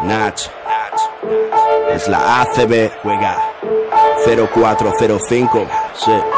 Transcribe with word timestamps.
Nach. 0.00 0.32
Es 1.92 2.06
la 2.08 2.42
ACB. 2.42 2.90
Juega. 3.02 3.36
0405. 4.24 5.68
Sí. 5.94 6.37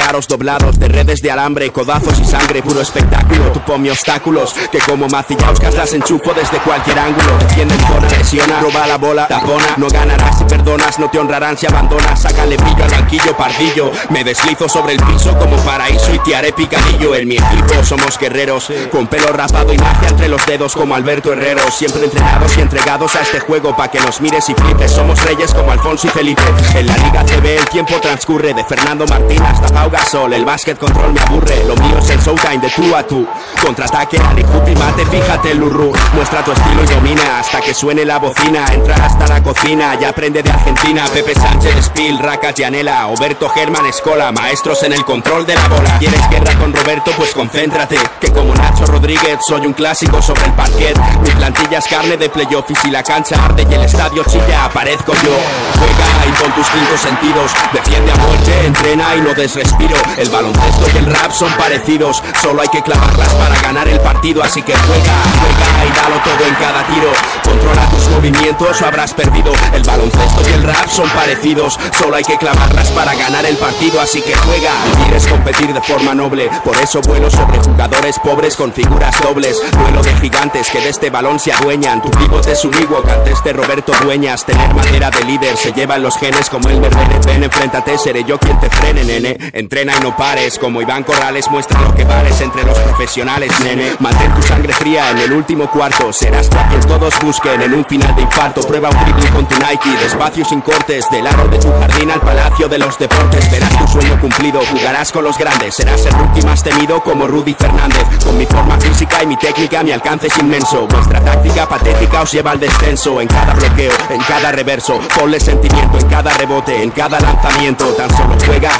aros 0.00 0.28
doblados, 0.28 0.78
de 0.78 0.88
redes 0.88 1.22
de 1.22 1.30
alambre, 1.30 1.70
codazos 1.70 2.18
y 2.18 2.24
sangre, 2.24 2.62
puro 2.62 2.80
espectáculo. 2.80 3.52
Tú 3.52 3.60
ponme 3.60 3.90
obstáculos, 3.90 4.54
que 4.70 4.78
como 4.78 5.08
macillauscas 5.08 5.74
las 5.74 5.92
enchufo 5.92 6.32
desde 6.34 6.58
cualquier 6.58 6.98
ángulo. 6.98 7.38
Defienden 7.38 7.78
por 7.78 8.06
presiona, 8.08 8.60
roba 8.60 8.86
la 8.86 8.98
bola, 8.98 9.26
tapona. 9.28 9.74
No 9.76 9.88
ganarás 9.88 10.38
si 10.38 10.44
perdonas, 10.44 10.98
no 10.98 11.10
te 11.10 11.18
honrarán 11.18 11.56
si 11.56 11.66
abandonas. 11.66 12.22
Sácale 12.22 12.56
brillo 12.56 12.84
al 12.84 12.90
banquillo, 12.90 13.36
pardillo. 13.36 13.90
Me 14.10 14.24
deslizo 14.24 14.68
sobre 14.68 14.94
el 14.94 15.02
piso 15.02 15.36
como 15.38 15.56
paraíso 15.58 16.14
y 16.14 16.18
te 16.20 16.36
haré 16.36 16.52
picadillo. 16.52 17.14
En 17.14 17.28
mi 17.28 17.36
equipo 17.36 17.82
somos 17.84 18.18
guerreros, 18.18 18.72
con 18.90 19.06
pelo 19.06 19.28
rapado 19.32 19.72
y 19.72 19.78
magia 19.78 20.08
entre 20.08 20.28
los 20.28 20.44
dedos 20.46 20.74
como 20.74 20.94
Alberto 20.94 21.32
Herrero. 21.32 21.62
Siempre 21.70 22.04
entrenados 22.04 22.56
y 22.56 22.60
entregados 22.60 23.14
a 23.16 23.22
este 23.22 23.40
juego 23.40 23.76
pa' 23.76 23.88
que 23.88 24.00
nos 24.00 24.20
mires 24.20 24.48
y 24.48 24.54
flipes. 24.54 24.92
Somos 24.92 25.22
reyes 25.24 25.52
como 25.54 25.72
Alfonso 25.72 26.06
y 26.06 26.10
Felipe. 26.10 26.42
En 26.74 26.86
la 26.86 26.96
Liga 26.98 27.24
CB 27.24 27.58
el 27.58 27.68
tiempo 27.68 28.00
transcurre 28.00 28.54
de 28.54 28.64
Fernando 28.64 29.06
Martín 29.06 29.42
hasta 29.42 29.68
El 29.84 30.46
básquet 30.46 30.78
control 30.78 31.12
me 31.12 31.20
aburre, 31.20 31.62
lo 31.66 31.76
mío 31.76 31.98
es 31.98 32.08
el 32.08 32.18
showtime 32.18 32.58
de 32.58 32.70
tú 32.70 32.96
a 32.96 33.02
tú. 33.02 33.26
Contraataque, 33.62 34.18
alijup 34.18 34.66
y 34.66 34.74
mate, 34.76 35.04
fíjate 35.04 35.54
Lurru. 35.54 35.92
Muestra 36.14 36.42
tu 36.42 36.52
estilo 36.52 36.82
y 36.84 36.86
domina 36.86 37.38
hasta 37.38 37.60
que 37.60 37.74
suene 37.74 38.04
la 38.04 38.18
bocina. 38.18 38.64
Entra 38.72 38.96
hasta 39.04 39.26
la 39.26 39.42
cocina 39.42 39.96
y 40.00 40.04
aprende 40.04 40.42
de 40.42 40.50
Argentina. 40.50 41.04
Pepe 41.12 41.34
Sánchez, 41.34 41.86
Spill, 41.86 42.18
Racas, 42.18 42.54
Yanela, 42.54 43.08
Oberto 43.08 43.48
Germán, 43.50 43.84
Escola, 43.84 44.32
maestros 44.32 44.82
en 44.84 44.94
el 44.94 45.04
control 45.04 45.44
de 45.44 45.54
la 45.54 45.68
bola. 45.68 45.98
¿Quieres 45.98 46.30
guerra 46.30 46.54
con 46.58 46.72
Roberto? 46.72 47.12
Pues 47.18 47.34
concéntrate. 47.34 47.98
Que 48.20 48.32
como 48.32 48.54
Nacho 48.54 48.86
Rodríguez 48.86 49.38
soy 49.46 49.66
un 49.66 49.74
clásico 49.74 50.22
sobre 50.22 50.46
el 50.46 50.52
parquet. 50.54 50.98
Mi 51.22 51.30
plantilla 51.30 51.78
es 51.78 51.86
carne 51.86 52.16
de 52.16 52.30
playoff 52.30 52.70
y 52.70 52.74
si 52.76 52.90
la 52.90 53.02
cancha 53.02 53.44
arde 53.44 53.66
y 53.68 53.74
el 53.74 53.82
estadio 53.82 54.24
chilla, 54.24 54.64
aparezco 54.64 55.12
yo. 55.12 55.36
Juega 55.78 56.26
y 56.26 56.42
con 56.42 56.52
tus 56.52 56.66
cinco 56.68 56.96
sentidos. 56.96 57.52
Defiende 57.72 58.12
a 58.12 58.16
muerte, 58.16 58.43
entrena 58.66 59.14
y 59.16 59.20
no 59.20 59.34
desrespiro. 59.34 59.96
El 60.16 60.28
baloncesto 60.30 60.86
y 60.94 60.98
el 60.98 61.06
rap 61.06 61.32
son 61.32 61.50
parecidos, 61.52 62.22
solo 62.40 62.62
hay 62.62 62.68
que 62.68 62.82
clavarlas 62.82 63.32
para 63.34 63.60
ganar 63.60 63.88
el 63.88 64.00
partido, 64.00 64.42
así 64.42 64.62
que 64.62 64.74
juega, 64.74 65.14
juega 65.40 65.84
y 65.84 65.96
dalo 65.96 66.16
todo 66.22 66.46
en 66.46 66.54
cada 66.54 66.86
tiro. 66.86 67.12
Controla 67.44 67.88
tus 67.90 68.08
movimientos 68.08 68.80
o 68.80 68.86
habrás 68.86 69.14
perdido. 69.14 69.52
El 69.72 69.82
baloncesto 69.82 70.42
y 70.48 70.52
el 70.52 70.62
rap 70.62 70.88
son 70.88 71.08
parecidos, 71.10 71.78
solo 71.98 72.16
hay 72.16 72.24
que 72.24 72.36
clavarlas 72.36 72.88
para 72.90 73.14
ganar 73.14 73.44
el 73.46 73.56
partido, 73.56 74.00
así 74.00 74.20
que 74.22 74.34
juega. 74.34 74.72
Quieres 75.02 75.26
competir 75.26 75.72
de 75.72 75.80
forma 75.80 76.14
noble, 76.14 76.50
por 76.64 76.76
eso 76.76 77.00
vuelo 77.02 77.30
sobre 77.30 77.58
jugadores 77.58 78.18
pobres 78.18 78.56
con 78.56 78.72
figuras 78.72 79.14
dobles. 79.22 79.60
Duelo 79.72 80.02
de 80.02 80.14
gigantes 80.16 80.70
que 80.70 80.80
de 80.80 80.88
este 80.88 81.10
balón 81.10 81.38
se 81.38 81.52
adueñan. 81.52 82.02
Tu 82.02 82.10
pivote 82.10 82.52
es 82.52 82.64
un 82.64 82.74
iguo, 82.74 83.02
antes 83.08 83.42
de 83.44 83.52
Roberto 83.52 83.92
Dueñas. 84.02 84.44
Tener 84.44 84.74
madera 84.74 85.10
de 85.10 85.24
líder 85.24 85.56
se 85.56 85.72
llevan 85.72 86.02
los 86.02 86.16
genes 86.16 86.48
como 86.50 86.68
el 86.68 86.80
verde. 86.80 87.04
Ven, 87.26 87.42
enfréntate, 87.42 87.98
seré 87.98 88.24
yo 88.24 88.38
quien 88.38 88.53
te 88.60 88.70
frene, 88.70 89.04
nene. 89.04 89.36
Entrena 89.52 89.94
y 89.96 90.00
no 90.00 90.16
pares, 90.16 90.58
como 90.58 90.80
Iván 90.80 91.02
Corrales 91.02 91.50
muestra 91.50 91.80
lo 91.80 91.94
que 91.94 92.04
vales 92.04 92.40
entre 92.40 92.64
los 92.64 92.78
profesionales, 92.78 93.52
nene. 93.60 93.92
Mantén 94.00 94.32
tu 94.34 94.42
sangre 94.42 94.72
fría 94.72 95.10
en 95.10 95.18
el 95.18 95.32
último 95.32 95.70
cuarto. 95.70 96.12
Serás 96.12 96.48
tú 96.48 96.56
quien 96.68 96.80
todos 96.82 97.14
busquen 97.20 97.62
en 97.62 97.74
un 97.74 97.84
final 97.84 98.14
de 98.14 98.22
infarto. 98.22 98.62
Prueba 98.62 98.90
un 98.90 98.98
dribbling 99.04 99.32
con 99.32 99.48
tu 99.48 99.54
Nike, 99.56 99.90
despacio 100.02 100.44
sin 100.44 100.60
cortes. 100.60 101.08
Del 101.10 101.26
aro 101.26 101.48
de 101.48 101.58
tu 101.58 101.70
jardín 101.80 102.10
al 102.10 102.20
palacio 102.20 102.68
de 102.68 102.78
los 102.78 102.98
deportes. 102.98 103.50
Verás 103.50 103.76
tu 103.78 103.88
sueño 103.88 104.20
cumplido, 104.20 104.60
jugarás 104.70 105.12
con 105.12 105.24
los 105.24 105.38
grandes. 105.38 105.74
Serás 105.74 106.04
el 106.06 106.12
rookie 106.14 106.42
más 106.42 106.62
temido 106.62 107.00
como 107.02 107.26
Rudy 107.26 107.54
Fernández. 107.54 108.04
Con 108.24 108.36
mi 108.38 108.46
forma 108.46 108.78
física 108.80 109.22
y 109.22 109.26
mi 109.26 109.36
técnica, 109.36 109.82
mi 109.82 109.92
alcance 109.92 110.28
es 110.28 110.38
inmenso. 110.38 110.86
Vuestra 110.86 111.20
táctica 111.20 111.68
patética 111.68 112.22
os 112.22 112.32
lleva 112.32 112.52
al 112.52 112.60
descenso. 112.60 113.20
En 113.20 113.28
cada 113.28 113.54
bloqueo, 113.54 113.92
en 114.10 114.20
cada 114.22 114.52
reverso. 114.52 114.98
Ponle 115.18 115.40
sentimiento 115.40 115.98
en 115.98 116.08
cada 116.08 116.32
rebote, 116.34 116.82
en 116.82 116.90
cada 116.90 117.20
lanzamiento. 117.20 117.86
Tan 117.94 118.10
solo 118.16 118.36
juega 118.46 118.70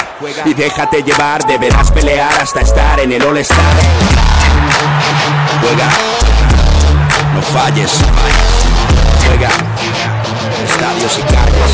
y 0.45 0.53
déjate 0.53 1.03
llevar. 1.03 1.45
Deberás 1.45 1.91
pelear 1.91 2.33
hasta 2.41 2.61
estar 2.61 2.99
en 2.99 3.11
el 3.11 3.21
All-Star. 3.21 3.59
Juega, 5.61 5.89
no 7.33 7.41
falles. 7.41 7.91
Juega, 9.27 9.49
estadios 10.63 11.19
y 11.19 11.21
cargas. 11.21 11.71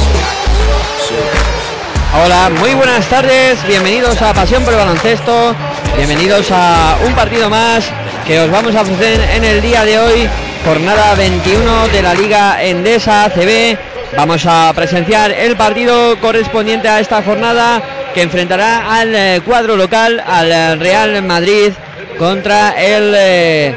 Hola, 2.23 2.49
muy 2.59 2.73
buenas 2.73 3.07
tardes, 3.07 3.65
bienvenidos 3.65 4.21
a 4.21 4.33
Pasión 4.33 4.63
por 4.63 4.73
el 4.73 4.79
Baloncesto, 4.79 5.55
bienvenidos 5.95 6.51
a 6.51 6.97
un 7.05 7.13
partido 7.13 7.49
más 7.49 7.85
que 8.27 8.37
os 8.41 8.51
vamos 8.51 8.75
a 8.75 8.81
ofrecer 8.81 9.21
en 9.33 9.45
el 9.45 9.61
día 9.61 9.85
de 9.85 9.97
hoy, 9.97 10.29
jornada 10.65 11.15
21 11.15 11.87
de 11.87 12.01
la 12.01 12.13
Liga 12.13 12.61
Endesa 12.61 13.23
ACB. 13.23 13.90
Vamos 14.15 14.45
a 14.45 14.73
presenciar 14.75 15.31
el 15.31 15.55
partido 15.55 16.19
correspondiente 16.19 16.89
a 16.89 16.99
esta 16.99 17.23
jornada 17.23 17.81
que 18.13 18.21
enfrentará 18.21 18.99
al 18.99 19.15
eh, 19.15 19.41
cuadro 19.45 19.77
local, 19.77 20.21
al 20.25 20.51
eh, 20.51 20.75
Real 20.75 21.23
Madrid, 21.23 21.71
contra 22.17 22.71
el 22.71 23.13
eh, 23.17 23.75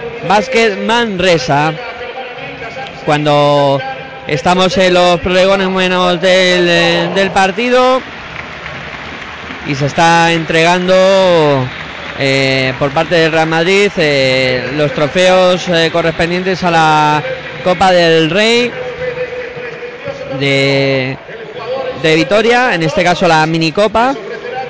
Manresa. 0.84 1.72
Cuando 3.06 3.80
estamos 4.26 4.76
en 4.76 4.94
los 4.94 5.20
prolegómenos 5.20 6.20
del, 6.20 6.68
eh, 6.68 7.10
del 7.14 7.30
partido 7.30 8.02
y 9.68 9.74
se 9.76 9.86
está 9.86 10.32
entregando 10.32 10.94
por 12.78 12.90
parte 12.92 13.16
del 13.16 13.32
Real 13.32 13.48
Madrid 13.48 13.90
los 14.76 14.92
trofeos 14.92 15.66
correspondientes 15.92 16.62
a 16.62 16.70
la 16.70 17.22
Copa 17.64 17.90
del 17.90 18.30
Rey 18.30 18.70
de, 20.38 21.16
de 22.02 22.14
Vitoria, 22.14 22.74
en 22.74 22.82
este 22.82 23.02
caso 23.02 23.26
la 23.26 23.44
minicopa, 23.46 24.14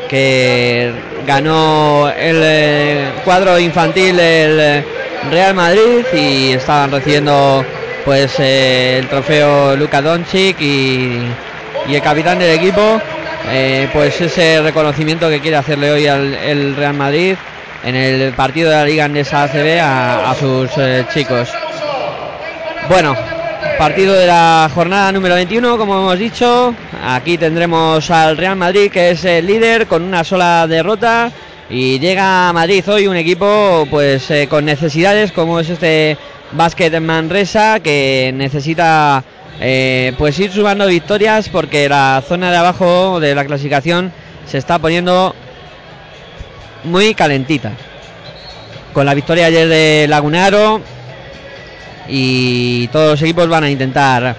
que 0.08 0.92
ganó 1.26 2.08
el 2.10 2.40
eh, 2.42 3.08
cuadro 3.24 3.58
infantil 3.58 4.16
del 4.16 4.84
Real 5.30 5.54
Madrid 5.54 6.04
y 6.12 6.52
estaban 6.52 6.90
recibiendo 6.90 7.64
pues 8.04 8.34
eh, 8.38 8.98
el 8.98 9.08
trofeo 9.08 9.76
Luka 9.76 10.02
Doncic 10.02 10.60
y, 10.60 11.18
y 11.88 11.94
el 11.94 12.02
capitán 12.02 12.38
del 12.38 12.50
equipo 12.50 13.00
eh, 13.50 13.88
pues 13.92 14.20
ese 14.20 14.60
reconocimiento 14.62 15.28
que 15.30 15.40
quiere 15.40 15.56
hacerle 15.56 15.90
hoy 15.90 16.06
al 16.06 16.34
el 16.34 16.76
Real 16.76 16.94
Madrid 16.94 17.34
en 17.82 17.94
el 17.94 18.32
partido 18.34 18.70
de 18.70 18.76
la 18.76 18.84
Liga 18.84 19.04
Andesa 19.06 19.44
ACB 19.44 19.80
a, 19.80 20.30
a 20.30 20.34
sus 20.34 20.70
chicos. 21.12 21.48
Bueno, 22.88 23.16
partido 23.78 24.14
de 24.14 24.26
la 24.26 24.70
jornada 24.74 25.12
número 25.12 25.34
21, 25.34 25.76
como 25.78 25.98
hemos 25.98 26.18
dicho. 26.18 26.74
Aquí 27.02 27.38
tendremos 27.38 28.10
al 28.10 28.36
Real 28.36 28.56
Madrid, 28.56 28.90
que 28.90 29.10
es 29.10 29.24
el 29.24 29.46
líder, 29.46 29.86
con 29.86 30.02
una 30.02 30.24
sola 30.24 30.66
derrota. 30.66 31.30
Y 31.68 31.98
llega 31.98 32.48
a 32.48 32.52
Madrid 32.52 32.88
hoy 32.88 33.06
un 33.06 33.16
equipo 33.16 33.86
pues 33.90 34.30
eh, 34.30 34.46
con 34.48 34.64
necesidades, 34.64 35.32
como 35.32 35.60
es 35.60 35.70
este 35.70 36.16
Básquet 36.52 37.00
Manresa, 37.00 37.80
que 37.80 38.32
necesita 38.34 39.24
eh, 39.60 40.12
pues 40.18 40.38
ir 40.38 40.52
sumando 40.52 40.86
victorias 40.86 41.48
porque 41.48 41.88
la 41.88 42.22
zona 42.26 42.50
de 42.50 42.56
abajo 42.56 43.18
de 43.20 43.34
la 43.34 43.44
clasificación 43.44 44.12
se 44.46 44.58
está 44.58 44.78
poniendo 44.78 45.34
muy 46.84 47.14
calentita. 47.14 47.72
Con 48.92 49.06
la 49.06 49.14
victoria 49.14 49.46
ayer 49.46 49.68
de 49.68 50.06
Lagunaro 50.08 50.80
y 52.08 52.88
todos 52.88 53.12
los 53.12 53.22
equipos 53.22 53.48
van 53.48 53.64
a 53.64 53.70
intentar 53.70 54.36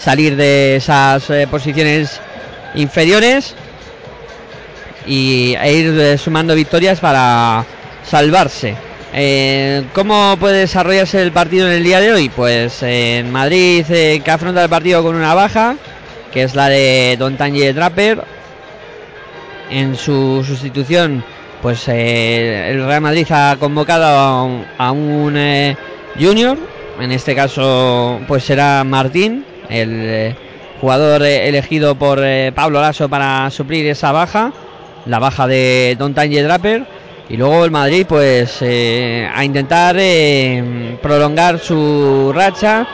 salir 0.00 0.36
de 0.36 0.76
esas 0.76 1.28
eh, 1.30 1.46
posiciones 1.50 2.20
inferiores 2.74 3.54
y 5.06 5.54
e 5.60 5.72
ir 5.72 6.00
eh, 6.00 6.18
sumando 6.18 6.54
victorias 6.54 7.00
para 7.00 7.64
salvarse. 8.04 8.74
Eh, 9.12 9.84
¿Cómo 9.92 10.36
puede 10.38 10.60
desarrollarse 10.60 11.20
el 11.20 11.32
partido 11.32 11.66
en 11.66 11.74
el 11.74 11.84
día 11.84 12.00
de 12.00 12.12
hoy? 12.12 12.28
Pues 12.28 12.82
en 12.82 13.30
Madrid 13.30 13.84
que 13.86 14.30
afronta 14.30 14.62
el 14.62 14.70
partido 14.70 15.02
con 15.02 15.16
una 15.16 15.34
baja, 15.34 15.76
que 16.32 16.44
es 16.44 16.54
la 16.54 16.68
de 16.68 17.16
Don 17.18 17.36
Tanje 17.36 17.72
Draper. 17.72 18.22
En 19.68 19.96
su 19.96 20.42
sustitución, 20.44 21.24
pues 21.62 21.86
el 21.88 22.84
Real 22.84 23.00
Madrid 23.00 23.26
ha 23.30 23.56
convocado 23.58 24.04
a 24.04 24.44
un, 24.44 24.66
a 24.78 24.90
un, 24.90 25.36
junior. 26.18 26.56
En 27.00 27.12
este 27.12 27.34
caso, 27.34 28.20
pues 28.28 28.44
será 28.44 28.84
Martín, 28.84 29.44
el 29.68 29.90
eh, 29.92 30.36
jugador 30.80 31.22
eh, 31.22 31.48
elegido 31.48 31.94
por 31.94 32.20
eh, 32.22 32.52
Pablo 32.54 32.80
Lasso 32.80 33.08
para 33.08 33.48
suplir 33.50 33.86
esa 33.86 34.12
baja, 34.12 34.52
la 35.06 35.18
baja 35.18 35.46
de 35.46 35.96
Don 35.98 36.14
Tanje 36.14 36.42
Draper. 36.42 36.84
Y 37.28 37.36
luego 37.36 37.64
el 37.64 37.70
Madrid, 37.70 38.06
pues 38.08 38.60
a 38.60 39.44
intentar 39.44 39.96
prolongar 41.00 41.60
su 41.60 42.32
racha 42.34 42.84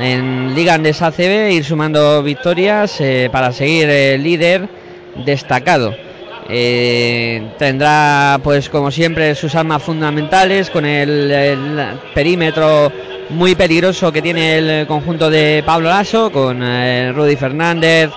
en 0.00 0.54
Liga 0.54 0.72
Andesa 0.72 1.08
ACB, 1.08 1.50
ir 1.50 1.64
sumando 1.66 2.22
victorias 2.22 2.98
para 3.30 3.52
seguir 3.52 4.18
líder 4.18 4.70
destacado. 5.26 5.94
Eh, 6.48 7.52
tendrá, 7.58 8.38
pues 8.42 8.68
como 8.68 8.90
siempre, 8.90 9.34
sus 9.34 9.54
armas 9.54 9.82
fundamentales 9.82 10.70
con 10.70 10.84
el, 10.84 11.98
perímetro 12.14 12.92
muy 13.30 13.54
peligroso 13.54 14.12
que 14.12 14.20
tiene 14.20 14.58
el 14.58 14.86
conjunto 14.86 15.30
de 15.30 15.62
Pablo 15.64 15.88
Lasso, 15.88 16.30
con 16.30 16.62
eh, 16.62 17.12
Rudy 17.12 17.36
Fernández, 17.36 18.10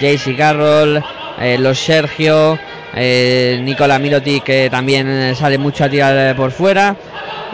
JC 0.00 0.36
Carroll, 0.36 1.02
eh, 1.40 1.56
los 1.58 1.78
Sergio, 1.78 2.58
eh, 2.94 3.58
Nicola 3.62 3.98
Mirotic 3.98 4.44
que 4.44 4.68
también 4.70 5.34
sale 5.34 5.56
mucho 5.56 5.84
a 5.84 5.88
tirar 5.88 6.36
por 6.36 6.50
fuera. 6.50 6.96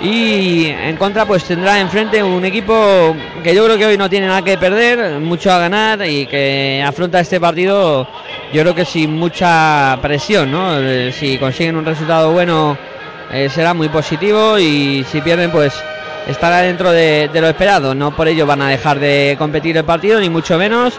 Y 0.02 0.66
en 0.66 0.96
contra 0.96 1.24
pues 1.24 1.44
tendrá 1.44 1.80
enfrente 1.80 2.22
un 2.22 2.44
equipo 2.44 3.16
que 3.42 3.54
yo 3.54 3.64
creo 3.64 3.78
que 3.78 3.86
hoy 3.86 3.96
no 3.96 4.10
tiene 4.10 4.26
nada 4.26 4.42
que 4.42 4.58
perder, 4.58 5.20
mucho 5.20 5.50
a 5.50 5.58
ganar 5.58 6.06
y 6.06 6.26
que 6.26 6.84
afronta 6.84 7.20
este 7.20 7.40
partido 7.40 8.06
yo 8.52 8.62
creo 8.62 8.74
que 8.74 8.84
sin 8.84 9.12
mucha 9.16 9.98
presión, 10.00 10.50
¿no? 10.50 10.78
Si 11.12 11.38
consiguen 11.38 11.76
un 11.76 11.84
resultado 11.84 12.32
bueno 12.32 12.76
eh, 13.32 13.48
será 13.48 13.74
muy 13.74 13.88
positivo 13.88 14.56
y 14.58 15.04
si 15.10 15.20
pierden 15.20 15.50
pues 15.50 15.74
estará 16.28 16.58
dentro 16.58 16.92
de, 16.92 17.28
lo 17.34 17.48
esperado, 17.48 17.94
no 17.94 18.14
por 18.14 18.28
ello 18.28 18.46
van 18.46 18.62
a 18.62 18.68
dejar 18.68 19.00
de 19.00 19.34
competir 19.36 19.76
el 19.76 19.84
partido 19.84 20.20
ni 20.20 20.30
mucho 20.30 20.56
menos 20.58 20.94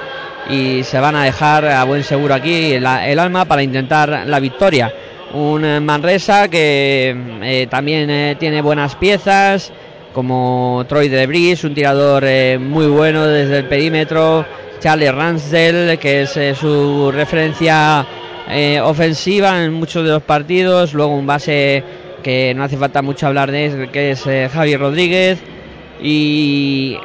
y 0.49 0.83
se 0.83 0.99
van 0.99 1.15
a 1.15 1.23
dejar 1.23 1.65
a 1.65 1.83
buen 1.85 2.03
seguro 2.03 2.33
aquí 2.33 2.73
el 2.73 2.85
alma 3.19 3.45
para 3.45 3.63
intentar 3.63 4.23
la 4.25 4.39
victoria. 4.39 4.93
Un 5.33 5.63
eh, 5.63 5.79
Manresa 5.79 6.49
que 6.49 7.15
eh, 7.41 7.67
también 7.69 8.37
tiene 8.37 8.61
buenas 8.61 8.95
piezas, 8.95 9.71
como 10.13 10.85
Troy 10.87 11.09
Debris, 11.09 11.63
un 11.63 11.75
tirador 11.75 12.25
muy 12.59 12.87
bueno 12.87 13.25
desde 13.25 13.59
el 13.59 13.65
perímetro, 13.65 14.45
Charlie 14.79 15.11
Ransdell, 15.11 15.97
que 15.97 16.23
es 16.23 16.37
eh, 16.37 16.55
su 16.55 17.11
referencia 17.11 18.05
eh, 18.49 18.79
ofensiva 18.81 19.63
en 19.63 19.73
muchos 19.73 20.03
de 20.03 20.11
los 20.11 20.23
partidos, 20.23 20.93
luego 20.93 21.15
un 21.15 21.25
base 21.25 21.83
que 22.23 22.53
no 22.55 22.63
hace 22.63 22.77
falta 22.77 23.01
mucho 23.01 23.27
hablar 23.27 23.51
de 23.51 23.89
que 23.91 24.11
es 24.11 24.25
eh, 24.27 24.49
Javi 24.51 24.75
Rodríguez, 24.75 25.39
y 26.01 26.97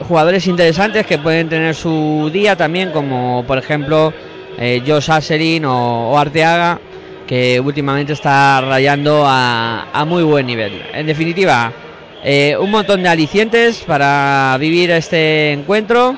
jugadores 0.00 0.46
interesantes 0.46 1.06
que 1.06 1.18
pueden 1.18 1.48
tener 1.48 1.74
su 1.74 2.30
día 2.32 2.56
también, 2.56 2.90
como 2.90 3.44
por 3.46 3.58
ejemplo 3.58 4.12
eh, 4.58 4.82
Josh 4.86 5.10
Asselin 5.10 5.64
o, 5.64 6.10
o 6.10 6.18
Arteaga, 6.18 6.78
que 7.26 7.60
últimamente 7.60 8.12
está 8.12 8.60
rayando 8.60 9.24
a, 9.24 9.86
a 9.92 10.04
muy 10.04 10.22
buen 10.22 10.46
nivel. 10.46 10.82
En 10.92 11.06
definitiva, 11.06 11.72
un 12.58 12.70
montón 12.70 13.02
de 13.02 13.08
alicientes 13.08 13.84
para 13.86 14.56
vivir 14.58 14.90
este 14.90 15.52
encuentro 15.52 16.16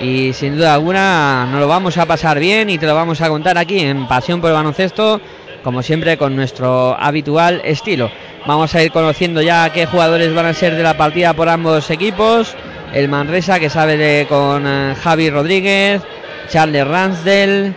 y 0.00 0.32
sin 0.32 0.56
duda 0.56 0.74
alguna 0.74 1.46
nos 1.50 1.60
lo 1.60 1.68
vamos 1.68 1.98
a 1.98 2.06
pasar 2.06 2.38
bien 2.38 2.70
y 2.70 2.78
te 2.78 2.86
lo 2.86 2.94
vamos 2.94 3.20
a 3.20 3.28
contar 3.28 3.58
aquí 3.58 3.80
en 3.80 4.06
Pasión 4.06 4.40
por 4.40 4.50
el 4.50 4.56
Baloncesto, 4.56 5.20
como 5.62 5.82
siempre 5.82 6.16
con 6.16 6.36
nuestro 6.36 6.96
habitual 6.98 7.60
estilo. 7.64 8.10
Vamos 8.46 8.74
a 8.74 8.82
ir 8.82 8.90
conociendo 8.90 9.42
ya 9.42 9.70
qué 9.70 9.86
jugadores 9.86 10.34
van 10.34 10.46
a 10.46 10.54
ser 10.54 10.74
de 10.74 10.82
la 10.82 10.96
partida 10.96 11.34
por 11.34 11.48
ambos 11.48 11.90
equipos. 11.90 12.54
El 12.94 13.08
Manresa 13.08 13.60
que 13.60 13.68
sabe 13.70 13.96
de, 13.96 14.26
con 14.28 14.66
eh, 14.66 14.94
Javi 15.00 15.30
Rodríguez, 15.30 16.02
Charles 16.48 16.86
Ransdell, 16.86 17.74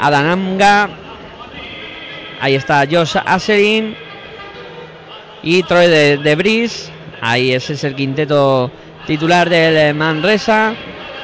Adanamga, 0.00 0.88
ahí 2.40 2.54
está 2.54 2.84
Josh 2.90 3.16
Asselin 3.24 3.94
y 5.42 5.62
Troy 5.62 5.86
de, 5.86 6.16
de. 6.16 6.70
Ahí 7.20 7.52
ese 7.52 7.74
es 7.74 7.84
el 7.84 7.94
quinteto 7.94 8.70
titular 9.06 9.48
del 9.48 9.76
eh, 9.76 9.94
Manresa. 9.94 10.74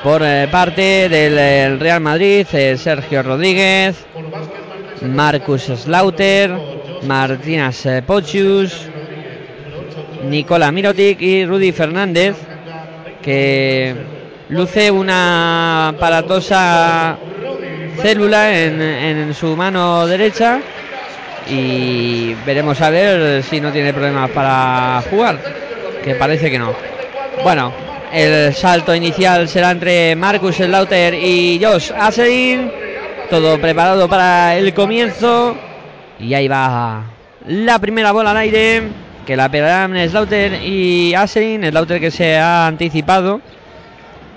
Por 0.05 0.23
eh, 0.23 0.49
parte 0.53 1.09
del 1.09 1.39
eh, 1.39 1.77
Real 1.79 1.99
Madrid, 1.99 2.47
eh, 2.53 2.77
Sergio 2.77 3.23
Rodríguez, 3.23 4.05
Marcus 5.01 5.63
Slaughter, 5.63 6.53
Martínez 7.07 7.87
eh, 7.87 8.03
Pochus, 8.03 8.87
Nicola 10.29 10.71
Mirotic 10.71 11.23
y 11.23 11.47
Rudy 11.47 11.73
Fernández, 11.73 12.37
que 13.23 13.95
luce 14.51 14.91
una 14.91 15.89
aparatosa 15.89 17.17
célula 18.03 18.61
en, 18.61 18.83
en 18.83 19.33
su 19.33 19.57
mano 19.57 20.07
derecha 20.07 20.61
y 21.49 22.35
veremos 22.45 22.79
a 22.83 22.91
ver 22.91 23.43
si 23.43 23.59
no 23.59 23.73
tiene 23.73 23.95
problemas 23.95 24.31
para 24.33 25.03
jugar, 25.09 25.39
que 26.05 26.15
parece 26.15 26.51
que 26.51 26.59
no. 26.59 26.75
Bueno, 27.43 27.73
el 28.15 28.55
salto 28.55 28.95
inicial 28.95 29.49
será 29.49 29.73
entre 29.73 30.15
Marcus 30.15 30.55
Slaughter 30.57 31.15
y 31.15 31.61
Josh 31.61 31.91
Asselin. 31.93 32.71
Todo 33.29 33.61
preparado 33.61 34.09
para 34.09 34.57
el 34.57 34.73
comienzo. 34.73 35.57
Y 36.21 36.33
ahí 36.33 36.47
va 36.47 37.03
la 37.49 37.79
primera 37.81 38.13
bola 38.13 38.31
al 38.31 38.37
aire. 38.37 38.83
Que 39.27 39.37
la 39.37 39.49
pegarán 39.49 39.97
Slaughter 40.09 40.63
y 40.63 41.13
Asselin. 41.15 41.65
Slaughter 41.69 42.01
que 42.01 42.13
se 42.13 42.39
ha 42.39 42.69
anticipado 42.69 43.41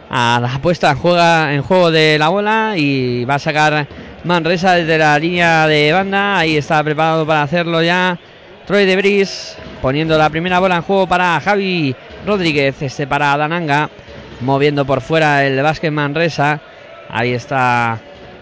a 0.09 0.39
la 0.41 0.59
puesta 0.59 0.89
en, 0.89 0.97
juega, 0.97 1.53
en 1.53 1.61
juego 1.61 1.91
de 1.91 2.17
la 2.17 2.29
bola. 2.29 2.73
Y 2.75 3.25
va 3.25 3.35
a 3.35 3.39
sacar 3.39 3.87
Manresa 4.23 4.73
desde 4.73 4.97
la 4.97 5.19
línea 5.19 5.67
de 5.67 5.93
banda. 5.93 6.39
Ahí 6.39 6.57
está 6.57 6.83
preparado 6.83 7.27
para 7.27 7.43
hacerlo 7.43 7.83
ya. 7.83 8.17
Troy 8.65 8.85
de 8.87 8.95
Bris 8.95 9.55
poniendo 9.83 10.17
la 10.17 10.31
primera 10.31 10.57
bola 10.57 10.77
en 10.77 10.81
juego 10.81 11.05
para 11.05 11.39
Javi 11.39 11.95
Rodríguez. 12.27 12.81
Este 12.81 13.07
para 13.07 13.35
Dananga. 13.37 13.89
Moviendo 14.41 14.85
por 14.85 15.01
fuera 15.01 15.45
el 15.45 15.61
básquet 15.63 15.91
Manresa. 15.91 16.59
Ahí 17.09 17.33
está 17.33 17.99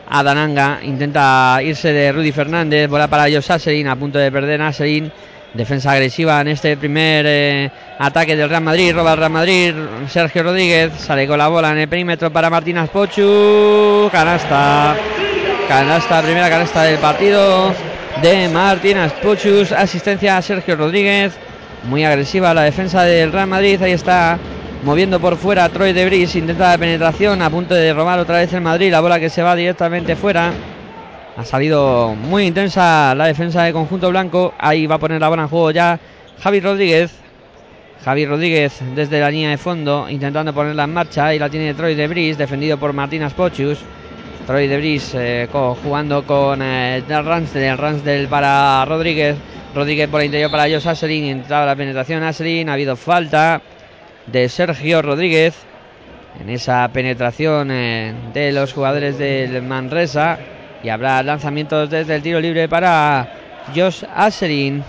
Adananga. 0.09 0.79
Intenta 0.83 1.59
irse 1.63 1.93
de 1.93 2.11
Rudy 2.11 2.31
Fernández. 2.31 2.89
Bola 2.89 3.07
para 3.07 3.23
Josh 3.23 3.51
Asselin. 3.51 3.87
A 3.87 3.95
punto 3.95 4.19
de 4.19 4.31
perder 4.31 4.61
Asselin. 4.61 5.11
Defensa 5.53 5.91
agresiva 5.91 6.41
en 6.41 6.49
este 6.49 6.75
primer 6.75 7.25
eh, 7.25 7.71
ataque 7.97 8.35
del 8.35 8.49
Real 8.49 8.63
Madrid. 8.63 8.93
Roba 8.93 9.13
el 9.13 9.19
Real 9.19 9.31
Madrid. 9.31 9.73
Sergio 10.09 10.43
Rodríguez 10.43 10.91
sale 10.97 11.25
con 11.27 11.37
la 11.37 11.47
bola 11.47 11.71
en 11.71 11.77
el 11.77 11.87
perímetro 11.87 12.29
para 12.31 12.49
Martínez 12.49 12.89
Pochu. 12.89 14.09
Canasta. 14.11 14.97
Canasta, 15.67 16.21
primera 16.21 16.49
canasta 16.49 16.83
del 16.83 16.99
partido 16.99 17.73
de 18.21 18.49
Martínez 18.49 19.13
Pochus. 19.13 19.71
Asistencia 19.71 20.37
a 20.37 20.41
Sergio 20.41 20.75
Rodríguez. 20.75 21.33
Muy 21.87 22.03
agresiva 22.03 22.53
la 22.53 22.63
defensa 22.63 23.03
del 23.03 23.31
Real 23.31 23.47
Madrid. 23.47 23.81
Ahí 23.81 23.91
está 23.91 24.39
moviendo 24.83 25.19
por 25.19 25.37
fuera 25.37 25.69
Troy 25.69 25.93
de 25.93 26.05
Bris. 26.05 26.35
Intenta 26.35 26.71
la 26.71 26.77
penetración. 26.79 27.41
A 27.43 27.49
punto 27.49 27.75
de 27.75 27.93
robar 27.93 28.17
otra 28.19 28.39
vez 28.39 28.51
el 28.53 28.61
Madrid. 28.61 28.91
La 28.91 29.01
bola 29.01 29.19
que 29.19 29.29
se 29.29 29.43
va 29.43 29.55
directamente 29.55 30.15
fuera. 30.15 30.51
Ha 31.37 31.45
salido 31.45 32.15
muy 32.15 32.47
intensa 32.47 33.13
la 33.13 33.27
defensa 33.27 33.63
de 33.63 33.73
conjunto 33.73 34.09
blanco. 34.09 34.53
Ahí 34.57 34.87
va 34.87 34.95
a 34.95 34.99
poner 34.99 35.21
la 35.21 35.29
bola 35.29 35.43
en 35.43 35.47
juego 35.47 35.69
ya 35.69 35.99
Javi 36.41 36.59
Rodríguez. 36.59 37.11
Javi 38.03 38.25
Rodríguez 38.25 38.81
desde 38.95 39.19
la 39.19 39.29
línea 39.29 39.51
de 39.51 39.57
fondo 39.57 40.07
intentando 40.09 40.53
ponerla 40.53 40.85
en 40.85 40.93
marcha. 40.93 41.35
Y 41.35 41.39
la 41.39 41.49
tiene 41.49 41.75
Troy 41.75 41.93
de 41.93 42.07
Bris 42.07 42.35
defendido 42.35 42.77
por 42.77 42.93
Martínez 42.93 43.33
Pochus. 43.33 43.77
Troy 44.47 44.67
de 44.67 44.77
Bris 44.77 45.11
eh, 45.13 45.47
jugando 45.51 46.23
con 46.23 46.61
eh, 46.63 47.03
Ransdell. 47.07 47.77
Ransdell 47.77 48.27
para 48.27 48.83
Rodríguez. 48.85 49.35
Rodríguez 49.75 50.07
por 50.07 50.21
el 50.21 50.27
interior 50.27 50.49
para 50.49 50.63
Josh 50.63 50.87
Aselin. 50.87 51.25
Intentaba 51.25 51.65
la 51.65 51.75
penetración 51.75 52.23
Aselin. 52.23 52.69
Ha 52.69 52.73
habido 52.73 52.95
falta 52.95 53.61
de 54.25 54.47
Sergio 54.47 55.01
Rodríguez 55.01 55.53
en 56.39 56.49
esa 56.49 56.87
penetración 56.93 57.69
eh, 57.71 58.13
de 58.33 58.53
los 58.53 58.71
jugadores 58.71 59.17
del 59.17 59.61
Manresa. 59.63 60.39
Y 60.81 60.87
habrá 60.87 61.21
lanzamientos 61.23 61.89
desde 61.89 62.15
el 62.15 62.21
tiro 62.21 62.39
libre 62.39 62.69
para 62.69 63.27
Josh 63.75 64.05
Aselin. 64.15 64.81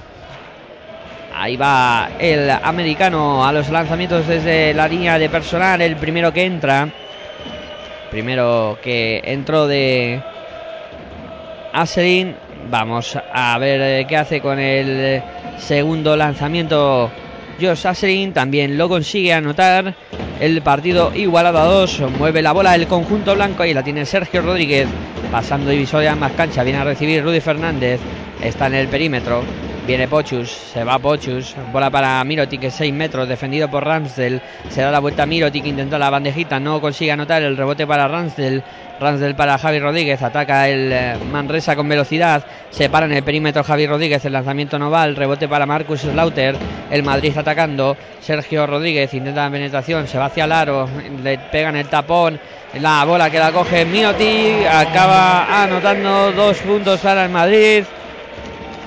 Ahí 1.35 1.57
va 1.57 2.11
el 2.21 2.49
americano 2.49 3.45
a 3.45 3.52
los 3.52 3.69
lanzamientos 3.69 4.28
desde 4.28 4.73
la 4.73 4.87
línea 4.87 5.19
de 5.19 5.28
personal. 5.28 5.83
El 5.83 5.97
primero 5.97 6.33
que 6.33 6.45
entra. 6.45 6.88
Primero 8.12 8.78
que 8.81 9.21
entró 9.25 9.66
de 9.66 10.23
Aselin. 11.73 12.45
Vamos 12.68 13.16
a 13.32 13.58
ver 13.58 13.80
eh, 13.80 14.06
qué 14.08 14.16
hace 14.16 14.40
con 14.40 14.58
el 14.58 15.23
segundo 15.58 16.16
lanzamiento. 16.16 17.11
Josh 17.61 17.87
Aselin 17.87 18.32
también 18.32 18.76
lo 18.76 18.88
consigue 18.88 19.32
anotar. 19.32 19.94
El 20.40 20.61
partido 20.62 21.12
igualado 21.14 21.58
a 21.58 21.64
dos. 21.64 22.02
Mueve 22.18 22.42
la 22.42 22.52
bola 22.52 22.75
el 22.75 22.87
conjunto 22.87 23.35
blanco 23.35 23.64
y 23.64 23.73
la 23.73 23.82
tiene 23.82 24.04
Sergio 24.04 24.42
Rodríguez. 24.42 24.88
Pasando 25.30 25.70
divisoria 25.70 26.14
más 26.16 26.32
cancha. 26.32 26.62
Viene 26.64 26.80
a 26.80 26.85
recibir 26.85 27.23
Rudy 27.23 27.40
Fernández. 27.40 28.00
Está 28.42 28.66
en 28.66 28.75
el 28.75 28.88
perímetro. 28.88 29.42
Viene 29.87 30.09
Pochus, 30.09 30.50
se 30.50 30.83
va 30.83 30.99
Pochus, 30.99 31.55
bola 31.73 31.90
para 31.90 32.25
Mirotic, 32.25 32.61
que 32.61 32.71
6 32.73 32.93
metros, 32.93 33.28
defendido 33.28 33.69
por 33.69 33.85
Ramsdell. 33.85 34.40
Se 34.69 34.83
da 34.83 34.90
la 34.90 34.99
vuelta 34.99 35.23
a 35.23 35.26
Mirotic, 35.26 35.64
intenta 35.64 35.97
la 35.97 36.11
bandejita, 36.11 36.59
no 36.59 36.81
consigue 36.81 37.12
anotar 37.12 37.43
el 37.43 37.57
rebote 37.57 37.87
para 37.87 38.09
Ramsdell. 38.09 38.64
Ramsdell 38.99 39.37
para 39.37 39.59
Javi 39.59 39.78
Rodríguez, 39.78 40.21
ataca 40.23 40.69
el 40.69 40.90
eh, 40.93 41.19
Manresa 41.31 41.76
con 41.76 41.88
velocidad, 41.88 42.45
se 42.71 42.88
para 42.88 43.07
en 43.07 43.12
el 43.12 43.23
perímetro 43.23 43.62
Javi 43.62 43.87
Rodríguez, 43.87 44.25
el 44.25 44.33
lanzamiento 44.33 44.76
no 44.78 44.90
va, 44.90 45.05
el 45.05 45.14
rebote 45.14 45.47
para 45.47 45.66
Marcus 45.66 46.00
Slaughter, 46.00 46.57
el 46.90 47.02
Madrid 47.05 47.37
atacando, 47.37 47.97
Sergio 48.21 48.66
Rodríguez 48.66 49.12
intenta 49.14 49.45
la 49.45 49.50
penetración, 49.50 50.09
se 50.09 50.19
va 50.19 50.26
hacia 50.26 50.47
el 50.47 50.52
aro, 50.52 50.88
le 51.23 51.38
pegan 51.38 51.76
el 51.76 51.87
tapón, 51.88 52.40
la 52.81 53.05
bola 53.05 53.31
que 53.31 53.38
la 53.38 53.52
coge 53.52 53.85
Mirotic, 53.85 54.66
acaba 54.66 55.62
anotando 55.62 56.33
dos 56.33 56.59
puntos 56.59 56.99
para 57.00 57.26
el 57.26 57.31
Madrid. 57.31 57.85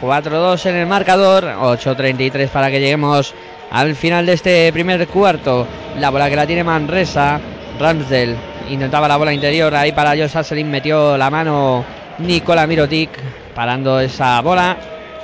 4-2 0.02 0.66
en 0.68 0.76
el 0.76 0.88
marcador, 0.88 1.44
8-33 1.44 2.48
para 2.50 2.72
que 2.72 2.80
lleguemos 2.80 3.34
al 3.72 3.96
final 3.96 4.26
de 4.26 4.34
este 4.34 4.72
primer 4.74 5.08
cuarto. 5.08 5.68
La 6.00 6.10
bola 6.10 6.30
que 6.30 6.36
la 6.36 6.48
tiene 6.48 6.64
Manresa, 6.64 7.40
Ramsdell 7.80 8.36
intentaba 8.70 9.08
la 9.08 9.18
bola 9.18 9.34
interior 9.34 9.74
ahí 9.76 9.92
para 9.92 10.12
Josh 10.12 10.38
Asselin, 10.38 10.70
metió 10.70 11.18
la 11.18 11.30
mano 11.30 11.84
Nicola 12.20 12.68
Mirotic 12.68 13.10
parando 13.54 14.00
esa 14.00 14.42
bola 14.42 14.78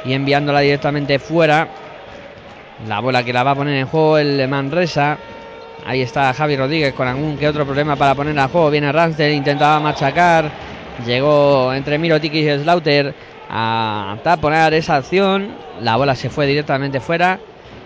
y 0.04 0.14
enviándola 0.14 0.60
directamente 0.60 1.20
fuera. 1.20 1.68
La 2.88 3.00
bola 3.00 3.24
que 3.24 3.32
la 3.32 3.44
va 3.44 3.52
a 3.52 3.56
poner 3.56 3.76
en 3.76 3.88
juego 3.88 4.18
el 4.18 4.48
Manresa. 4.48 5.18
Ahí 5.86 6.02
está 6.02 6.34
Javi 6.34 6.58
Rodríguez 6.58 6.94
con 6.94 7.08
algún 7.08 7.38
que 7.38 7.48
otro 7.48 7.66
problema 7.66 7.96
para 7.96 8.16
poner 8.16 8.38
a 8.40 8.48
juego. 8.48 8.70
Viene 8.70 8.92
Ramsdell, 8.92 9.34
intentaba 9.34 9.80
machacar. 9.80 10.50
Llegó 11.06 11.74
entre 11.74 11.98
Mirotic 11.98 12.34
y 12.34 12.50
Slaughter 12.58 13.14
a 13.58 14.18
taponar 14.22 14.74
esa 14.74 14.98
acción. 14.98 15.56
La 15.80 15.96
bola 15.96 16.14
se 16.14 16.30
fue 16.30 16.46
directamente 16.46 17.00
fuera 17.00 17.40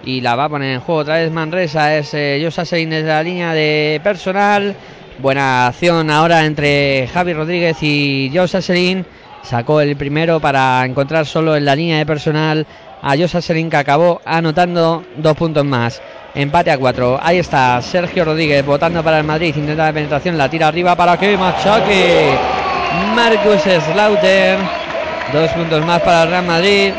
y 0.04 0.20
la 0.22 0.36
va 0.36 0.46
a 0.46 0.50
poner 0.50 0.74
en 0.74 0.80
juego 0.80 1.02
otra 1.02 1.18
vez 1.18 1.32
Manresa. 1.32 1.96
Es 1.96 2.12
eh, 2.16 2.40
desde 2.42 3.04
la 3.04 3.22
línea 3.22 3.54
de 3.54 4.02
personal. 4.04 4.76
Buena 5.20 5.68
acción 5.68 6.10
ahora 6.10 6.46
entre 6.46 7.08
Javi 7.14 7.34
Rodríguez 7.34 7.78
y 7.84 8.32
Josa 8.34 8.64
Selin. 8.64 9.06
Sacó 9.44 9.80
el 9.80 9.96
primero 9.96 10.40
para 10.40 10.84
encontrar 10.86 11.28
solo 11.28 11.56
en 11.56 11.66
la 11.66 11.76
línea 11.76 12.00
de 12.00 12.06
personal 12.06 12.66
a 13.04 13.16
Josa 13.16 13.40
Selin 13.40 13.70
que 13.70 13.78
acabó 13.78 14.22
anotando 14.26 15.04
dos 15.18 15.38
puntos 15.38 15.66
más. 15.66 16.02
Empate 16.34 16.72
a 16.72 16.80
cuatro. 16.80 17.20
Ahí 17.22 17.38
está 17.38 17.80
Sergio 17.84 18.26
Rodríguez 18.26 18.66
votando 18.66 19.04
para 19.04 19.20
el 19.20 19.24
Madrid. 19.24 19.56
Intenta 19.56 19.86
la 19.86 19.94
penetración. 19.94 20.36
La 20.36 20.50
tira 20.50 20.68
arriba 20.68 20.96
para 20.96 21.16
que 21.16 21.38
machaque. 21.38 22.34
Marcus 23.14 23.62
Slaughter. 23.62 24.79
Dos 25.34 25.52
puntos 25.52 25.86
más 25.86 26.02
para 26.02 26.26
Real 26.26 26.46
Madrid. 26.46 26.92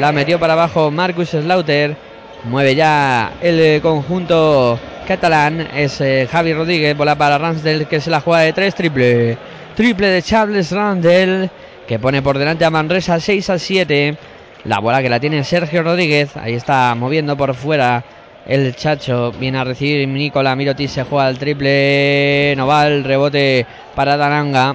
La 0.00 0.10
metió 0.10 0.40
para 0.40 0.54
abajo 0.54 0.90
Marcus 0.90 1.28
Slaughter. 1.28 1.96
Mueve 2.44 2.74
ya 2.74 3.34
el 3.40 3.80
conjunto 3.80 4.80
catalán. 5.06 5.68
Es 5.76 6.00
eh, 6.00 6.26
Javi 6.30 6.54
Rodríguez. 6.54 6.96
Bola 6.96 7.16
para 7.16 7.38
Ransdell 7.38 7.86
que 7.86 8.00
se 8.00 8.10
la 8.10 8.20
juega 8.20 8.40
de 8.40 8.52
tres. 8.52 8.74
Triple. 8.74 9.38
Triple 9.76 10.08
de 10.08 10.22
Charles 10.22 10.72
Randall. 10.72 11.48
Que 11.86 12.00
pone 12.00 12.20
por 12.20 12.36
delante 12.36 12.64
a 12.64 12.70
Manresa 12.70 13.20
6 13.20 13.48
a 13.50 13.58
7. 13.60 14.16
La 14.64 14.80
bola 14.80 15.00
que 15.00 15.08
la 15.08 15.20
tiene 15.20 15.44
Sergio 15.44 15.84
Rodríguez. 15.84 16.36
Ahí 16.36 16.54
está 16.54 16.96
moviendo 16.96 17.36
por 17.36 17.54
fuera 17.54 18.02
el 18.44 18.74
Chacho. 18.74 19.30
Viene 19.30 19.58
a 19.58 19.64
recibir 19.64 20.08
Nicola 20.08 20.56
Mirotis. 20.56 20.90
Se 20.90 21.04
juega 21.04 21.28
el 21.28 21.38
triple. 21.38 22.54
No 22.56 22.66
va 22.66 22.88
el 22.88 23.04
rebote 23.04 23.66
para 23.94 24.16
Dananga. 24.16 24.74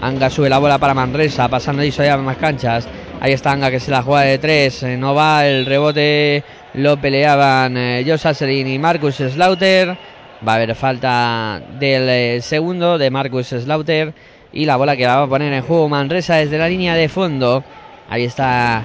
Anga 0.00 0.30
sube 0.30 0.48
la 0.48 0.58
bola 0.58 0.78
para 0.78 0.94
Manresa, 0.94 1.48
pasando 1.48 1.82
ahí 1.82 1.92
a 2.08 2.16
más 2.16 2.36
canchas. 2.36 2.88
Ahí 3.20 3.32
está 3.32 3.52
Anga 3.52 3.70
que 3.70 3.80
se 3.80 3.90
la 3.90 4.02
juega 4.02 4.22
de 4.22 4.38
tres. 4.38 4.82
Eh, 4.82 4.96
no 4.96 5.14
va 5.14 5.46
el 5.46 5.66
rebote. 5.66 6.42
Lo 6.74 6.96
peleaban 6.98 7.76
eh, 7.76 8.04
Josh 8.06 8.26
Asselin 8.26 8.66
y 8.66 8.78
Marcus 8.78 9.16
Slaughter. 9.16 9.96
Va 10.46 10.52
a 10.52 10.56
haber 10.56 10.74
falta 10.74 11.60
del 11.78 12.08
eh, 12.08 12.40
segundo 12.40 12.96
de 12.96 13.10
Marcus 13.10 13.48
Slaughter. 13.48 14.14
Y 14.52 14.64
la 14.64 14.76
bola 14.76 14.96
que 14.96 15.04
la 15.04 15.16
va 15.16 15.22
a 15.24 15.28
poner 15.28 15.52
en 15.52 15.62
juego 15.62 15.88
Manresa 15.88 16.36
desde 16.36 16.58
la 16.58 16.68
línea 16.68 16.94
de 16.94 17.08
fondo. 17.08 17.62
Ahí 18.08 18.24
está 18.24 18.84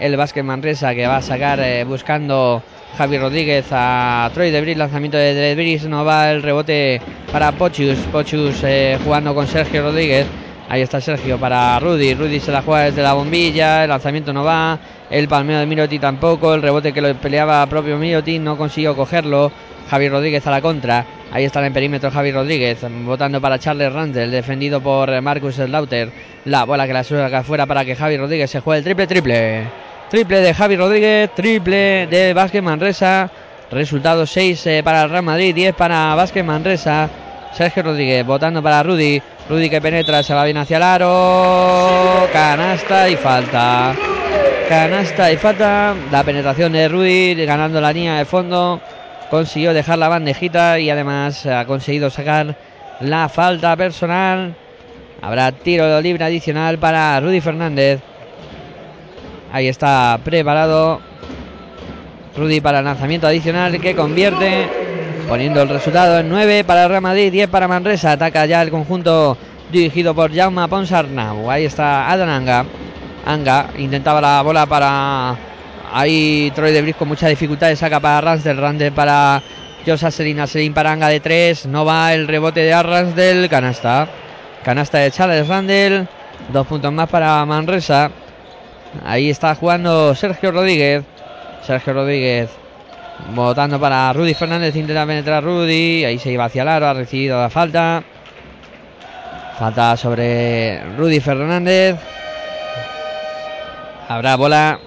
el 0.00 0.16
básquet 0.16 0.44
Manresa 0.44 0.94
que 0.94 1.06
va 1.06 1.16
a 1.16 1.22
sacar 1.22 1.60
eh, 1.60 1.84
buscando 1.84 2.62
Javi 2.96 3.18
Rodríguez 3.18 3.66
a 3.70 4.30
Troy 4.32 4.50
Debris. 4.50 4.76
Lanzamiento 4.76 5.16
de 5.16 5.34
Debris. 5.34 5.84
No 5.84 6.04
va 6.04 6.30
el 6.30 6.42
rebote 6.42 7.00
para 7.32 7.52
Pochus. 7.52 7.98
Pochus 8.12 8.62
eh, 8.62 8.98
jugando 9.04 9.34
con 9.34 9.46
Sergio 9.46 9.82
Rodríguez. 9.82 10.26
Ahí 10.68 10.82
está 10.82 11.00
Sergio 11.00 11.38
para 11.38 11.78
Rudy. 11.80 12.14
Rudy 12.14 12.40
se 12.40 12.52
la 12.52 12.62
juega 12.62 12.84
desde 12.84 13.02
la 13.02 13.14
bombilla. 13.14 13.84
El 13.84 13.90
lanzamiento 13.90 14.32
no 14.32 14.44
va. 14.44 14.78
El 15.10 15.28
palmeo 15.28 15.58
de 15.58 15.66
Miroti 15.66 15.98
tampoco. 15.98 16.54
El 16.54 16.62
rebote 16.62 16.92
que 16.92 17.00
lo 17.00 17.14
peleaba 17.14 17.66
propio 17.66 17.98
Miroti 17.98 18.38
no 18.38 18.56
consiguió 18.56 18.96
cogerlo. 18.96 19.52
Javi 19.90 20.08
Rodríguez 20.08 20.46
a 20.46 20.50
la 20.50 20.62
contra. 20.62 21.04
Ahí 21.30 21.44
está 21.44 21.64
en 21.66 21.72
perímetro 21.72 22.10
Javi 22.10 22.32
Rodríguez. 22.32 22.78
Votando 23.04 23.40
para 23.40 23.58
Charles 23.58 23.92
Randall. 23.92 24.30
Defendido 24.30 24.80
por 24.80 25.20
Marcus 25.20 25.56
Slaughter. 25.56 26.10
La 26.46 26.64
bola 26.64 26.86
que 26.86 26.92
la 26.92 27.04
sube 27.04 27.22
acá 27.22 27.38
afuera 27.38 27.66
para 27.66 27.84
que 27.84 27.96
Javi 27.96 28.16
Rodríguez 28.16 28.50
se 28.50 28.60
juegue 28.60 28.78
el 28.78 28.84
triple 28.84 29.06
triple. 29.06 29.83
Triple 30.10 30.40
de 30.40 30.54
Javi 30.54 30.76
Rodríguez. 30.76 31.30
Triple 31.34 32.06
de 32.06 32.34
Vázquez 32.34 32.62
Manresa. 32.62 33.30
Resultado 33.70 34.26
6 34.26 34.66
eh, 34.66 34.82
para 34.84 35.02
el 35.02 35.10
Real 35.10 35.22
Madrid. 35.22 35.54
10 35.54 35.74
para 35.74 36.14
Vázquez 36.14 36.44
Manresa. 36.44 37.08
Sergio 37.52 37.82
Rodríguez 37.84 38.26
votando 38.26 38.62
para 38.62 38.82
Rudy. 38.82 39.22
Rudy 39.48 39.70
que 39.70 39.80
penetra, 39.80 40.22
se 40.22 40.34
va 40.34 40.44
bien 40.44 40.56
hacia 40.56 40.76
el 40.76 40.82
aro. 40.82 42.28
Canasta 42.32 43.08
y 43.08 43.16
falta. 43.16 43.94
Canasta 44.68 45.30
y 45.32 45.36
falta. 45.36 45.94
La 46.10 46.24
penetración 46.24 46.72
de 46.72 46.88
Rudy 46.88 47.34
ganando 47.46 47.80
la 47.80 47.92
línea 47.92 48.18
de 48.18 48.24
fondo. 48.24 48.80
Consiguió 49.30 49.72
dejar 49.72 49.98
la 49.98 50.08
bandejita 50.08 50.78
y 50.78 50.90
además 50.90 51.46
ha 51.46 51.64
conseguido 51.64 52.10
sacar 52.10 52.56
la 53.00 53.28
falta 53.28 53.76
personal. 53.76 54.54
Habrá 55.22 55.52
tiro 55.52 56.00
libre 56.00 56.24
adicional 56.24 56.78
para 56.78 57.18
Rudy 57.20 57.40
Fernández. 57.40 58.00
Ahí 59.54 59.68
está 59.68 60.18
preparado 60.24 61.00
Rudy 62.36 62.60
para 62.60 62.80
el 62.80 62.84
lanzamiento 62.86 63.28
adicional 63.28 63.80
que 63.80 63.94
convierte 63.94 64.68
poniendo 65.28 65.62
el 65.62 65.68
resultado 65.68 66.18
en 66.18 66.28
9 66.28 66.64
para 66.64 66.88
Real 66.88 67.00
Madrid, 67.00 67.30
10 67.30 67.50
para 67.50 67.68
Manresa. 67.68 68.10
Ataca 68.10 68.46
ya 68.46 68.62
el 68.62 68.70
conjunto 68.70 69.38
dirigido 69.70 70.12
por 70.12 70.34
Jaume 70.34 70.66
Ponsarnau. 70.66 71.48
Ahí 71.48 71.66
está 71.66 72.10
Adam 72.10 72.30
Anga. 72.30 72.64
Anga 73.24 73.68
intentaba 73.78 74.20
la 74.20 74.42
bola 74.42 74.66
para 74.66 75.36
Ahí 75.92 76.50
Troy 76.56 76.72
de 76.72 76.82
Bris 76.82 76.96
con 76.96 77.06
mucha 77.06 77.28
dificultad 77.28 77.72
saca 77.76 78.00
para 78.00 78.20
Ransdell, 78.22 78.56
Ransdell 78.56 78.92
para 78.92 79.40
Josa 79.86 80.10
Selina, 80.10 80.48
Selin 80.48 80.74
Paranga 80.74 81.06
de 81.06 81.20
3. 81.20 81.66
No 81.66 81.84
va 81.84 82.12
el 82.12 82.26
rebote 82.26 82.58
de 82.58 82.74
Arransdell, 82.74 83.48
canasta. 83.48 84.08
Canasta 84.64 84.98
de 84.98 85.12
Charles 85.12 85.46
Randall. 85.46 86.08
Dos 86.52 86.66
puntos 86.66 86.92
más 86.92 87.08
para 87.08 87.46
Manresa. 87.46 88.10
Ahí 89.02 89.30
está 89.30 89.54
jugando 89.54 90.14
Sergio 90.14 90.52
Rodríguez. 90.52 91.04
Sergio 91.62 91.94
Rodríguez 91.94 92.50
votando 93.34 93.80
para 93.80 94.12
Rudy 94.12 94.34
Fernández. 94.34 94.76
Intenta 94.76 95.06
penetrar 95.06 95.42
Rudy. 95.42 96.04
Ahí 96.04 96.18
se 96.18 96.30
iba 96.30 96.44
hacia 96.44 96.62
el. 96.62 96.68
Ha 96.68 96.94
recibido 96.94 97.40
la 97.40 97.50
falta. 97.50 98.04
Falta 99.58 99.96
sobre 99.96 100.82
Rudy 100.96 101.20
Fernández. 101.20 101.96
Habrá 104.08 104.36
bola 104.36 104.78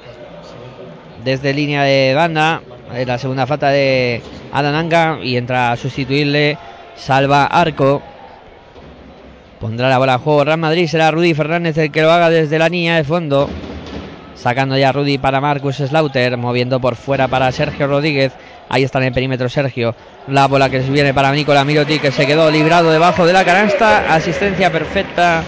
desde 1.24 1.54
línea 1.54 1.84
de 1.84 2.14
banda. 2.16 2.62
La 3.06 3.18
segunda 3.18 3.46
falta 3.46 3.70
de 3.70 4.22
Adananga 4.54 5.20
y 5.22 5.36
entra 5.36 5.72
a 5.72 5.78
sustituirle 5.78 6.58
Salva 6.96 7.46
Arco. 7.46 8.02
Pondrá 9.60 9.90
la 9.90 9.98
bola 9.98 10.16
a 10.16 10.20
juego 10.20 10.44
Real 10.44 10.60
Madrid. 10.60 10.88
Será 10.88 11.12
Rudy 11.12 11.34
Fernández 11.34 11.78
el 11.78 11.92
que 11.92 12.02
lo 12.02 12.12
haga 12.12 12.30
desde 12.30 12.60
la 12.60 12.70
línea 12.70 12.96
de 12.96 13.04
fondo. 13.04 13.50
Sacando 14.38 14.78
ya 14.78 14.92
Rudy 14.92 15.18
para 15.18 15.42
Marcus 15.42 15.78
Slaughter. 15.78 16.38
Moviendo 16.38 16.80
por 16.80 16.96
fuera 16.96 17.28
para 17.28 17.52
Sergio 17.52 17.88
Rodríguez. 17.88 18.34
Ahí 18.70 18.84
está 18.84 19.00
en 19.00 19.06
el 19.06 19.14
perímetro 19.14 19.50
Sergio. 19.50 19.96
La 20.28 20.48
bola 20.48 20.70
que 20.70 20.80
viene 20.80 21.14
para 21.14 21.32
Nicola 21.32 21.66
Miroti 21.66 22.00
que 22.00 22.12
se 22.12 22.26
quedó 22.26 22.52
librado 22.52 22.92
debajo 22.92 23.26
de 23.26 23.34
la 23.34 23.44
canasta. 23.44 24.14
Asistencia 24.14 24.72
perfecta 24.72 25.44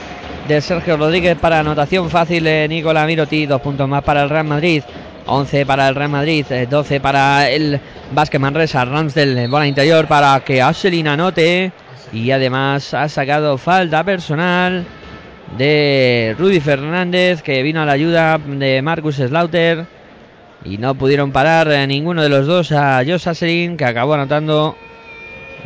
de 0.48 0.62
Sergio 0.62 0.98
Rodríguez 0.98 1.38
para 1.38 1.60
anotación 1.60 2.10
fácil 2.10 2.44
de 2.44 2.68
Nicola 2.68 3.06
Miroti. 3.06 3.46
Dos 3.46 3.62
puntos 3.62 3.88
más 3.88 4.04
para 4.04 4.24
el 4.24 4.30
Real 4.30 4.46
Madrid. 4.46 4.84
11 5.30 5.66
para 5.66 5.90
el 5.90 5.96
Real 5.96 6.10
Madrid, 6.10 6.46
12 6.70 6.96
eh, 6.96 7.00
para 7.00 7.50
el 7.50 7.80
Vázquez 8.12 8.42
Manresa, 8.42 8.84
Ramsdell 8.84 9.48
bola 9.48 9.68
interior 9.68 10.08
para 10.08 10.40
que 10.40 10.60
Ashelin 10.60 11.08
anote 11.08 11.72
y 12.12 12.32
además 12.32 12.94
ha 12.96 13.08
sacado 13.08 13.58
falta 13.60 14.04
personal 14.04 14.86
de 15.58 16.36
Rudy 16.38 16.60
Fernández 16.60 17.42
que 17.42 17.64
vino 17.64 17.82
a 17.82 17.86
la 17.86 17.94
ayuda 17.94 18.38
de 18.38 18.82
Marcus 18.82 19.16
Slaughter 19.16 19.86
y 20.64 20.78
no 20.78 20.96
pudieron 20.96 21.32
parar 21.32 21.72
eh, 21.72 21.88
ninguno 21.88 22.22
de 22.22 22.30
los 22.30 22.46
dos 22.46 22.72
a 22.72 22.98
Josh 23.06 23.28
Asselin 23.28 23.78
que 23.78 23.86
acabó 23.86 24.14
anotando 24.14 24.76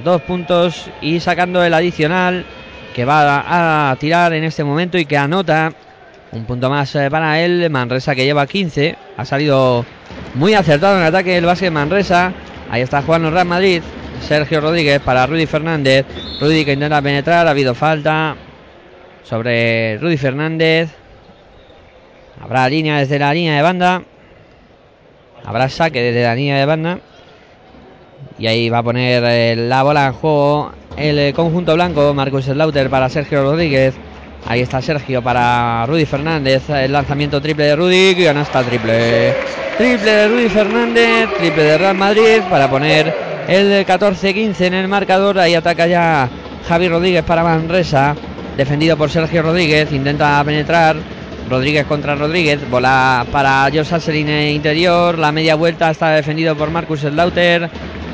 dos 0.03 0.21
puntos 0.21 0.89
y 1.01 1.19
sacando 1.19 1.63
el 1.63 1.73
adicional 1.73 2.45
que 2.93 3.05
va 3.05 3.91
a 3.91 3.95
tirar 3.97 4.33
en 4.33 4.43
este 4.43 4.63
momento 4.63 4.97
y 4.97 5.05
que 5.05 5.17
anota 5.17 5.73
un 6.31 6.45
punto 6.45 6.69
más 6.69 6.93
eh, 6.95 7.09
para 7.09 7.41
él. 7.41 7.69
Manresa 7.69 8.15
que 8.15 8.25
lleva 8.25 8.47
15. 8.47 8.95
Ha 9.17 9.25
salido 9.25 9.85
muy 10.35 10.53
acertado 10.53 10.95
en 10.95 11.01
el 11.01 11.07
ataque 11.07 11.35
del 11.35 11.45
básquet 11.45 11.71
Manresa. 11.71 12.33
Ahí 12.69 12.81
está 12.81 13.01
jugando 13.01 13.31
Real 13.31 13.47
Madrid. 13.47 13.81
Sergio 14.21 14.61
Rodríguez 14.61 15.01
para 15.01 15.25
Rudy 15.25 15.45
Fernández. 15.45 16.05
Rudy 16.39 16.65
que 16.65 16.73
intenta 16.73 17.01
penetrar. 17.01 17.47
Ha 17.47 17.51
habido 17.51 17.75
falta 17.75 18.35
sobre 19.23 19.97
Rudy 19.97 20.17
Fernández. 20.17 20.89
Habrá 22.41 22.67
línea 22.69 22.99
desde 22.99 23.19
la 23.19 23.33
línea 23.33 23.55
de 23.55 23.61
banda. 23.61 24.03
Habrá 25.45 25.69
saque 25.69 26.01
desde 26.01 26.23
la 26.23 26.35
línea 26.35 26.57
de 26.57 26.65
banda. 26.65 26.99
Y 28.37 28.47
ahí 28.47 28.69
va 28.69 28.79
a 28.79 28.83
poner 28.83 29.23
eh, 29.25 29.55
la 29.55 29.83
bola 29.83 30.07
en 30.07 30.13
juego 30.13 30.71
el 30.97 31.19
eh, 31.19 31.33
conjunto 31.33 31.73
blanco. 31.73 32.13
Marcus 32.13 32.45
Slaughter 32.45 32.89
para 32.89 33.09
Sergio 33.09 33.43
Rodríguez. 33.43 33.93
Ahí 34.45 34.61
está 34.61 34.81
Sergio 34.81 35.21
para 35.21 35.85
Rudy 35.85 36.05
Fernández. 36.05 36.69
El 36.69 36.91
lanzamiento 36.91 37.41
triple 37.41 37.65
de 37.65 37.75
Rudy. 37.75 38.15
Y 38.17 38.25
hasta 38.25 38.63
triple. 38.63 39.33
Triple 39.77 40.11
de 40.11 40.27
Rudy 40.27 40.49
Fernández. 40.49 41.29
Triple 41.37 41.63
de 41.63 41.77
Real 41.77 41.97
Madrid 41.97 42.41
para 42.49 42.69
poner 42.69 43.13
el 43.47 43.85
14-15 43.85 44.61
en 44.61 44.73
el 44.73 44.87
marcador. 44.87 45.39
Ahí 45.39 45.55
ataca 45.55 45.87
ya 45.87 46.29
Javi 46.67 46.89
Rodríguez 46.89 47.23
para 47.23 47.43
Manresa. 47.43 48.15
Defendido 48.57 48.97
por 48.97 49.09
Sergio 49.09 49.41
Rodríguez. 49.41 49.91
Intenta 49.91 50.43
penetrar. 50.43 50.95
Rodríguez 51.49 51.85
contra 51.85 52.15
Rodríguez. 52.15 52.59
Bola 52.69 53.25
para 53.31 53.69
Josh 53.73 53.93
Asselin 53.93 54.29
interior. 54.29 55.17
La 55.17 55.31
media 55.31 55.55
vuelta 55.55 55.89
está 55.89 56.09
defendido 56.11 56.55
por 56.55 56.69
Marcus 56.69 57.01
Slaughter. 57.01 57.69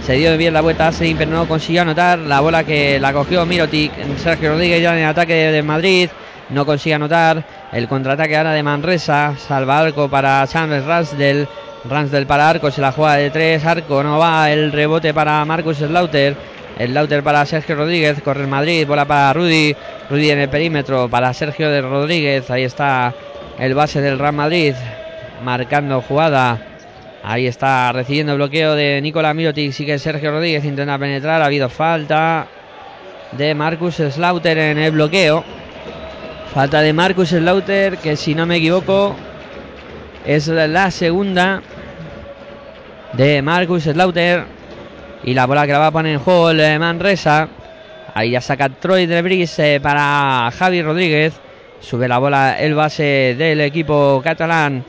Se 0.06 0.14
dio 0.14 0.36
bien 0.38 0.54
la 0.54 0.62
vuelta 0.62 0.88
a 0.88 0.92
pero 0.92 1.32
no 1.32 1.48
consiguió 1.48 1.84
anotar. 1.84 2.20
La 2.20 2.40
bola 2.40 2.64
que 2.64 3.00
la 3.00 3.14
cogió 3.14 3.46
Mirotic. 3.46 3.92
Sergio 4.18 4.52
Rodríguez 4.52 4.82
ya 4.82 4.94
en 4.94 5.04
el 5.04 5.10
ataque 5.10 5.34
de 5.34 5.62
Madrid. 5.62 6.10
No 6.50 6.66
consigue 6.66 6.96
anotar. 6.96 7.44
El 7.72 7.88
contraataque 7.88 8.36
ahora 8.36 8.54
de 8.54 8.64
Manresa. 8.64 9.36
Salva 9.38 9.80
arco 9.80 10.10
para 10.10 10.48
Chandler 10.48 10.84
Ransdell. 10.84 11.48
Ransdell 11.88 12.26
para 12.26 12.50
arco. 12.50 12.72
Se 12.72 12.82
la 12.82 12.92
juega 12.92 13.16
de 13.16 13.30
tres. 13.30 13.66
Arco 13.66 14.02
no 14.02 14.18
va. 14.18 14.50
El 14.50 14.72
rebote 14.72 15.14
para 15.14 15.46
Marcus 15.46 15.78
Slaughter. 15.78 16.36
El 16.80 16.94
Lauter 16.94 17.22
para 17.24 17.46
Sergio 17.46 17.76
Rodríguez. 17.76 18.22
Corre 18.24 18.42
el 18.42 18.48
Madrid. 18.48 18.88
Bola 18.88 19.06
para 19.06 19.34
Rudy. 19.34 19.76
Rudy 20.10 20.32
en 20.32 20.40
el 20.40 20.50
perímetro 20.50 21.10
para 21.10 21.34
Sergio 21.34 21.70
de 21.70 21.82
Rodríguez. 21.82 22.50
Ahí 22.50 22.64
está 22.64 23.14
el 23.60 23.76
base 23.76 24.00
del 24.02 24.18
Real 24.18 24.34
Madrid. 24.34 24.74
Marcando 25.44 26.02
jugada 26.02 26.60
Ahí 27.22 27.48
está 27.48 27.92
recibiendo 27.92 28.36
bloqueo 28.36 28.76
de 28.76 29.02
Nicolás 29.02 29.36
Mirotic. 29.36 29.74
Sigue 29.74 30.00
Sergio 30.00 30.32
Rodríguez. 30.32 30.64
Intenta 30.64 30.98
penetrar. 30.98 31.42
Ha 31.42 31.46
habido 31.46 31.68
falta 31.68 32.48
de 33.34 33.54
Marcus 33.54 33.96
Slaughter 33.96 34.58
en 34.58 34.78
el 34.78 34.92
bloqueo. 34.92 35.44
Falta 36.54 36.82
de 36.82 36.94
Marcus 36.94 37.30
Slaughter. 37.30 37.98
Que 37.98 38.16
si 38.16 38.34
no 38.34 38.46
me 38.46 38.56
equivoco 38.56 39.18
es 40.26 40.48
la 40.48 40.92
segunda 40.92 41.62
de 43.14 43.42
Marcus 43.42 43.84
Slaughter. 43.84 44.59
Y 45.30 45.36
la 45.36 45.46
bola 45.46 45.68
que 45.68 45.74
la 45.74 45.78
va 45.78 45.88
a 45.88 45.92
poner 45.92 46.14
en 46.14 46.20
juego 46.22 46.50
el 46.50 46.80
Manresa. 46.80 47.48
Ahí 48.16 48.32
ya 48.32 48.42
saca 48.42 48.68
Troy 48.68 49.06
de 49.06 49.48
eh, 49.60 49.80
para 49.80 50.50
Javi 50.58 50.82
Rodríguez. 50.82 51.36
Sube 51.80 52.08
la 52.08 52.18
bola 52.18 52.60
el 52.60 52.74
base 52.74 53.36
del 53.38 53.62
equipo 53.62 54.22
catalán. 54.24 54.84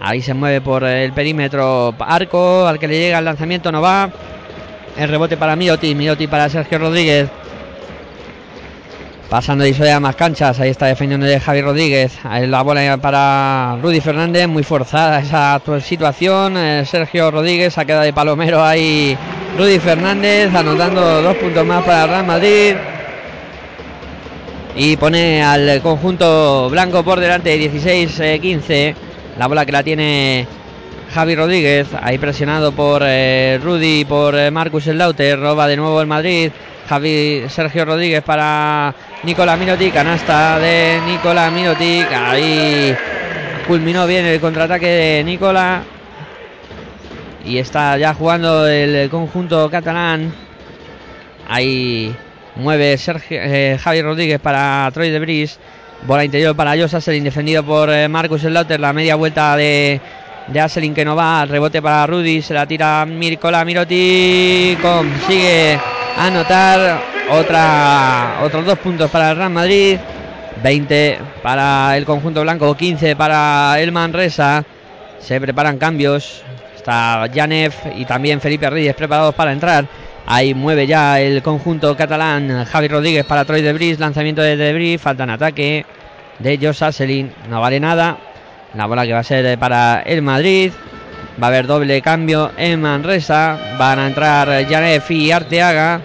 Ahí 0.00 0.22
se 0.22 0.32
mueve 0.32 0.62
por 0.62 0.82
el 0.84 1.12
perímetro 1.12 1.94
Arco, 1.98 2.66
al 2.66 2.78
que 2.78 2.88
le 2.88 2.98
llega 2.98 3.18
el 3.18 3.26
lanzamiento 3.26 3.70
no 3.70 3.82
va. 3.82 4.10
El 4.96 5.10
rebote 5.10 5.36
para 5.36 5.56
Mioti, 5.56 5.94
Mioti 5.94 6.26
para 6.26 6.48
Sergio 6.48 6.78
Rodríguez. 6.78 7.28
Pasando 9.32 9.66
y 9.66 9.74
a 9.88 9.98
más 9.98 10.14
canchas, 10.14 10.60
ahí 10.60 10.68
está 10.68 10.84
defendiendo 10.84 11.24
de 11.24 11.40
Javi 11.40 11.62
Rodríguez. 11.62 12.18
Ahí 12.22 12.46
la 12.46 12.60
bola 12.60 12.98
para 12.98 13.78
Rudy 13.80 13.98
Fernández, 14.02 14.46
muy 14.46 14.62
forzada 14.62 15.20
esa 15.20 15.58
situación. 15.80 16.58
Eh, 16.58 16.84
Sergio 16.84 17.30
Rodríguez 17.30 17.78
ha 17.78 17.86
quedado 17.86 18.02
de 18.02 18.12
palomero 18.12 18.62
ahí. 18.62 19.16
Rudy 19.56 19.78
Fernández 19.78 20.54
anotando 20.54 21.22
dos 21.22 21.34
puntos 21.38 21.64
más 21.64 21.82
para 21.82 22.06
Real 22.08 22.26
Madrid. 22.26 22.74
Y 24.76 24.98
pone 24.98 25.42
al 25.42 25.80
conjunto 25.80 26.68
blanco 26.68 27.02
por 27.02 27.18
delante 27.18 27.58
16-15. 27.58 28.94
La 29.38 29.46
bola 29.46 29.64
que 29.64 29.72
la 29.72 29.82
tiene 29.82 30.46
Javi 31.14 31.34
Rodríguez, 31.36 31.88
ahí 32.02 32.18
presionado 32.18 32.72
por 32.72 33.00
eh, 33.02 33.58
Rudy, 33.62 34.04
por 34.04 34.34
eh, 34.34 34.50
Marcus 34.50 34.88
Lauter, 34.88 35.40
roba 35.40 35.66
de 35.68 35.78
nuevo 35.78 36.02
el 36.02 36.06
Madrid. 36.06 36.52
Javi 36.86 37.44
Sergio 37.48 37.84
Rodríguez 37.84 38.22
para 38.22 38.94
Nicolás 39.24 39.56
Minoti, 39.56 39.90
canasta 39.92 40.58
de 40.58 41.00
Nicolás 41.06 41.52
Minoti, 41.52 42.00
ahí 42.00 42.92
culminó 43.68 44.04
bien 44.06 44.26
el 44.26 44.40
contraataque 44.40 44.86
de 44.86 45.24
Nicolás 45.24 45.84
y 47.44 47.58
está 47.58 47.96
ya 47.98 48.14
jugando 48.14 48.66
el 48.66 49.08
conjunto 49.10 49.70
catalán. 49.70 50.32
Ahí 51.48 52.14
mueve 52.56 52.96
Sergio, 52.96 53.38
eh, 53.40 53.78
Javi 53.80 54.02
Rodríguez 54.02 54.40
para 54.40 54.90
Troy 54.92 55.10
de 55.10 55.18
Bris. 55.20 55.58
Bola 56.04 56.24
interior 56.24 56.56
para 56.56 56.72
Josh 56.72 56.96
Asselin, 56.96 57.22
defendido 57.22 57.62
por 57.62 57.90
eh, 57.90 58.08
Marcus 58.08 58.42
Slaughter. 58.42 58.80
La 58.80 58.92
media 58.92 59.14
vuelta 59.14 59.56
de, 59.56 60.00
de 60.48 60.60
Asselin 60.60 60.94
que 60.94 61.04
no 61.04 61.14
va. 61.14 61.44
Rebote 61.44 61.80
para 61.80 62.06
Rudy. 62.06 62.42
Se 62.42 62.54
la 62.54 62.66
tira 62.66 63.06
Mirkola 63.06 63.64
Miroti. 63.64 64.76
Consigue 64.80 65.78
anotar 66.16 67.11
otra, 67.32 68.40
otros 68.42 68.64
dos 68.64 68.78
puntos 68.78 69.10
para 69.10 69.30
el 69.30 69.36
Real 69.36 69.50
Madrid. 69.50 69.98
20 70.62 71.18
para 71.42 71.96
el 71.96 72.04
conjunto 72.04 72.42
blanco, 72.42 72.76
15 72.76 73.16
para 73.16 73.80
el 73.80 73.92
Manresa. 73.92 74.64
Se 75.18 75.40
preparan 75.40 75.78
cambios. 75.78 76.42
Está 76.76 77.28
Janef 77.32 77.76
y 77.96 78.04
también 78.04 78.40
Felipe 78.40 78.68
Reyes 78.68 78.94
preparados 78.94 79.34
para 79.34 79.52
entrar. 79.52 79.86
Ahí 80.26 80.54
mueve 80.54 80.86
ya 80.86 81.20
el 81.20 81.42
conjunto 81.42 81.96
catalán. 81.96 82.64
Javi 82.64 82.88
Rodríguez 82.88 83.24
para 83.24 83.44
Troy 83.44 83.62
Debris. 83.62 83.98
Lanzamiento 83.98 84.42
de 84.42 84.56
Debris. 84.56 85.00
Falta 85.00 85.24
en 85.24 85.30
ataque 85.30 85.86
de 86.38 86.58
Josh 86.60 86.84
Asselin. 86.84 87.32
No 87.48 87.60
vale 87.60 87.80
nada. 87.80 88.18
La 88.74 88.86
bola 88.86 89.06
que 89.06 89.12
va 89.12 89.20
a 89.20 89.24
ser 89.24 89.58
para 89.58 90.02
el 90.04 90.22
Madrid. 90.22 90.72
Va 91.42 91.46
a 91.46 91.50
haber 91.50 91.66
doble 91.66 92.02
cambio 92.02 92.52
en 92.56 92.80
Manresa. 92.80 93.58
Van 93.78 93.98
a 93.98 94.06
entrar 94.06 94.66
Janef 94.68 95.10
y 95.10 95.30
Arteaga. 95.30 96.00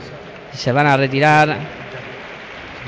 Se 0.57 0.71
van 0.71 0.87
a 0.87 0.97
retirar 0.97 1.55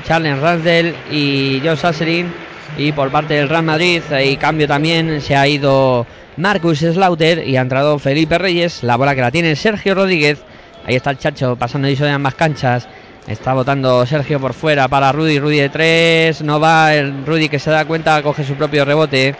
Charles 0.04 0.38
Ransdell 0.40 0.94
y 1.10 1.62
Josh 1.64 1.86
Asselin. 1.86 2.32
Y 2.76 2.92
por 2.92 3.10
parte 3.10 3.34
del 3.34 3.48
Real 3.48 3.64
Madrid, 3.64 4.02
y 4.24 4.36
cambio 4.36 4.66
también, 4.66 5.20
se 5.20 5.36
ha 5.36 5.46
ido 5.46 6.06
Marcus 6.36 6.78
Slaughter 6.78 7.46
y 7.46 7.56
ha 7.56 7.60
entrado 7.60 7.98
Felipe 7.98 8.38
Reyes. 8.38 8.82
La 8.82 8.96
bola 8.96 9.14
que 9.14 9.20
la 9.20 9.30
tiene 9.30 9.54
Sergio 9.56 9.94
Rodríguez. 9.94 10.42
Ahí 10.84 10.96
está 10.96 11.10
el 11.10 11.18
Chacho 11.18 11.56
pasando 11.56 11.88
eso 11.88 12.04
de 12.04 12.10
ambas 12.10 12.34
canchas. 12.34 12.88
Está 13.26 13.54
votando 13.54 14.04
Sergio 14.06 14.40
por 14.40 14.54
fuera 14.54 14.88
para 14.88 15.12
Rudy. 15.12 15.38
Rudy 15.38 15.58
de 15.58 15.68
tres. 15.68 16.42
No 16.42 16.58
va 16.58 16.94
el 16.94 17.24
Rudy 17.24 17.48
que 17.48 17.58
se 17.58 17.70
da 17.70 17.84
cuenta, 17.84 18.22
coge 18.22 18.44
su 18.44 18.54
propio 18.54 18.84
rebote. 18.84 19.34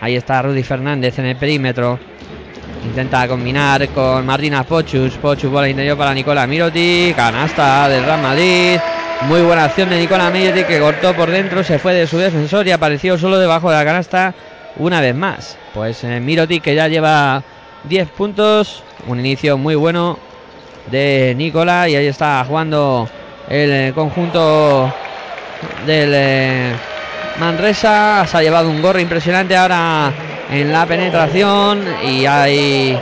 Ahí 0.00 0.16
está 0.16 0.42
Rudy 0.42 0.62
Fernández 0.62 1.18
en 1.18 1.26
el 1.26 1.36
perímetro. 1.36 1.98
Intenta 2.84 3.28
combinar 3.28 3.88
con 3.90 4.26
Martina 4.26 4.64
Pochus. 4.64 5.14
Pochus 5.14 5.50
bola 5.50 5.68
interior 5.68 5.96
para 5.96 6.12
Nicola 6.12 6.46
Miroti. 6.46 7.12
Canasta 7.14 7.88
del 7.88 8.04
Real 8.04 8.20
Madrid. 8.20 8.78
Muy 9.22 9.40
buena 9.40 9.64
acción 9.64 9.88
de 9.88 10.00
Nicola 10.00 10.30
Miroti 10.30 10.64
que 10.64 10.80
cortó 10.80 11.14
por 11.14 11.30
dentro. 11.30 11.62
Se 11.62 11.78
fue 11.78 11.94
de 11.94 12.08
su 12.08 12.18
defensor 12.18 12.66
y 12.66 12.72
apareció 12.72 13.16
solo 13.16 13.38
debajo 13.38 13.70
de 13.70 13.76
la 13.76 13.84
canasta 13.84 14.34
una 14.76 15.00
vez 15.00 15.14
más. 15.14 15.56
Pues 15.72 16.02
eh, 16.02 16.18
Miroti 16.18 16.60
que 16.60 16.74
ya 16.74 16.88
lleva 16.88 17.42
10 17.84 18.08
puntos. 18.10 18.82
Un 19.06 19.20
inicio 19.20 19.56
muy 19.56 19.76
bueno 19.76 20.18
de 20.90 21.34
Nicola. 21.36 21.88
Y 21.88 21.94
ahí 21.94 22.06
está 22.06 22.44
jugando 22.44 23.08
el 23.48 23.70
eh, 23.70 23.92
conjunto 23.94 24.92
del 25.86 26.10
eh, 26.12 26.72
Manresa. 27.38 28.26
Se 28.26 28.36
ha 28.36 28.42
llevado 28.42 28.68
un 28.68 28.82
gorro 28.82 28.98
impresionante 28.98 29.56
ahora 29.56 30.12
en 30.52 30.72
la 30.72 30.86
penetración. 30.86 31.82
Y 32.04 32.26
hay 32.26 32.98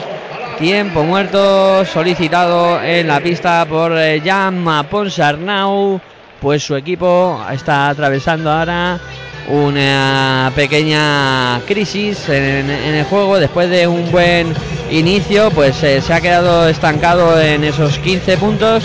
tiempo 0.58 1.02
muerto 1.02 1.84
solicitado 1.84 2.80
en 2.82 3.08
la 3.08 3.20
pista 3.20 3.66
por 3.68 3.92
eh, 3.98 4.22
Jan 4.24 4.64
Ponsarnau. 4.88 6.00
Pues 6.40 6.62
su 6.62 6.74
equipo 6.76 7.44
está 7.52 7.90
atravesando 7.90 8.50
ahora 8.50 8.98
una 9.48 10.52
pequeña 10.54 11.60
crisis 11.66 12.28
en, 12.28 12.70
el 12.70 13.04
juego 13.04 13.38
después 13.38 13.68
de 13.68 13.86
un 13.86 14.10
buen 14.10 14.54
inicio 14.90 15.50
pues 15.50 15.76
se 15.76 16.00
ha 16.12 16.20
quedado 16.20 16.68
estancado 16.68 17.38
en 17.40 17.64
esos 17.64 17.98
15 17.98 18.36
puntos 18.36 18.84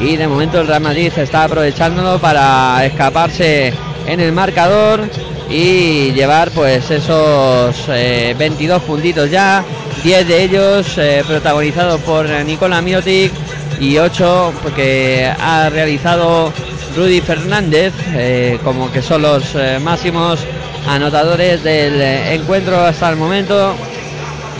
y 0.00 0.16
de 0.16 0.26
momento 0.26 0.60
el 0.60 0.66
Real 0.66 0.82
Madrid 0.82 1.12
está 1.16 1.44
aprovechándolo 1.44 2.18
para 2.18 2.84
escaparse 2.84 3.72
en 4.06 4.20
el 4.20 4.32
marcador 4.32 5.02
y 5.50 6.12
llevar 6.12 6.50
pues 6.52 6.90
esos 6.90 7.86
22 7.88 8.82
eh, 8.82 8.86
puntitos 8.86 9.30
ya 9.30 9.64
10 10.04 10.28
de 10.28 10.42
ellos 10.44 10.96
eh, 10.96 11.24
protagonizados 11.26 12.00
por 12.02 12.28
Nicola 12.44 12.80
Miotic 12.80 13.32
y 13.80 13.98
8 13.98 14.54
porque 14.62 15.28
ha 15.38 15.68
realizado 15.68 16.52
Rudy 16.96 17.20
Fernández 17.20 17.92
eh, 18.14 18.58
como 18.62 18.92
que 18.92 19.02
son 19.02 19.22
los 19.22 19.56
máximos 19.82 20.38
anotadores 20.86 21.64
del 21.64 22.00
encuentro 22.00 22.80
hasta 22.80 23.10
el 23.10 23.16
momento 23.16 23.74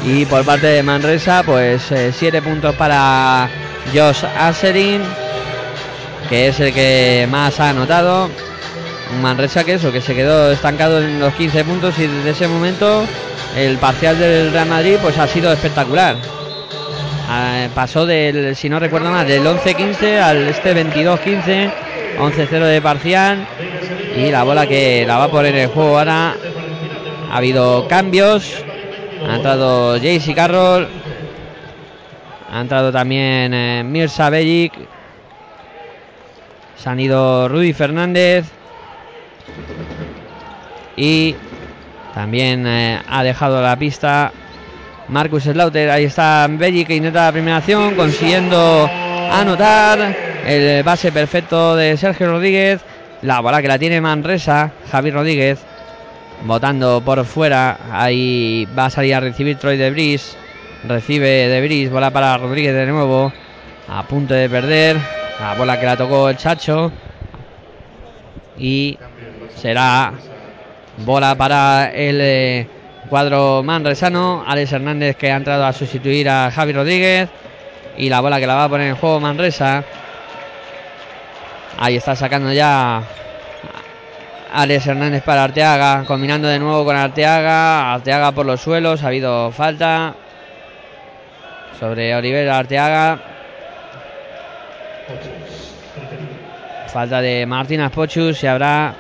y 0.05 0.25
por 0.27 0.45
parte 0.45 0.67
de 0.67 0.83
Manresa 0.83 1.45
pues 1.45 1.83
7 2.19 2.43
puntos 2.43 2.75
para 2.75 3.49
Josh 3.95 4.25
Aserin 4.37 5.03
que 6.29 6.49
es 6.49 6.61
el 6.61 6.73
que 6.73 7.27
más 7.29 7.59
ha 7.59 7.71
anotado. 7.71 8.31
Manresa 9.21 9.65
que 9.65 9.75
eso, 9.75 9.93
que 9.93 10.01
se 10.01 10.15
quedó 10.15 10.53
estancado 10.53 11.01
en 11.01 11.21
los 11.21 11.35
15 11.35 11.65
puntos 11.65 11.99
y 11.99 12.07
desde 12.07 12.31
ese 12.31 12.49
momento 12.49 13.05
el 13.57 13.77
parcial 13.79 14.19
del 14.19 14.53
Real 14.53 14.69
Madrid 14.69 14.97
pues 15.03 15.19
ha 15.19 15.27
sido 15.27 15.53
espectacular. 15.53 16.17
Ah, 17.29 17.69
pasó 17.75 18.07
del, 18.07 18.57
si 18.57 18.69
no 18.69 18.79
recuerdo 18.79 19.11
mal, 19.11 19.27
del 19.27 19.45
11-15 19.45 20.21
al 20.21 20.49
este 20.49 20.75
22-15, 20.75 21.71
11-0 22.19 22.49
de 22.65 22.83
parcial 22.83 23.47
y 24.17 24.31
la 24.31 24.43
bola 24.43 24.67
que 24.67 25.05
la 25.07 25.19
va 25.19 25.25
a 25.25 25.31
poner 25.31 25.55
el 25.55 25.69
juego 25.69 25.99
ahora. 25.99 26.35
Ha 27.31 27.37
habido 27.37 27.87
cambios, 27.87 28.65
ha 29.29 29.37
entrado 29.37 29.99
Jaycee 29.99 30.35
Carroll, 30.35 30.89
ha 32.53 32.61
entrado 32.61 32.91
también 32.91 33.55
eh, 33.55 33.85
Mirza 33.85 34.31
Bellic 34.31 34.73
se 36.81 36.89
han 36.89 36.99
ido 36.99 37.47
Rudy 37.49 37.75
Fernández. 37.75 38.47
Y 41.01 41.35
también 42.15 42.67
eh, 42.67 43.01
ha 43.09 43.23
dejado 43.23 43.63
la 43.63 43.75
pista 43.75 44.33
Marcus 45.09 45.45
Slaughter. 45.45 45.89
Ahí 45.89 46.05
está 46.05 46.47
Belli 46.47 46.85
que 46.85 46.95
intenta 46.95 47.25
la 47.25 47.33
primera 47.33 47.57
acción, 47.57 47.95
consiguiendo 47.95 48.87
anotar 49.33 50.15
el 50.47 50.83
base 50.83 51.11
perfecto 51.11 51.75
de 51.75 51.97
Sergio 51.97 52.31
Rodríguez. 52.31 52.83
La 53.23 53.41
bola 53.41 53.63
que 53.63 53.69
la 53.69 53.79
tiene 53.79 53.99
Manresa, 54.03 54.73
Javi 54.93 55.11
Rodríguez, 55.11 55.61
botando 56.45 57.01
por 57.01 57.25
fuera. 57.25 57.79
Ahí 57.91 58.69
va 58.79 58.87
a 58.87 58.91
salir 58.91 59.15
a 59.15 59.21
recibir 59.21 59.57
Troy 59.57 59.79
de 59.79 59.91
Bris. 59.91 60.37
Recibe 60.87 61.49
de 61.49 61.63
Bris, 61.63 61.91
bola 61.91 62.11
para 62.11 62.37
Rodríguez 62.37 62.75
de 62.75 62.85
nuevo. 62.85 63.33
A 63.89 64.03
punto 64.03 64.35
de 64.35 64.51
perder. 64.51 64.99
La 65.41 65.55
bola 65.55 65.81
que 65.81 65.87
la 65.87 65.97
tocó 65.97 66.29
el 66.29 66.37
Chacho. 66.37 66.93
Y 68.59 68.99
será 69.57 70.13
bola 70.99 71.35
para 71.35 71.91
el 71.93 72.21
eh, 72.21 72.67
cuadro 73.09 73.63
manresano. 73.63 74.45
Alex 74.47 74.73
Hernández 74.73 75.17
que 75.17 75.31
ha 75.31 75.37
entrado 75.37 75.65
a 75.65 75.73
sustituir 75.73 76.29
a 76.29 76.51
Javi 76.51 76.73
Rodríguez. 76.73 77.29
Y 77.97 78.09
la 78.09 78.21
bola 78.21 78.41
que 78.41 78.47
la 78.47 78.55
va 78.55 78.65
a 78.65 78.69
poner 78.69 78.89
en 78.89 78.97
juego 78.97 79.21
Manresa. 79.21 79.85
Ahí 81.79 81.97
está 81.97 82.15
sacando 82.15 82.53
ya 82.53 83.03
Alex 84.53 84.87
Hernández 84.87 85.23
para 85.23 85.45
Arteaga. 85.45 86.05
Combinando 86.07 86.49
de 86.49 86.59
nuevo 86.59 86.85
con 86.85 86.97
Arteaga. 86.97 87.95
Arteaga 87.95 88.33
por 88.33 88.47
los 88.47 88.61
suelos. 88.61 89.03
Ha 89.03 89.09
habido 89.09 89.51
falta 89.51 90.15
sobre 91.79 92.15
Olivera 92.15 92.59
Arteaga. 92.59 93.19
Falta 96.89 97.21
de 97.21 97.47
Martínez 97.47 97.91
Pochus 97.91 98.43
y 98.43 98.47
habrá 98.47 98.95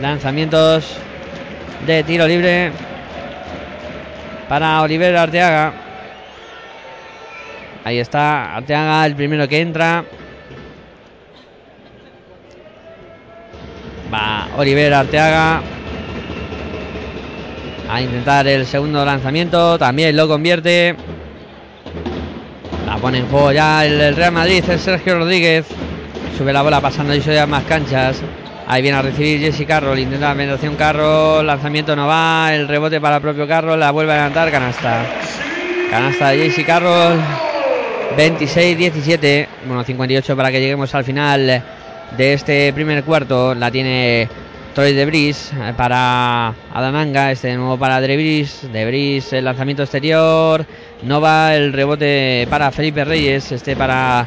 lanzamientos 0.00 0.96
de 1.86 2.02
tiro 2.04 2.26
libre 2.26 2.72
para 4.48 4.82
Oliver 4.82 5.16
Arteaga. 5.16 5.72
Ahí 7.84 7.98
está 7.98 8.56
Arteaga, 8.56 9.06
el 9.06 9.14
primero 9.14 9.48
que 9.48 9.60
entra. 9.60 10.04
Va 14.12 14.48
Oliver 14.56 14.92
Arteaga 14.92 15.62
a 17.90 18.00
intentar 18.00 18.46
el 18.46 18.66
segundo 18.66 19.04
lanzamiento. 19.04 19.78
También 19.78 20.16
lo 20.16 20.28
convierte. 20.28 20.94
La 22.86 22.96
pone 22.96 23.18
en 23.18 23.28
juego 23.28 23.52
ya 23.52 23.84
el, 23.84 24.14
Real 24.16 24.32
Madrid, 24.32 24.64
el 24.68 24.78
Sergio 24.78 25.18
Rodríguez. 25.18 25.66
Sube 26.36 26.52
la 26.52 26.62
bola 26.62 26.80
pasando 26.80 27.14
y 27.14 27.20
se 27.20 27.46
más 27.46 27.64
canchas. 27.64 28.22
Ahí 28.72 28.82
viene 28.82 28.98
a 28.98 29.02
recibir 29.02 29.40
Jesse 29.40 29.66
Carroll. 29.66 29.98
Intenta 29.98 30.28
la 30.28 30.34
penetración 30.36 30.76
Carroll. 30.76 31.44
Lanzamiento 31.44 31.96
no 31.96 32.06
va. 32.06 32.54
El 32.54 32.68
rebote 32.68 33.00
para 33.00 33.16
el 33.16 33.22
propio 33.22 33.48
Carroll. 33.48 33.80
La 33.80 33.90
vuelve 33.90 34.12
a 34.12 34.16
levantar. 34.18 34.48
Canasta. 34.52 35.04
Canasta 35.90 36.28
de 36.28 36.48
Jesse 36.48 36.64
Carroll. 36.64 37.18
26-17. 38.16 39.48
Bueno, 39.66 39.82
58 39.82 40.36
para 40.36 40.52
que 40.52 40.60
lleguemos 40.60 40.94
al 40.94 41.02
final 41.02 41.64
de 42.16 42.32
este 42.32 42.72
primer 42.72 43.02
cuarto. 43.02 43.56
La 43.56 43.72
tiene 43.72 44.28
Troy 44.72 44.92
Debris 44.92 45.50
eh, 45.52 45.74
para 45.76 46.54
Adananga, 46.72 47.32
este 47.32 47.48
de 47.48 47.56
nuevo 47.56 47.76
para 47.76 48.00
Debris, 48.00 48.68
Debris 48.72 49.32
el 49.32 49.44
lanzamiento 49.44 49.82
exterior, 49.82 50.64
no 51.02 51.20
va 51.20 51.56
el 51.56 51.72
rebote 51.72 52.46
para 52.48 52.70
Felipe 52.70 53.04
Reyes, 53.04 53.50
este 53.50 53.74
para 53.74 54.24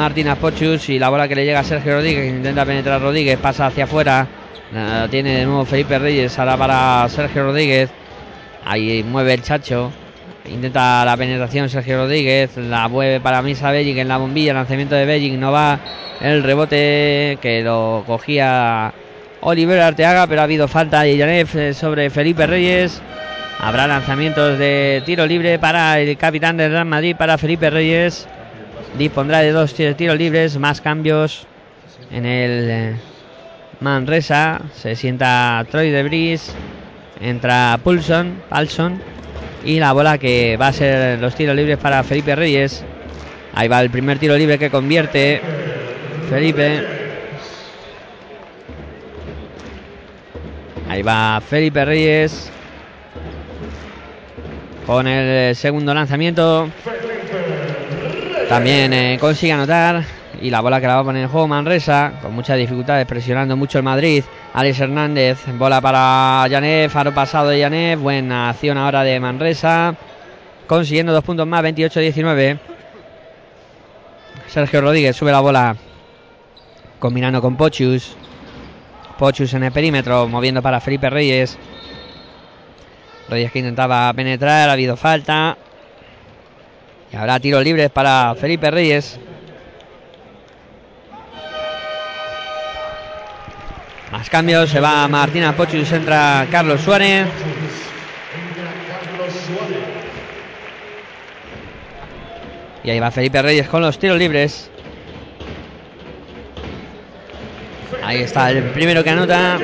Martina 0.00 0.34
Pochus 0.34 0.88
y 0.88 0.98
la 0.98 1.10
bola 1.10 1.28
que 1.28 1.34
le 1.34 1.44
llega 1.44 1.60
a 1.60 1.62
Sergio 1.62 1.96
Rodríguez, 1.96 2.26
intenta 2.26 2.64
penetrar 2.64 3.02
Rodríguez, 3.02 3.38
pasa 3.38 3.66
hacia 3.66 3.84
afuera, 3.84 4.26
tiene 5.10 5.40
de 5.40 5.44
nuevo 5.44 5.66
Felipe 5.66 5.98
Reyes, 5.98 6.38
ahora 6.38 6.56
para 6.56 7.06
Sergio 7.10 7.42
Rodríguez, 7.42 7.90
ahí 8.64 9.04
mueve 9.06 9.34
el 9.34 9.42
chacho, 9.42 9.92
intenta 10.50 11.04
la 11.04 11.18
penetración 11.18 11.68
Sergio 11.68 11.98
Rodríguez, 11.98 12.56
la 12.56 12.88
mueve 12.88 13.20
para 13.20 13.42
Misa 13.42 13.70
Bellic 13.72 13.98
en 13.98 14.08
la 14.08 14.16
bombilla, 14.16 14.54
lanzamiento 14.54 14.94
de 14.94 15.04
Bellic, 15.04 15.34
no 15.34 15.52
va 15.52 15.78
el 16.22 16.42
rebote 16.44 17.36
que 17.42 17.60
lo 17.60 18.02
cogía 18.06 18.94
Oliver 19.42 19.80
Arteaga, 19.80 20.26
pero 20.26 20.40
ha 20.40 20.44
habido 20.44 20.66
falta 20.66 21.02
de 21.02 21.18
Yanef 21.18 21.54
eh, 21.56 21.74
sobre 21.74 22.08
Felipe 22.08 22.46
Reyes. 22.46 23.02
Habrá 23.58 23.86
lanzamientos 23.86 24.58
de 24.58 25.02
tiro 25.04 25.26
libre 25.26 25.58
para 25.58 26.00
el 26.00 26.16
capitán 26.16 26.56
del 26.56 26.72
Real 26.72 26.86
Madrid, 26.86 27.14
para 27.18 27.36
Felipe 27.36 27.68
Reyes 27.68 28.26
dispondrá 28.98 29.40
de 29.40 29.52
dos 29.52 29.74
tiros 29.74 30.18
libres, 30.18 30.58
más 30.58 30.80
cambios 30.80 31.46
en 32.10 32.26
el 32.26 32.70
eh, 32.70 32.96
Manresa. 33.80 34.60
Se 34.74 34.96
sienta 34.96 35.64
Troy 35.70 35.90
de 35.90 36.02
Bris, 36.02 36.54
entra 37.20 37.78
Pulson, 37.82 38.42
Palson 38.48 39.00
y 39.64 39.78
la 39.78 39.92
bola 39.92 40.18
que 40.18 40.56
va 40.56 40.68
a 40.68 40.72
ser 40.72 41.18
los 41.18 41.34
tiros 41.34 41.56
libres 41.56 41.78
para 41.78 42.02
Felipe 42.02 42.34
Reyes. 42.34 42.84
Ahí 43.54 43.68
va 43.68 43.80
el 43.80 43.90
primer 43.90 44.18
tiro 44.18 44.36
libre 44.36 44.58
que 44.58 44.70
convierte 44.70 45.40
Felipe. 46.28 46.86
Ahí 50.88 51.02
va 51.02 51.40
Felipe 51.40 51.84
Reyes 51.84 52.50
con 54.86 55.06
el 55.06 55.54
segundo 55.54 55.94
lanzamiento. 55.94 56.68
También 58.50 58.92
eh, 58.92 59.16
consigue 59.20 59.52
anotar. 59.52 60.02
Y 60.42 60.50
la 60.50 60.60
bola 60.60 60.80
que 60.80 60.88
la 60.88 60.96
va 60.96 61.00
a 61.02 61.04
poner 61.04 61.22
en 61.22 61.28
juego 61.28 61.46
Manresa. 61.46 62.14
Con 62.20 62.34
muchas 62.34 62.58
dificultades, 62.58 63.06
presionando 63.06 63.56
mucho 63.56 63.78
el 63.78 63.84
Madrid. 63.84 64.24
Alex 64.52 64.80
Hernández. 64.80 65.38
Bola 65.56 65.80
para 65.80 66.48
Yanev. 66.48 66.90
Faro 66.90 67.14
pasado 67.14 67.50
de 67.50 67.60
Yanev. 67.60 68.00
Buena 68.00 68.50
acción 68.50 68.76
ahora 68.76 69.04
de 69.04 69.20
Manresa. 69.20 69.94
Consiguiendo 70.66 71.12
dos 71.12 71.22
puntos 71.22 71.46
más. 71.46 71.62
28-19. 71.62 72.58
Sergio 74.48 74.80
Rodríguez 74.80 75.14
sube 75.14 75.30
la 75.30 75.40
bola. 75.40 75.76
Combinando 76.98 77.40
con 77.40 77.56
Pochus. 77.56 78.16
Pochus 79.16 79.54
en 79.54 79.62
el 79.62 79.70
perímetro. 79.70 80.26
Moviendo 80.26 80.60
para 80.60 80.80
Felipe 80.80 81.08
Reyes. 81.08 81.56
Reyes 83.28 83.52
que 83.52 83.60
intentaba 83.60 84.12
penetrar. 84.12 84.68
Ha 84.68 84.72
habido 84.72 84.96
falta. 84.96 85.56
Y 87.12 87.16
habrá 87.16 87.40
tiros 87.40 87.64
libres 87.64 87.90
para 87.90 88.34
Felipe 88.36 88.70
Reyes. 88.70 89.18
Más 94.12 94.30
cambios. 94.30 94.70
Se 94.70 94.80
va 94.80 95.08
Martina 95.08 95.56
Pochus. 95.56 95.90
Entra 95.92 96.46
Carlos 96.50 96.80
Suárez. 96.80 97.26
Y 102.82 102.90
ahí 102.90 103.00
va 103.00 103.10
Felipe 103.10 103.42
Reyes 103.42 103.68
con 103.68 103.82
los 103.82 103.98
tiros 103.98 104.18
libres. 104.18 104.70
Ahí 108.02 108.22
está 108.22 108.50
el 108.50 108.62
primero 108.70 109.04
que 109.04 109.10
anota. 109.10 109.58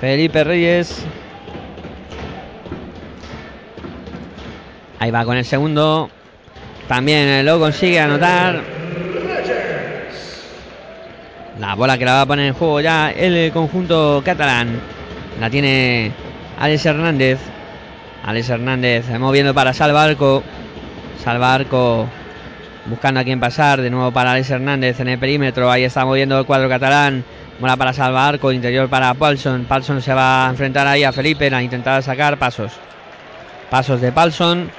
Felipe 0.00 0.44
Reyes. 0.44 1.04
Ahí 5.02 5.10
va 5.10 5.24
con 5.24 5.36
el 5.36 5.44
segundo. 5.44 6.08
También 6.86 7.44
lo 7.44 7.58
consigue 7.58 7.98
anotar. 7.98 8.62
La 11.58 11.74
bola 11.74 11.98
que 11.98 12.04
la 12.04 12.12
va 12.12 12.20
a 12.20 12.26
poner 12.26 12.46
en 12.46 12.54
juego 12.54 12.80
ya 12.80 13.10
el 13.10 13.50
conjunto 13.50 14.22
catalán. 14.24 14.80
La 15.40 15.50
tiene 15.50 16.12
Alex 16.56 16.86
Hernández. 16.86 17.40
Alex 18.24 18.48
Hernández 18.48 19.10
moviendo 19.18 19.52
para 19.52 19.72
Salvarco. 19.72 20.44
Salvarco 21.18 22.06
buscando 22.86 23.18
a 23.18 23.24
quien 23.24 23.40
pasar. 23.40 23.80
De 23.80 23.90
nuevo 23.90 24.12
para 24.12 24.30
Alex 24.30 24.50
Hernández 24.50 25.00
en 25.00 25.08
el 25.08 25.18
perímetro. 25.18 25.68
Ahí 25.68 25.82
está 25.82 26.04
moviendo 26.04 26.38
el 26.38 26.46
cuadro 26.46 26.68
catalán. 26.68 27.24
Mola 27.58 27.76
para 27.76 27.92
Salvarco. 27.92 28.52
Interior 28.52 28.88
para 28.88 29.12
Paulson. 29.14 29.64
Paulson 29.64 30.00
se 30.00 30.14
va 30.14 30.46
a 30.46 30.50
enfrentar 30.50 30.86
ahí 30.86 31.02
a 31.02 31.10
Felipe. 31.10 31.52
A 31.52 31.60
intentar 31.60 32.00
sacar 32.04 32.38
pasos. 32.38 32.70
Pasos 33.68 34.00
de 34.00 34.12
Paulson. 34.12 34.70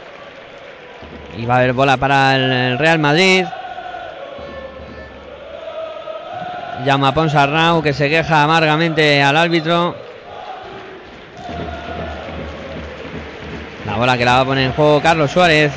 Y 1.38 1.46
va 1.46 1.56
a 1.56 1.58
haber 1.58 1.74
bola 1.74 1.98
para 1.98 2.36
el 2.36 2.78
Real 2.78 3.00
Madrid. 3.00 3.46
Llama 6.86 7.10
a 7.10 7.14
Ponsarnau 7.14 7.82
que 7.82 7.94
se 7.94 8.10
queja 8.10 8.44
amargamente 8.44 9.22
al 9.24 9.38
árbitro. 9.38 9.96
La 13.86 13.96
bola 13.96 14.18
que 14.18 14.26
la 14.26 14.34
va 14.34 14.40
a 14.42 14.46
poner 14.46 14.66
en 14.66 14.74
juego 14.74 15.02
Carlos 15.02 15.32
Suárez. 15.32 15.72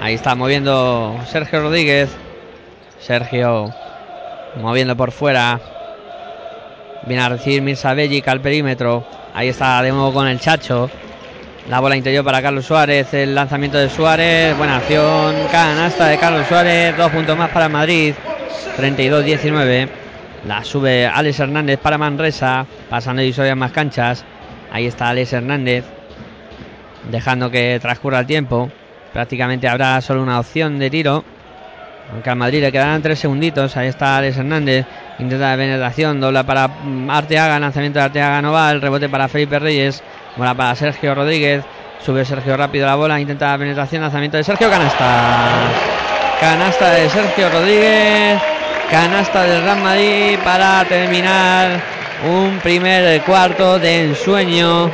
Ahí 0.00 0.14
está 0.14 0.34
moviendo 0.34 1.18
Sergio 1.26 1.62
Rodríguez. 1.62 2.10
Sergio 3.00 3.72
moviendo 4.60 4.96
por 4.96 5.12
fuera. 5.12 5.60
Viene 7.06 7.22
a 7.22 7.28
recibir 7.28 7.62
Mirza 7.62 7.94
Bellic 7.94 8.28
al 8.28 8.40
perímetro. 8.40 9.04
Ahí 9.36 9.48
está 9.48 9.82
de 9.82 9.90
nuevo 9.90 10.12
con 10.12 10.28
el 10.28 10.38
Chacho. 10.38 10.88
La 11.68 11.80
bola 11.80 11.96
interior 11.96 12.24
para 12.24 12.40
Carlos 12.40 12.66
Suárez. 12.66 13.12
El 13.14 13.34
lanzamiento 13.34 13.76
de 13.76 13.90
Suárez. 13.90 14.56
Buena 14.56 14.76
acción. 14.76 15.34
Canasta 15.50 16.06
de 16.06 16.18
Carlos 16.18 16.46
Suárez. 16.46 16.96
Dos 16.96 17.10
puntos 17.10 17.36
más 17.36 17.50
para 17.50 17.68
Madrid. 17.68 18.14
32-19. 18.78 19.88
La 20.46 20.62
sube 20.62 21.08
Alex 21.08 21.40
Hernández 21.40 21.80
para 21.80 21.98
Manresa. 21.98 22.64
Pasando 22.88 23.22
divisorias 23.22 23.56
más 23.56 23.72
canchas. 23.72 24.24
Ahí 24.70 24.86
está 24.86 25.08
Alex 25.08 25.32
Hernández. 25.32 25.84
Dejando 27.10 27.50
que 27.50 27.80
transcurra 27.82 28.20
el 28.20 28.26
tiempo. 28.26 28.70
Prácticamente 29.12 29.66
habrá 29.66 30.00
solo 30.00 30.22
una 30.22 30.38
opción 30.38 30.78
de 30.78 30.90
tiro. 30.90 31.24
Aunque 32.12 32.30
al 32.30 32.36
Madrid 32.36 32.60
le 32.60 32.72
quedarán 32.72 33.02
tres 33.02 33.18
segunditos. 33.18 33.76
Ahí 33.76 33.88
está 33.88 34.18
Alex 34.18 34.36
Hernández. 34.36 34.86
Intenta 35.18 35.50
de 35.50 35.56
penetración. 35.56 36.20
Dobla 36.20 36.44
para 36.44 36.70
Arteaga. 37.08 37.58
Lanzamiento 37.58 37.98
de 37.98 38.04
Arteaga 38.04 38.42
no 38.42 38.52
va. 38.52 38.70
El 38.70 38.80
rebote 38.80 39.08
para 39.08 39.28
Felipe 39.28 39.58
Reyes. 39.58 40.02
Bola 40.36 40.54
para 40.54 40.74
Sergio 40.74 41.14
Rodríguez. 41.14 41.64
Sube 42.04 42.24
Sergio 42.24 42.56
rápido 42.56 42.86
la 42.86 42.94
bola. 42.94 43.20
Intenta 43.20 43.52
la 43.52 43.58
penetración. 43.58 44.02
Lanzamiento 44.02 44.36
de 44.36 44.44
Sergio. 44.44 44.68
Canasta. 44.70 45.04
Canasta 46.40 46.90
de 46.90 47.08
Sergio 47.08 47.48
Rodríguez. 47.50 48.40
Canasta 48.90 49.44
del 49.44 49.62
Real 49.62 49.78
Madrid 49.78 50.38
para 50.44 50.84
terminar 50.84 51.80
un 52.30 52.58
primer 52.60 53.22
cuarto 53.22 53.78
de 53.78 54.04
ensueño 54.04 54.90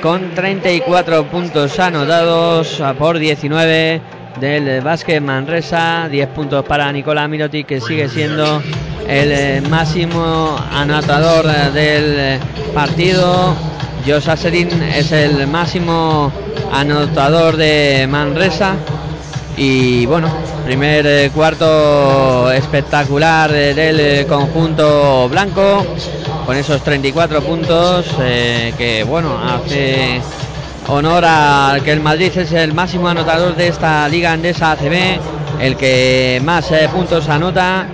con 0.00 0.34
34 0.34 1.24
puntos 1.24 1.78
anotados 1.78 2.82
por 2.98 3.18
19 3.18 4.00
del 4.40 4.80
básquet 4.80 5.22
Manresa. 5.22 6.08
10 6.10 6.28
puntos 6.28 6.64
para 6.64 6.90
Nicolás 6.90 7.28
Mirotic 7.28 7.66
que 7.66 7.80
sigue 7.80 8.08
siendo 8.08 8.62
el 9.06 9.68
máximo 9.68 10.56
anotador 10.72 11.46
del 11.72 12.38
partido. 12.74 13.54
Josh 14.06 14.30
Aserin 14.30 14.70
es 14.82 15.12
el 15.12 15.46
máximo 15.46 16.32
anotador 16.72 17.56
de 17.56 18.06
Manresa. 18.08 18.74
Y 19.56 20.06
bueno, 20.06 20.28
primer 20.64 21.06
eh, 21.06 21.30
cuarto 21.34 22.50
espectacular 22.50 23.54
eh, 23.54 23.74
del 23.74 24.00
eh, 24.00 24.26
conjunto 24.26 25.28
blanco 25.28 25.84
con 26.46 26.56
esos 26.56 26.82
34 26.82 27.42
puntos 27.42 28.06
eh, 28.20 28.72
que 28.78 29.04
bueno 29.04 29.38
hace 29.38 30.20
honor 30.90 31.24
a 31.24 31.78
que 31.84 31.92
el 31.92 32.00
Madrid 32.00 32.32
es 32.36 32.52
el 32.52 32.74
máximo 32.74 33.08
anotador 33.08 33.54
de 33.54 33.68
esta 33.68 34.08
liga 34.08 34.32
andesa 34.32 34.72
ACB, 34.72 35.20
el 35.60 35.76
que 35.76 36.40
más 36.44 36.70
eh, 36.72 36.88
puntos 36.92 37.28
anota 37.28 37.86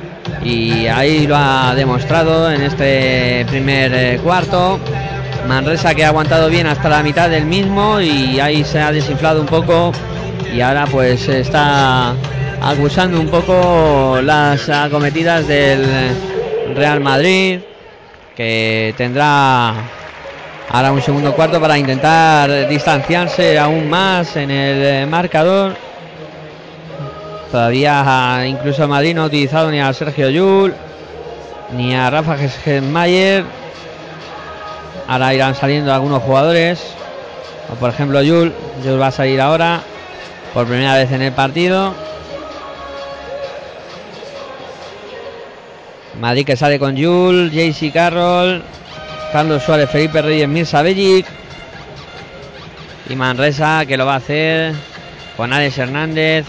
y 0.42 0.86
ahí 0.86 1.26
lo 1.26 1.36
ha 1.36 1.74
demostrado 1.74 2.50
en 2.50 2.62
este 2.62 3.44
primer 3.48 3.92
eh, 3.94 4.20
cuarto. 4.22 4.80
Manresa 5.46 5.94
que 5.94 6.04
ha 6.04 6.08
aguantado 6.08 6.48
bien 6.48 6.66
hasta 6.66 6.88
la 6.88 7.02
mitad 7.02 7.28
del 7.28 7.44
mismo 7.44 8.00
y 8.00 8.40
ahí 8.40 8.64
se 8.64 8.80
ha 8.80 8.90
desinflado 8.90 9.40
un 9.42 9.46
poco 9.46 9.92
y 10.52 10.60
ahora 10.60 10.86
pues 10.86 11.28
está 11.28 12.14
acusando 12.62 13.20
un 13.20 13.28
poco 13.28 14.20
las 14.22 14.68
acometidas 14.68 15.46
del 15.46 15.84
Real 16.74 17.00
Madrid 17.00 17.60
que 18.34 18.94
tendrá 18.96 19.74
ahora 20.76 20.92
un 20.92 21.00
segundo 21.00 21.34
cuarto 21.34 21.58
para 21.58 21.78
intentar 21.78 22.68
distanciarse 22.68 23.58
aún 23.58 23.88
más 23.88 24.36
en 24.36 24.50
el 24.50 25.06
marcador. 25.06 25.74
Todavía 27.50 28.44
incluso 28.46 28.86
Madrid 28.86 29.14
no 29.14 29.22
ha 29.22 29.26
utilizado 29.26 29.70
ni 29.70 29.80
a 29.80 29.90
Sergio 29.94 30.28
Yul 30.28 30.74
ni 31.72 31.94
a 31.94 32.10
Rafa 32.10 32.36
Mayer. 32.82 33.44
Ahora 35.08 35.32
irán 35.32 35.54
saliendo 35.54 35.94
algunos 35.94 36.22
jugadores. 36.22 36.78
O 37.72 37.76
por 37.76 37.88
ejemplo 37.88 38.20
Yul. 38.20 38.52
Yul 38.84 39.00
va 39.00 39.06
a 39.06 39.12
salir 39.12 39.40
ahora. 39.40 39.80
Por 40.52 40.66
primera 40.66 40.94
vez 40.94 41.10
en 41.10 41.22
el 41.22 41.32
partido. 41.32 41.94
Madrid 46.20 46.44
que 46.44 46.56
sale 46.56 46.78
con 46.78 46.96
Yul, 46.96 47.50
JC 47.50 47.90
Carroll, 47.94 48.62
Carlos 49.32 49.62
Suárez, 49.62 49.90
Felipe 49.90 50.22
Reyes, 50.22 50.48
Mirza 50.48 50.82
Bellic. 50.82 51.26
Y 53.08 53.14
Manresa 53.14 53.84
que 53.86 53.96
lo 53.96 54.04
va 54.06 54.14
a 54.14 54.16
hacer 54.16 54.74
con 55.36 55.52
Alex 55.52 55.78
Hernández, 55.78 56.46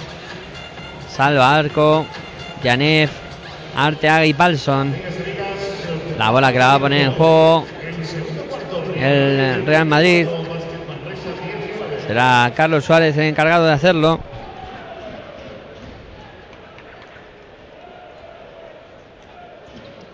Salva 1.10 1.56
Arco, 1.56 2.06
Yanef, 2.64 3.12
Arteaga 3.76 4.26
y 4.26 4.34
Palson. 4.34 4.96
La 6.18 6.32
bola 6.32 6.52
que 6.52 6.58
la 6.58 6.68
va 6.68 6.74
a 6.76 6.80
poner 6.80 7.02
en 7.02 7.12
juego 7.12 7.66
el 8.96 9.66
Real 9.66 9.86
Madrid. 9.86 10.28
Será 12.08 12.52
Carlos 12.56 12.86
Suárez 12.86 13.18
el 13.18 13.26
encargado 13.26 13.66
de 13.66 13.74
hacerlo. 13.74 14.20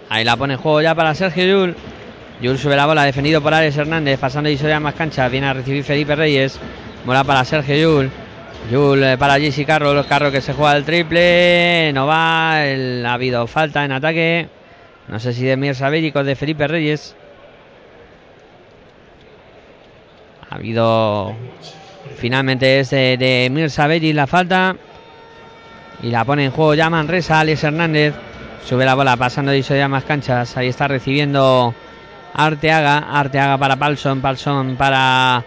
Ahí 0.09 0.23
la 0.23 0.35
pone 0.35 0.55
en 0.55 0.59
juego 0.59 0.81
ya 0.81 0.93
para 0.93 1.15
Sergio 1.15 1.45
Yul. 1.45 1.75
Yul 2.43 2.57
sube 2.57 2.75
la 2.75 2.85
bola, 2.85 3.05
defendido 3.05 3.41
por 3.41 3.53
Alex 3.53 3.77
Hernández, 3.77 4.19
pasando 4.19 4.49
y 4.49 4.57
más 4.81 4.95
cancha. 4.95 5.29
Viene 5.29 5.47
a 5.47 5.53
recibir 5.53 5.81
Felipe 5.85 6.13
Reyes. 6.13 6.59
Bola 7.05 7.23
para 7.23 7.45
Sergio 7.45 7.77
Yul. 7.77 8.11
Yul 8.69 9.01
eh, 9.01 9.17
para 9.17 9.39
Jesse 9.39 9.65
Carroll, 9.65 9.95
los 9.95 10.07
carros 10.07 10.33
que 10.33 10.41
se 10.41 10.51
juega 10.51 10.75
el 10.75 10.83
triple, 10.83 11.93
no 11.93 12.05
va, 12.05 12.59
ha 12.59 13.13
habido 13.13 13.47
falta 13.47 13.85
en 13.85 13.93
ataque, 13.93 14.49
no 15.07 15.21
sé 15.21 15.31
si 15.31 15.45
de 15.45 15.55
Mirza 15.55 15.87
Bellic 15.87 16.17
o 16.17 16.23
de 16.25 16.35
Felipe 16.35 16.67
Reyes. 16.67 17.15
Ha 20.49 20.55
habido 20.55 21.33
finalmente 22.17 22.81
es 22.81 22.89
de, 22.89 23.15
de 23.17 23.49
Mirza 23.51 23.87
la 23.87 24.27
falta 24.27 24.75
y 26.01 26.09
la 26.09 26.25
pone 26.25 26.43
en 26.43 26.51
juego 26.51 26.73
ya 26.73 26.89
Manresa, 26.89 27.39
Alex 27.39 27.63
Hernández, 27.63 28.13
sube 28.65 28.83
la 28.83 28.95
bola 28.95 29.15
pasando 29.15 29.53
ya 29.53 29.87
más 29.87 30.03
canchas, 30.03 30.57
ahí 30.57 30.67
está 30.67 30.89
recibiendo 30.89 31.73
Arteaga, 32.33 32.97
Arteaga 32.97 33.57
para 33.57 33.75
Palson, 33.75 34.21
Palson 34.21 34.75
para 34.75 35.43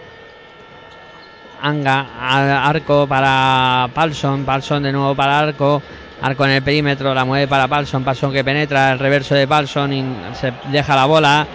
Anga, 1.61 2.67
Arco 2.67 3.07
para 3.07 3.89
Palson, 3.93 4.45
Palson 4.45 4.83
de 4.83 4.91
nuevo 4.91 5.15
para 5.15 5.39
Arco, 5.39 5.81
Arco 6.21 6.45
en 6.45 6.51
el 6.51 6.61
perímetro, 6.61 7.13
la 7.13 7.25
mueve 7.25 7.47
para 7.47 7.67
Palson, 7.67 8.03
Palson 8.03 8.31
que 8.31 8.43
penetra, 8.43 8.93
el 8.93 8.99
reverso 8.99 9.35
de 9.35 9.47
Palson 9.47 9.91
y 9.91 10.05
se 10.33 10.53
deja 10.71 10.95
la 10.95 11.05
bola, 11.05 11.45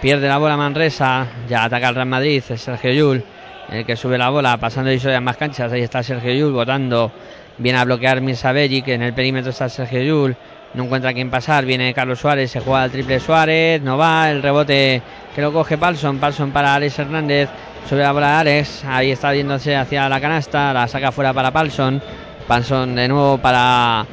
pierde 0.00 0.26
la 0.28 0.38
bola 0.38 0.56
Manresa, 0.56 1.26
ya 1.48 1.64
ataca 1.64 1.90
el 1.90 1.94
Real 1.94 2.08
Madrid, 2.08 2.42
es 2.48 2.60
Sergio 2.60 2.92
Yul, 2.92 3.24
el 3.70 3.86
que 3.86 3.96
sube 3.96 4.18
la 4.18 4.30
bola, 4.30 4.56
pasando 4.56 4.90
en 4.90 5.24
más 5.24 5.36
canchas, 5.36 5.70
ahí 5.72 5.82
está 5.82 6.02
Sergio 6.02 6.32
Yul 6.32 6.52
votando, 6.52 7.12
viene 7.58 7.78
a 7.78 7.84
bloquear 7.84 8.20
Mirza 8.20 8.52
que 8.52 8.94
en 8.94 9.02
el 9.02 9.14
perímetro 9.14 9.50
está 9.50 9.68
Sergio 9.68 10.02
Yul, 10.02 10.36
no 10.74 10.84
encuentra 10.84 11.12
quién 11.12 11.30
pasar, 11.30 11.64
viene 11.64 11.94
Carlos 11.94 12.20
Suárez, 12.20 12.50
se 12.50 12.60
juega 12.60 12.84
el 12.84 12.90
triple 12.90 13.20
Suárez, 13.20 13.82
no 13.82 13.98
va, 13.98 14.30
el 14.30 14.42
rebote 14.42 15.02
que 15.34 15.42
lo 15.42 15.52
coge 15.52 15.78
Palson, 15.78 16.18
Palson 16.18 16.50
para 16.50 16.74
Alex 16.74 16.98
Hernández, 16.98 17.48
Sube 17.88 18.02
la 18.02 18.12
bola 18.12 18.38
Alex. 18.38 18.84
Ahí 18.84 19.10
está 19.10 19.32
viéndose 19.32 19.74
hacia 19.74 20.08
la 20.08 20.20
canasta. 20.20 20.72
La 20.72 20.86
saca 20.86 21.10
fuera 21.10 21.32
para 21.32 21.50
Palson. 21.50 22.00
Palson 22.46 22.94
de 22.94 23.08
nuevo 23.08 23.38
para 23.38 24.06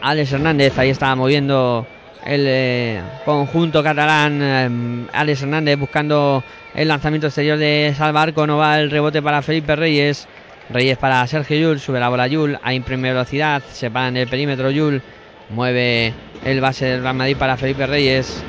Alex 0.00 0.32
Hernández. 0.32 0.78
Ahí 0.78 0.90
está 0.90 1.14
moviendo 1.14 1.86
el 2.24 2.44
eh, 2.46 3.02
conjunto 3.26 3.82
catalán. 3.82 4.40
Eh, 4.42 5.06
Alex 5.12 5.42
Hernández 5.42 5.78
buscando 5.78 6.42
el 6.74 6.88
lanzamiento 6.88 7.26
exterior 7.26 7.58
de 7.58 7.92
Salvarco. 7.94 8.46
No 8.46 8.56
va 8.56 8.80
el 8.80 8.90
rebote 8.90 9.20
para 9.20 9.42
Felipe 9.42 9.76
Reyes. 9.76 10.26
Reyes 10.70 10.96
para 10.96 11.26
Sergio 11.26 11.58
Yul. 11.58 11.80
Sube 11.80 12.00
la 12.00 12.08
bola 12.08 12.26
Yul. 12.28 12.58
Hay 12.62 12.76
imprime 12.76 13.12
velocidad. 13.12 13.62
Se 13.70 13.90
para 13.90 14.08
en 14.08 14.16
el 14.16 14.28
perímetro 14.28 14.70
Yul. 14.70 15.02
Mueve 15.50 16.12
el 16.44 16.60
base 16.60 16.86
del 16.86 17.02
Real 17.02 17.14
Madrid 17.14 17.36
para 17.36 17.56
Felipe 17.56 17.86
Reyes. 17.86 18.42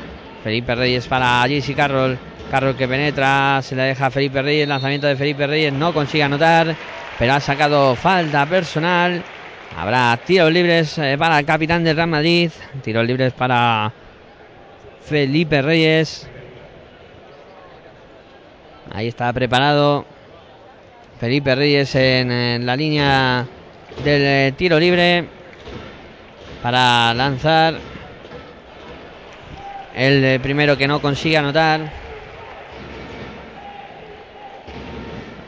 Felipe 0.43 0.75
Reyes 0.75 1.07
para 1.07 1.45
JC 1.47 1.75
Carroll. 1.75 2.17
Carlos 2.49 2.75
que 2.75 2.87
penetra, 2.87 3.61
se 3.61 3.75
la 3.75 3.83
deja 3.83 4.05
a 4.05 4.11
Felipe 4.11 4.41
Reyes. 4.41 4.67
Lanzamiento 4.67 5.07
de 5.07 5.15
Felipe 5.15 5.45
Reyes 5.45 5.73
no 5.73 5.93
consigue 5.93 6.23
anotar, 6.23 6.75
pero 7.19 7.33
ha 7.33 7.39
sacado 7.39 7.95
falta 7.95 8.45
personal. 8.45 9.21
Habrá 9.77 10.17
tiros 10.25 10.51
libres 10.51 10.97
eh, 10.97 11.17
para 11.19 11.39
el 11.39 11.45
capitán 11.45 11.83
del 11.83 11.95
Real 11.95 12.07
Madrid. 12.07 12.51
Tiros 12.83 13.05
libres 13.05 13.33
para 13.33 13.91
Felipe 15.01 15.61
Reyes. 15.61 16.27
Ahí 18.93 19.09
está 19.09 19.31
preparado 19.33 20.05
Felipe 21.19 21.53
Reyes 21.53 21.93
en, 21.95 22.65
la 22.65 22.75
línea 22.75 23.45
del 24.03 24.21
eh, 24.23 24.53
tiro 24.55 24.79
libre 24.79 25.25
para 26.61 27.13
lanzar 27.13 27.75
el 29.95 30.39
primero 30.41 30.77
que 30.77 30.87
no 30.87 31.01
consigue 31.01 31.37
anotar. 31.37 31.91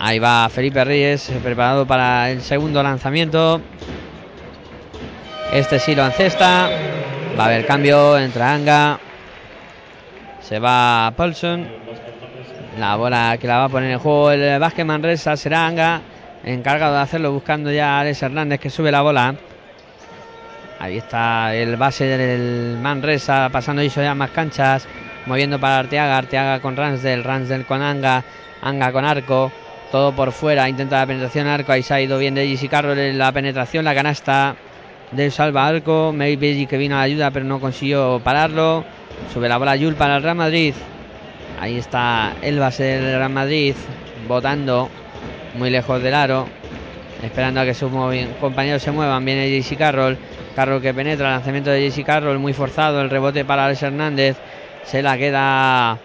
Ahí 0.01 0.17
va 0.17 0.47
Felipe 0.49 0.83
Reyes, 0.83 1.29
preparado 1.43 1.85
para 1.85 2.31
el 2.31 2.41
segundo 2.41 2.81
lanzamiento. 2.81 3.59
Este 5.51 5.77
sí 5.77 5.93
lo 5.93 6.05
encesta. 6.05 6.69
Va 7.37 7.43
a 7.43 7.47
haber 7.47 7.65
cambio, 7.65 8.17
entra 8.17 8.53
Anga. 8.53 8.99
Se 10.41 10.57
va 10.57 11.13
Paulson. 11.17 11.67
La 12.79 12.95
bola 12.95 13.37
que 13.39 13.47
la 13.47 13.57
va 13.57 13.63
a 13.65 13.69
poner 13.69 13.91
en 13.91 13.99
juego 13.99 14.31
el 14.31 14.57
Vázquez 14.57 14.85
Manresa 14.85 15.35
será 15.35 15.67
Anga. 15.67 16.01
Encargado 16.45 16.95
de 16.95 17.01
hacerlo, 17.01 17.33
buscando 17.33 17.69
ya 17.69 17.97
a 17.97 17.99
Alex 17.99 18.23
Hernández 18.23 18.59
que 18.59 18.69
sube 18.69 18.91
la 18.91 19.01
bola. 19.01 19.35
Ahí 20.79 20.97
está 20.97 21.53
el 21.53 21.75
base 21.75 22.05
del 22.05 22.77
Manresa, 22.77 23.49
pasando 23.51 23.83
y 23.83 23.89
ya 23.89 24.15
más 24.15 24.31
canchas. 24.31 24.87
Moviendo 25.25 25.59
para 25.59 25.79
Arteaga, 25.79 26.17
Arteaga 26.17 26.61
con 26.61 26.77
Ransdell, 26.77 27.25
Ransdell 27.25 27.65
con 27.65 27.81
Anga, 27.81 28.23
Anga 28.61 28.91
con 28.93 29.03
Arco. 29.03 29.51
Todo 29.91 30.13
por 30.15 30.31
fuera, 30.31 30.69
intenta 30.69 30.99
la 30.99 31.07
penetración 31.07 31.47
arco. 31.47 31.73
Ahí 31.73 31.83
se 31.83 31.93
ha 31.93 32.01
ido 32.01 32.17
bien 32.17 32.33
de 32.33 32.47
Jesse 32.47 32.69
Carroll 32.69 33.17
la 33.17 33.31
penetración, 33.31 33.83
la 33.83 33.93
canasta 33.93 34.55
del 35.11 35.31
salva 35.33 35.67
arco. 35.67 36.13
Maybe 36.13 36.65
que 36.65 36.77
vino 36.77 36.95
a 36.95 36.99
la 36.99 37.03
ayuda, 37.03 37.31
pero 37.31 37.43
no 37.43 37.59
consiguió 37.59 38.21
pararlo. 38.23 38.85
Sube 39.33 39.49
la 39.49 39.57
bola 39.57 39.75
Yul 39.75 39.95
para 39.95 40.15
el 40.15 40.23
Real 40.23 40.35
Madrid. 40.35 40.73
Ahí 41.59 41.77
está 41.77 42.35
el 42.41 42.57
base 42.57 42.83
del 42.83 43.17
Real 43.17 43.31
Madrid, 43.31 43.75
votando 44.29 44.89
muy 45.55 45.69
lejos 45.71 46.01
del 46.01 46.13
aro. 46.13 46.47
Esperando 47.21 47.59
a 47.59 47.65
que 47.65 47.73
sus 47.73 47.91
compañeros 48.39 48.81
se 48.81 48.91
muevan. 48.91 49.25
Viene 49.25 49.49
Jesse 49.49 49.77
Carroll. 49.77 50.17
Carroll 50.59 50.81
que 50.81 50.93
penetra. 50.93 51.31
Lanzamiento 51.31 51.69
de 51.69 51.89
Jesse 51.89 52.03
Carroll 52.03 52.37
muy 52.37 52.51
forzado. 52.51 52.99
El 52.99 53.09
rebote 53.09 53.45
para 53.45 53.63
Alex 53.63 53.81
Hernández. 53.81 54.35
Se 54.83 55.01
la 55.01 55.17
queda 55.17 55.97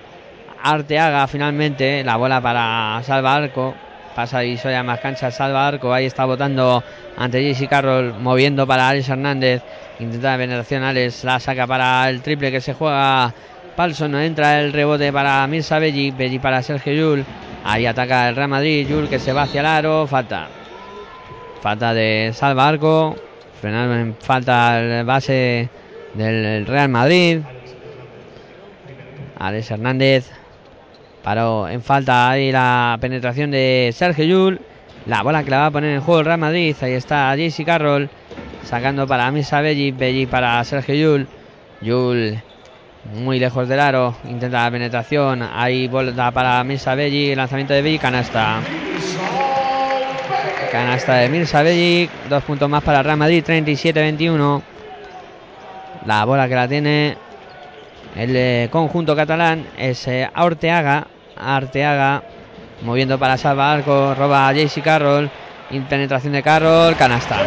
Arteaga 0.63 1.27
finalmente, 1.27 2.05
la 2.05 2.15
bola 2.15 2.41
para 2.41 3.03
Salva 3.03 3.35
Arco. 3.35 3.75
Pasa 4.15 4.45
y 4.45 4.57
soy 4.57 4.75
a 4.75 4.85
más 4.85 5.01
cancha 5.01 5.33
Salva 5.33 5.67
Arco. 5.67 5.93
Ahí 5.93 6.07
está 6.07 6.25
votando 6.25 6.85
ante 7.17 7.43
Jesse 7.43 7.69
Carroll, 7.69 8.15
moviendo 8.21 8.65
para 8.65 8.91
Alex 8.91 9.09
Hernández. 9.09 9.61
Intenta 9.99 10.31
la 10.31 10.39
penetración 10.39 10.85
Alex, 10.85 11.25
la 11.25 11.41
saca 11.41 11.67
para 11.67 12.09
el 12.09 12.23
triple 12.23 12.53
que 12.53 12.61
se 12.61 12.75
juega. 12.75 13.35
Palson 13.75 14.13
no 14.13 14.21
entra 14.21 14.61
el 14.61 14.73
rebote 14.73 15.13
para 15.13 15.45
Mirza 15.49 15.81
Belli, 15.81 16.13
Belli 16.13 16.39
para 16.39 16.63
Sergio 16.63 16.93
Yul. 16.93 17.25
Ahí 17.65 17.87
ataca 17.87 18.29
el 18.29 18.37
Real 18.37 18.49
Madrid, 18.49 18.87
Yul 18.87 19.09
que 19.09 19.19
se 19.19 19.33
va 19.33 19.43
hacia 19.43 19.63
el 19.63 19.67
aro, 19.67 20.07
falta. 20.07 20.47
Falta 21.61 21.93
de 21.93 22.31
Salva 22.33 22.69
Arco. 22.69 23.17
Frenar 23.61 24.13
falta 24.21 24.81
el 24.81 25.05
base 25.05 25.69
del 26.15 26.67
Real 26.67 26.89
Madrid. 26.89 27.41
Alex 29.39 29.71
Hernández 29.71 30.31
Paró 31.25 31.67
en 31.67 31.81
falta 31.81 32.29
ahí 32.29 32.53
la 32.53 32.99
penetración 33.01 33.51
de 33.51 33.91
Sergio 33.95 34.27
Yul. 34.27 34.61
La 35.07 35.23
bola 35.23 35.43
que 35.43 35.51
la 35.51 35.61
va 35.61 35.67
a 35.67 35.71
poner 35.71 35.95
en 35.95 36.03
juego 36.03 36.21
el 36.21 36.27
Real 36.27 36.39
Madrid. 36.39 36.77
Ahí 36.83 36.93
está 36.93 37.35
Jesse 37.35 37.65
Carroll. 37.65 38.11
Sacando 38.63 39.07
para 39.07 39.31
Misa 39.31 39.63
Belli. 39.63 39.91
Belli 39.91 40.27
para 40.27 40.63
Sergio 40.65 40.95
Yul. 40.95 41.27
Yul 41.81 42.39
muy 43.15 43.39
lejos 43.39 43.67
del 43.67 43.81
aro. 43.81 44.15
Intenta 44.29 44.65
la 44.65 44.71
penetración. 44.71 45.41
Ahí 45.43 45.89
bola 45.89 46.31
para 46.31 46.63
Misa 46.63 46.95
Belli. 46.95 47.35
Lanzamiento 47.35 47.73
de 47.73 47.81
Belli. 47.81 47.99
Canasta. 47.99 48.61
Canasta 50.75 51.15
de 51.15 51.29
Mirza 51.29 51.63
Belli. 51.63 52.11
Dos 52.29 52.43
puntos 52.43 52.69
más 52.69 52.83
para 52.83 53.01
Real 53.01 53.17
Madrid. 53.17 53.45
37-21. 53.47 54.61
La 56.05 56.25
bola 56.25 56.49
que 56.49 56.55
la 56.57 56.67
tiene 56.67 57.17
el 58.17 58.35
eh, 58.35 58.69
conjunto 58.73 59.15
catalán 59.15 59.69
es 59.79 60.09
eh, 60.09 60.29
Orteaga. 60.35 61.07
Arteaga 61.37 62.25
moviendo 62.83 63.21
para 63.21 63.39
Salva 63.39 63.73
Arco, 63.73 64.17
roba 64.17 64.49
a 64.49 64.53
JC 64.53 64.83
Carroll, 64.83 65.31
penetración 65.89 66.33
de 66.33 66.43
Carroll, 66.43 66.97
canasta. 66.97 67.39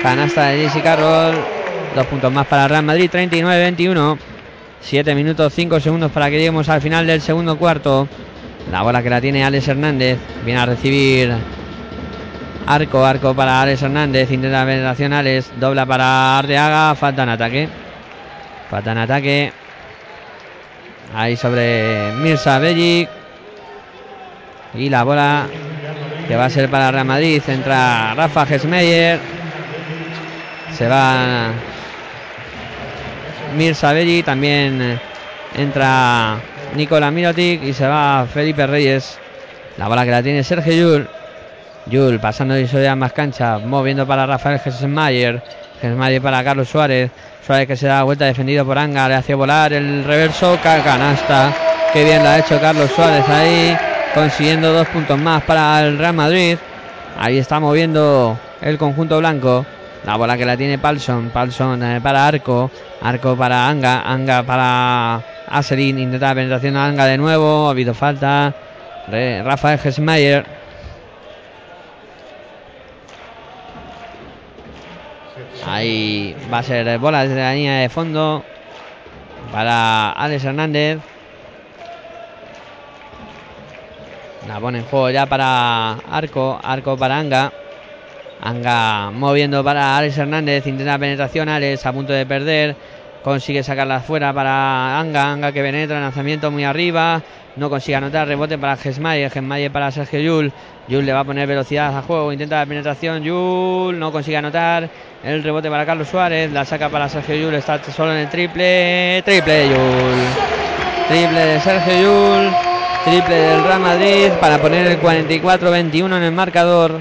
Canasta 0.00 0.50
de 0.50 0.68
JC 0.68 0.84
Carroll, 0.84 1.34
dos 1.96 2.06
puntos 2.06 2.32
más 2.32 2.46
para 2.46 2.68
Real 2.68 2.84
Madrid, 2.84 3.10
39-21. 3.12 4.18
7 4.82 5.14
minutos 5.16 5.52
5 5.52 5.80
segundos 5.80 6.12
para 6.12 6.30
que 6.30 6.36
lleguemos 6.36 6.68
al 6.68 6.80
final 6.80 7.08
del 7.08 7.20
segundo 7.20 7.58
cuarto. 7.58 8.06
La 8.70 8.82
bola 8.82 9.02
que 9.02 9.10
la 9.10 9.20
tiene 9.20 9.44
Alex 9.44 9.66
Hernández. 9.66 10.16
Viene 10.44 10.60
a 10.60 10.66
recibir 10.66 11.34
Arco, 12.66 13.04
arco 13.04 13.34
para 13.34 13.60
Alex 13.60 13.82
Hernández. 13.82 14.30
Intenta 14.30 14.64
penetración 14.64 15.12
Alex. 15.12 15.52
Dobla 15.60 15.84
para 15.84 16.38
Arteaga. 16.38 16.94
Falta 16.94 17.22
en 17.24 17.28
ataque. 17.28 17.68
Falta 18.70 18.92
en 18.92 18.98
ataque. 18.98 19.52
Ahí 21.14 21.36
sobre 21.36 22.12
Mirza 22.22 22.58
Bellic. 22.58 23.08
Y 24.74 24.88
la 24.88 25.04
bola 25.04 25.46
que 26.26 26.36
va 26.36 26.46
a 26.46 26.50
ser 26.50 26.70
para 26.70 26.90
Real 26.90 27.04
Madrid. 27.04 27.42
Entra 27.46 28.14
Rafa 28.14 28.46
Gesmeyer. 28.46 29.20
Se 30.72 30.88
va 30.88 31.48
Mirza 33.56 33.92
Bellic. 33.92 34.24
También 34.24 34.98
entra 35.54 36.38
Nicola 36.74 37.10
Mirotic. 37.10 37.62
Y 37.62 37.74
se 37.74 37.86
va 37.86 38.26
Felipe 38.32 38.66
Reyes. 38.66 39.18
La 39.76 39.86
bola 39.86 40.06
que 40.06 40.10
la 40.10 40.22
tiene 40.22 40.42
Sergio 40.42 40.72
Yul. 40.72 41.08
Yul 41.86 42.18
pasando 42.18 42.54
de 42.54 42.88
a 42.88 42.96
más 42.96 43.12
cancha. 43.12 43.58
Moviendo 43.58 44.06
para 44.06 44.26
Rafael 44.26 44.58
Gesmeyer. 44.58 45.42
Gesmeyer 45.80 46.22
para 46.22 46.42
Carlos 46.42 46.68
Suárez. 46.68 47.10
Suárez 47.46 47.66
que 47.66 47.76
se 47.76 47.86
da 47.86 48.02
vuelta 48.04 48.24
defendido 48.24 48.64
por 48.64 48.78
Anga, 48.78 49.06
le 49.06 49.16
hace 49.16 49.34
volar 49.34 49.72
el 49.74 50.02
reverso, 50.04 50.58
canasta. 50.62 51.52
Qué 51.92 52.02
bien 52.02 52.24
la 52.24 52.34
ha 52.34 52.38
hecho 52.38 52.58
Carlos 52.58 52.90
Suárez 52.90 53.28
ahí, 53.28 53.76
consiguiendo 54.14 54.72
dos 54.72 54.88
puntos 54.88 55.18
más 55.18 55.42
para 55.42 55.86
el 55.86 55.98
Real 55.98 56.14
Madrid. 56.14 56.56
Ahí 57.18 57.36
está 57.38 57.60
moviendo 57.60 58.38
el 58.62 58.78
conjunto 58.78 59.18
blanco. 59.18 59.66
La 60.06 60.16
bola 60.16 60.36
que 60.38 60.46
la 60.46 60.56
tiene 60.56 60.78
Palson. 60.78 61.30
Palson 61.30 61.82
eh, 61.82 62.00
para 62.00 62.26
Arco. 62.26 62.70
Arco 63.02 63.36
para 63.36 63.68
Anga. 63.68 64.02
Anga 64.10 64.42
para 64.42 65.20
Aselin. 65.48 65.98
Intenta 65.98 66.28
la 66.28 66.34
penetración 66.34 66.76
a 66.76 66.86
Anga 66.86 67.04
de 67.06 67.18
nuevo. 67.18 67.68
Ha 67.68 67.70
habido 67.70 67.94
falta. 67.94 68.54
Rafael 69.06 69.78
Gesmayer. 69.78 70.63
Ahí 75.66 76.36
va 76.52 76.58
a 76.58 76.62
ser 76.62 76.98
bola 76.98 77.22
desde 77.22 77.36
la 77.36 77.54
línea 77.54 77.78
de 77.78 77.88
fondo 77.88 78.44
para 79.50 80.10
Alex 80.10 80.44
Hernández. 80.44 80.98
La 84.46 84.60
pone 84.60 84.78
en 84.80 84.84
juego 84.84 85.08
ya 85.10 85.24
para 85.26 85.92
Arco. 86.10 86.60
Arco 86.62 86.96
para 86.98 87.18
Anga. 87.18 87.52
Anga 88.42 89.10
moviendo 89.10 89.64
para 89.64 89.96
Alex 89.96 90.18
Hernández. 90.18 90.66
Intenta 90.66 90.98
penetración. 90.98 91.48
Alex 91.48 91.86
a 91.86 91.92
punto 91.92 92.12
de 92.12 92.26
perder. 92.26 92.76
Consigue 93.22 93.62
sacarla 93.62 94.00
fuera 94.00 94.34
para 94.34 94.98
Anga. 95.00 95.32
Anga 95.32 95.52
que 95.52 95.62
penetra. 95.62 95.98
Lanzamiento 95.98 96.50
muy 96.50 96.64
arriba. 96.64 97.22
No 97.56 97.70
consigue 97.70 97.96
anotar. 97.96 98.28
Rebote 98.28 98.58
para 98.58 98.76
Gesmayer. 98.76 99.30
Gesmayer 99.30 99.72
para 99.72 99.90
Sergio 99.90 100.20
Yul. 100.20 100.52
Yul 100.88 101.06
le 101.06 101.12
va 101.14 101.20
a 101.20 101.24
poner 101.24 101.48
velocidad 101.48 101.96
a 101.96 102.02
juego. 102.02 102.30
Intenta 102.32 102.58
la 102.58 102.66
penetración. 102.66 103.22
Yul 103.22 103.98
no 103.98 104.12
consigue 104.12 104.36
anotar. 104.36 104.90
El 105.24 105.42
rebote 105.42 105.70
para 105.70 105.86
Carlos 105.86 106.08
Suárez. 106.08 106.52
La 106.52 106.66
saca 106.66 106.90
para 106.90 107.08
Sergio 107.08 107.34
Yul. 107.34 107.54
Está 107.54 107.82
solo 107.82 108.12
en 108.12 108.18
el 108.18 108.28
triple. 108.28 109.22
Triple 109.24 109.52
de 109.54 109.68
Yul. 109.70 111.08
Triple 111.08 111.40
de 111.46 111.60
Sergio 111.60 111.94
Yul. 111.94 112.52
Triple 113.06 113.34
del 113.34 113.64
Real 113.64 113.80
Madrid 113.80 114.28
para 114.38 114.58
poner 114.58 114.86
el 114.86 115.00
44-21 115.00 116.16
en 116.18 116.22
el 116.22 116.32
marcador. 116.32 117.00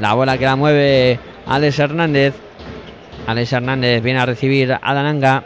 La 0.00 0.14
bola 0.14 0.36
que 0.36 0.46
la 0.46 0.56
mueve 0.56 1.20
Alex 1.46 1.78
Hernández. 1.78 2.34
Alex 3.28 3.52
Hernández 3.52 4.02
viene 4.02 4.18
a 4.18 4.26
recibir 4.26 4.76
a 4.80 4.94
Dananga. 4.94 5.44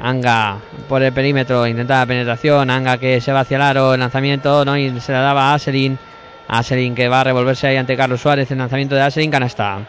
Anga 0.00 0.58
por 0.88 1.02
el 1.02 1.12
perímetro, 1.12 1.66
intenta 1.66 1.98
la 1.98 2.06
penetración. 2.06 2.70
Anga 2.70 2.98
que 2.98 3.20
se 3.20 3.32
va 3.32 3.40
hacia 3.40 3.56
el 3.56 3.62
aro. 3.62 3.94
El 3.94 4.00
lanzamiento 4.00 4.64
no 4.64 4.74
se 5.00 5.12
la 5.12 5.20
daba 5.20 5.50
a 5.50 5.54
Aselin. 5.54 5.98
Aselin 6.46 6.94
que 6.94 7.08
va 7.08 7.22
a 7.22 7.24
revolverse 7.24 7.66
ahí 7.66 7.76
ante 7.76 7.96
Carlos 7.96 8.20
Suárez. 8.20 8.48
El 8.52 8.58
lanzamiento 8.58 8.94
de 8.94 9.02
Aselin, 9.02 9.32
canasta. 9.32 9.80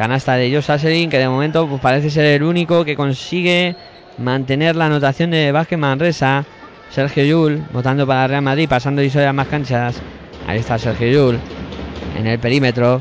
Canasta 0.00 0.36
de 0.36 0.50
Jos 0.50 0.70
Aselin 0.70 1.10
que 1.10 1.18
de 1.18 1.28
momento 1.28 1.68
pues, 1.68 1.78
parece 1.78 2.08
ser 2.08 2.24
el 2.24 2.42
único 2.42 2.86
que 2.86 2.96
consigue 2.96 3.76
mantener 4.16 4.74
la 4.74 4.86
anotación 4.86 5.30
de 5.30 5.52
Vázquez 5.52 5.78
Manresa. 5.78 6.46
Sergio 6.88 7.22
Yul 7.22 7.62
votando 7.70 8.06
para 8.06 8.26
Real 8.26 8.40
Madrid, 8.40 8.66
pasando 8.66 9.02
y 9.02 9.10
a 9.10 9.32
más 9.34 9.48
canchas. 9.48 10.00
Ahí 10.46 10.60
está 10.60 10.78
Sergio 10.78 11.06
Yul 11.06 11.38
en 12.18 12.26
el 12.26 12.38
perímetro. 12.38 12.98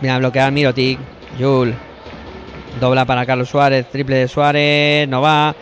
Mira, 0.00 0.18
bloquear 0.18 0.50
Mirotic. 0.50 0.98
Yul 1.38 1.72
dobla 2.80 3.04
para 3.04 3.24
Carlos 3.24 3.50
Suárez, 3.50 3.86
triple 3.86 4.16
de 4.16 4.26
Suárez, 4.26 5.08
no 5.08 5.22
va. 5.22 5.54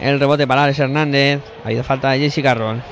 El 0.00 0.18
rebote 0.18 0.48
para 0.48 0.64
Alex 0.64 0.80
Hernández. 0.80 1.40
Ha 1.62 1.68
habido 1.68 1.84
falta 1.84 2.10
de 2.10 2.18
Jesse 2.18 2.42
Carroll. 2.42 2.82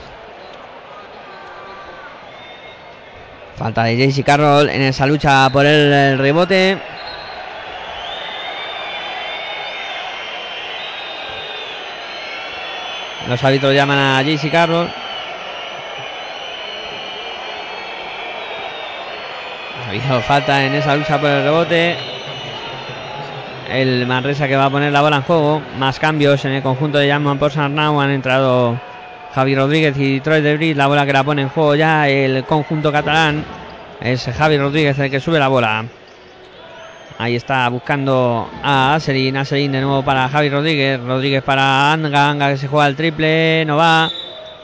Falta 3.57 3.85
de 3.85 3.97
Jesse 3.97 4.25
Carroll 4.25 4.71
en 4.71 4.83
esa 4.83 5.07
lucha 5.07 5.49
por 5.51 5.67
el 5.67 6.19
rebote. 6.19 6.79
Los 13.29 13.43
árbitros 13.45 13.75
llaman 13.75 13.99
a 13.99 14.23
JC 14.23 14.51
Carroll. 14.51 14.89
Ha 19.79 19.89
habido 19.89 20.21
falta 20.23 20.65
en 20.65 20.75
esa 20.75 20.97
lucha 20.97 21.21
por 21.21 21.31
el 21.31 21.45
rebote. 21.45 21.97
El 23.71 24.07
Manresa 24.07 24.49
que 24.49 24.57
va 24.57 24.67
a 24.67 24.71
poner 24.71 24.93
la 24.93 25.03
bola 25.03 25.17
en 25.17 25.23
juego. 25.23 25.63
Más 25.79 25.99
cambios 25.99 26.45
en 26.45 26.53
el 26.53 26.63
conjunto 26.63 26.99
de 26.99 27.09
Jan 27.09 27.39
por 27.39 27.53
Sarnau. 27.53 28.01
Han 28.01 28.11
entrado 28.11 28.79
Javi 29.35 29.55
Rodríguez 29.55 29.97
y 29.99 30.21
Troy 30.21 30.43
Debris. 30.43 30.77
La 30.77 30.87
bola 30.87 31.07
que 31.07 31.13
la 31.13 31.25
pone 31.25 31.43
en 31.43 31.49
juego 31.49 31.75
ya 31.75 32.09
el 32.09 32.45
conjunto 32.45 32.93
catalán. 32.93 33.45
Es 34.01 34.25
Javi 34.25 34.59
Rodríguez 34.59 34.99
el 34.99 35.11
que 35.11 35.21
sube 35.21 35.39
la 35.39 35.49
bola. 35.49 35.85
Ahí 37.19 37.37
está 37.37 37.69
buscando 37.69 38.51
a 38.63 38.95
Aselin. 38.95 39.37
Aselin 39.37 39.73
de 39.73 39.81
nuevo 39.81 40.03
para 40.03 40.29
Javi 40.29 40.51
Rodríguez. 40.51 41.01
Rodríguez 41.01 41.43
para 41.43 41.93
Anga. 41.93 42.31
Anga 42.31 42.51
que 42.51 42.59
se 42.59 42.69
juega 42.69 42.87
el 42.87 42.97
triple. 42.97 43.65
No 43.65 43.77
va. 43.77 44.11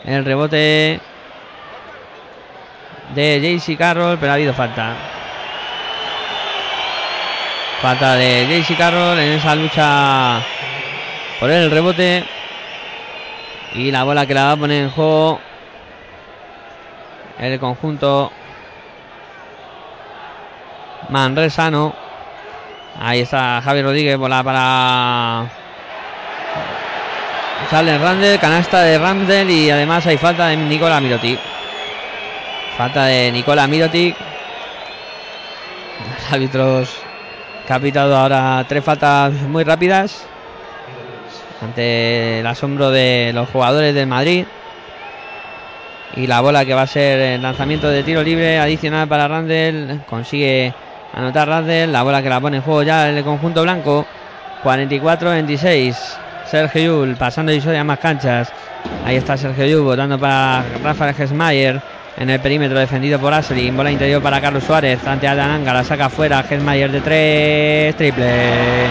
El 0.04 0.24
rebote 0.24 1.00
de 3.14 3.40
JC 3.40 3.76
Carroll, 3.76 4.18
pero 4.18 4.32
ha 4.32 4.34
habido 4.34 4.52
falta. 4.52 4.94
Falta 7.80 8.16
de 8.16 8.46
JC 8.48 8.76
Carroll 8.76 9.18
en 9.18 9.32
esa 9.32 9.54
lucha 9.54 10.40
por 11.40 11.50
el 11.50 11.70
rebote. 11.70 12.37
Y 13.74 13.90
la 13.90 14.04
bola 14.04 14.26
que 14.26 14.34
la 14.34 14.44
va 14.44 14.52
a 14.52 14.56
poner 14.56 14.84
en 14.84 14.90
juego 14.90 15.40
el 17.38 17.58
conjunto 17.58 18.32
Manresano. 21.08 21.94
Ahí 23.00 23.20
está 23.20 23.60
Javi 23.62 23.82
Rodríguez, 23.82 24.16
bola 24.16 24.42
para 24.42 25.46
Charles 27.70 28.00
Randall, 28.00 28.40
canasta 28.40 28.82
de 28.82 28.98
Randall 28.98 29.50
y 29.50 29.70
además 29.70 30.06
hay 30.06 30.16
falta 30.16 30.48
de 30.48 30.56
Nicola 30.56 31.00
Mirotic. 31.00 31.38
Falta 32.76 33.04
de 33.04 33.30
Nicola 33.30 33.66
Mirotic. 33.66 34.16
Los 36.14 36.32
árbitros 36.32 36.96
que 37.66 37.72
ha 37.72 37.78
pitado 37.78 38.16
ahora 38.16 38.64
tres 38.66 38.82
faltas 38.82 39.32
muy 39.34 39.64
rápidas 39.64 40.26
ante 41.60 42.40
el 42.40 42.46
asombro 42.46 42.90
de 42.90 43.32
los 43.34 43.48
jugadores 43.48 43.94
del 43.94 44.06
Madrid. 44.06 44.44
Y 46.16 46.26
la 46.26 46.40
bola 46.40 46.64
que 46.64 46.74
va 46.74 46.82
a 46.82 46.86
ser 46.86 47.18
el 47.18 47.42
lanzamiento 47.42 47.88
de 47.88 48.02
tiro 48.02 48.22
libre 48.22 48.58
adicional 48.58 49.08
para 49.08 49.28
Randall. 49.28 50.02
Consigue 50.08 50.72
Anotar 51.12 51.48
Radel, 51.48 51.92
la 51.92 52.02
bola 52.02 52.22
que 52.22 52.28
la 52.28 52.40
pone 52.40 52.58
en 52.58 52.62
juego 52.62 52.82
ya 52.82 53.08
el 53.08 53.24
conjunto 53.24 53.62
blanco. 53.62 54.06
44-26. 54.62 55.96
Sergio 56.46 56.82
Yul 56.82 57.16
pasando 57.16 57.52
y 57.52 57.60
a 57.60 57.84
más 57.84 57.98
canchas. 57.98 58.52
Ahí 59.04 59.16
está 59.16 59.36
Sergio 59.36 59.66
Yul 59.66 59.82
votando 59.82 60.18
para 60.18 60.64
Rafael 60.82 61.14
Gesmayer. 61.14 61.80
En 62.16 62.30
el 62.30 62.40
perímetro 62.40 62.78
defendido 62.78 63.18
por 63.20 63.32
Aselin. 63.32 63.76
Bola 63.76 63.90
interior 63.90 64.20
para 64.20 64.40
Carlos 64.40 64.64
Suárez. 64.64 65.06
Ante 65.06 65.28
Adananga. 65.28 65.72
La 65.72 65.84
saca 65.84 66.08
fuera. 66.08 66.42
Gesmayer 66.42 66.90
de 66.90 67.00
3. 67.00 67.96
Triple. 67.96 68.86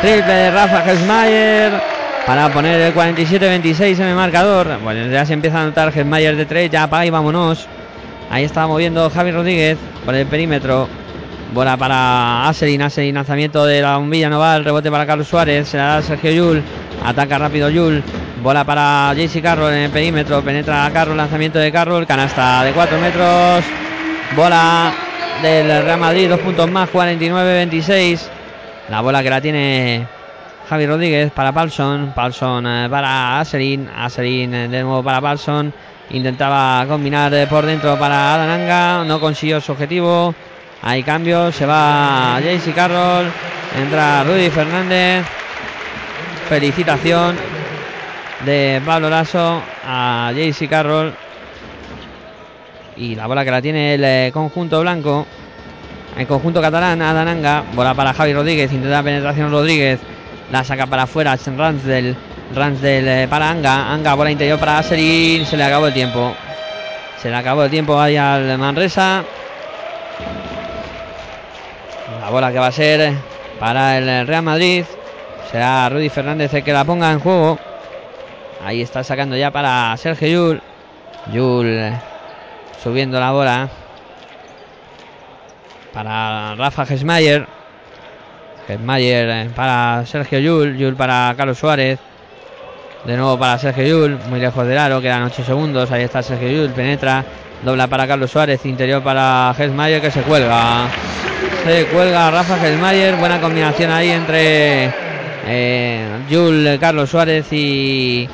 Triple 0.00 0.32
de 0.32 0.50
Rafa 0.50 0.80
Gesmayer. 0.82 2.01
Para 2.26 2.48
poner 2.50 2.80
el 2.80 2.94
47-26 2.94 3.98
en 3.98 4.06
el 4.06 4.14
marcador. 4.14 4.78
Bueno, 4.82 5.10
ya 5.10 5.26
se 5.26 5.32
empieza 5.32 5.58
a 5.58 5.62
anotar 5.62 5.92
Gesmayer 5.92 6.36
de 6.36 6.46
3. 6.46 6.70
Ya 6.70 6.88
para 6.88 7.04
y 7.04 7.10
vámonos. 7.10 7.66
Ahí 8.30 8.44
está 8.44 8.66
moviendo 8.66 9.10
Javi 9.10 9.32
Rodríguez 9.32 9.76
por 10.04 10.14
el 10.14 10.26
perímetro. 10.26 10.88
Bola 11.52 11.76
para 11.76 12.48
Aselin, 12.48 12.80
Aselin, 12.80 13.14
lanzamiento 13.14 13.66
de 13.66 13.82
la 13.82 13.98
bombilla 13.98 14.30
no 14.30 14.38
va, 14.38 14.56
el 14.56 14.64
rebote 14.64 14.90
para 14.90 15.04
Carlos 15.04 15.28
Suárez, 15.28 15.68
se 15.68 15.76
la 15.76 15.84
da 15.84 16.02
Sergio 16.02 16.30
Yul, 16.30 16.62
ataca 17.04 17.36
rápido 17.36 17.68
Yul, 17.68 18.02
bola 18.42 18.64
para 18.64 19.12
JC 19.12 19.42
Carroll 19.42 19.74
en 19.74 19.80
el 19.80 19.90
perímetro, 19.90 20.40
penetra 20.40 20.90
Carroll, 20.94 21.14
lanzamiento 21.14 21.58
de 21.58 21.70
Carroll, 21.70 22.06
canasta 22.06 22.64
de 22.64 22.72
4 22.72 22.98
metros, 22.98 23.64
bola 24.34 24.94
del 25.42 25.84
Real 25.84 26.00
Madrid, 26.00 26.30
dos 26.30 26.40
puntos 26.40 26.70
más, 26.70 26.88
49-26, 26.90 28.20
la 28.88 29.02
bola 29.02 29.22
que 29.22 29.28
la 29.28 29.40
tiene 29.42 30.06
Javi 30.72 30.86
Rodríguez 30.86 31.30
para 31.32 31.52
Palson, 31.52 32.14
Palson 32.14 32.66
eh, 32.66 32.88
para 32.88 33.40
Aselin, 33.40 33.90
Aselin 33.94 34.54
eh, 34.54 34.68
de 34.68 34.82
nuevo 34.82 35.02
para 35.02 35.20
Palson, 35.20 35.70
intentaba 36.08 36.86
combinar 36.88 37.34
eh, 37.34 37.46
por 37.46 37.66
dentro 37.66 37.98
para 37.98 38.32
Adananga, 38.32 39.04
no 39.04 39.20
consiguió 39.20 39.60
su 39.60 39.72
objetivo. 39.72 40.34
Hay 40.80 41.02
cambios, 41.02 41.54
se 41.54 41.66
va 41.66 42.40
JC 42.40 42.74
Carroll, 42.74 43.26
entra 43.78 44.24
Rudy 44.24 44.48
Fernández. 44.48 45.26
Felicitación 46.48 47.36
de 48.46 48.80
Pablo 48.86 49.10
Lasso 49.10 49.60
a 49.86 50.32
JC 50.34 50.70
Carroll. 50.70 51.12
Y 52.96 53.14
la 53.14 53.26
bola 53.26 53.44
que 53.44 53.50
la 53.50 53.60
tiene 53.60 53.96
el 53.96 54.32
conjunto 54.32 54.80
blanco. 54.80 55.26
El 56.16 56.26
conjunto 56.26 56.62
catalán, 56.62 57.02
Adananga. 57.02 57.62
Bola 57.74 57.92
para 57.92 58.14
Javi 58.14 58.32
Rodríguez. 58.32 58.72
Intenta 58.72 59.02
penetración 59.02 59.50
Rodríguez. 59.50 60.00
La 60.52 60.62
saca 60.62 60.86
para 60.86 61.04
afuera. 61.04 61.34
Ransdell. 61.34 62.14
Ransdell 62.54 63.08
eh, 63.08 63.26
para 63.28 63.50
Anga. 63.50 63.90
Anga, 63.90 64.14
bola 64.14 64.30
interior 64.30 64.58
para 64.58 64.78
Aserin. 64.78 65.46
Se 65.46 65.56
le 65.56 65.64
acabó 65.64 65.86
el 65.86 65.94
tiempo. 65.94 66.34
Se 67.20 67.30
le 67.30 67.36
acabó 67.36 67.64
el 67.64 67.70
tiempo 67.70 67.98
ahí 67.98 68.18
al 68.18 68.58
Manresa. 68.58 69.24
La 72.20 72.28
bola 72.28 72.52
que 72.52 72.58
va 72.58 72.66
a 72.66 72.72
ser 72.72 73.14
para 73.58 73.96
el 73.96 74.26
Real 74.26 74.42
Madrid. 74.42 74.84
Será 75.50 75.88
Rudy 75.88 76.10
Fernández 76.10 76.52
el 76.52 76.62
que 76.62 76.72
la 76.74 76.84
ponga 76.84 77.10
en 77.10 77.20
juego. 77.20 77.58
Ahí 78.62 78.82
está 78.82 79.02
sacando 79.02 79.34
ya 79.36 79.50
para 79.50 79.96
Sergio 79.96 80.28
Yul. 80.28 80.62
Yul 81.32 81.92
subiendo 82.82 83.18
la 83.18 83.30
bola 83.30 83.68
para 85.94 86.54
Rafa 86.56 86.84
Gesmayer. 86.84 87.46
Gesmayer 88.66 89.28
eh, 89.28 89.50
para 89.54 90.04
Sergio 90.06 90.38
Yul, 90.38 90.76
Yul 90.76 90.94
para 90.94 91.34
Carlos 91.36 91.58
Suárez. 91.58 91.98
De 93.04 93.16
nuevo 93.16 93.38
para 93.38 93.58
Sergio 93.58 93.84
Yul, 93.84 94.18
muy 94.28 94.38
lejos 94.38 94.66
del 94.66 94.78
aro, 94.78 95.00
quedan 95.00 95.24
8 95.24 95.44
segundos. 95.44 95.90
Ahí 95.90 96.04
está 96.04 96.22
Sergio 96.22 96.48
Yul, 96.48 96.70
penetra, 96.70 97.24
dobla 97.64 97.88
para 97.88 98.06
Carlos 98.06 98.30
Suárez, 98.30 98.64
interior 98.64 99.02
para 99.02 99.52
Gesmayer 99.56 100.00
que 100.00 100.10
se 100.10 100.22
cuelga. 100.22 100.86
Se 101.64 101.86
cuelga 101.86 102.30
Rafa 102.30 102.58
Gesmayer, 102.58 103.16
buena 103.16 103.40
combinación 103.40 103.90
ahí 103.90 104.10
entre 104.10 104.90
eh, 105.46 106.06
Yul, 106.30 106.78
Carlos 106.80 107.10
Suárez 107.10 107.52
y 107.52 108.28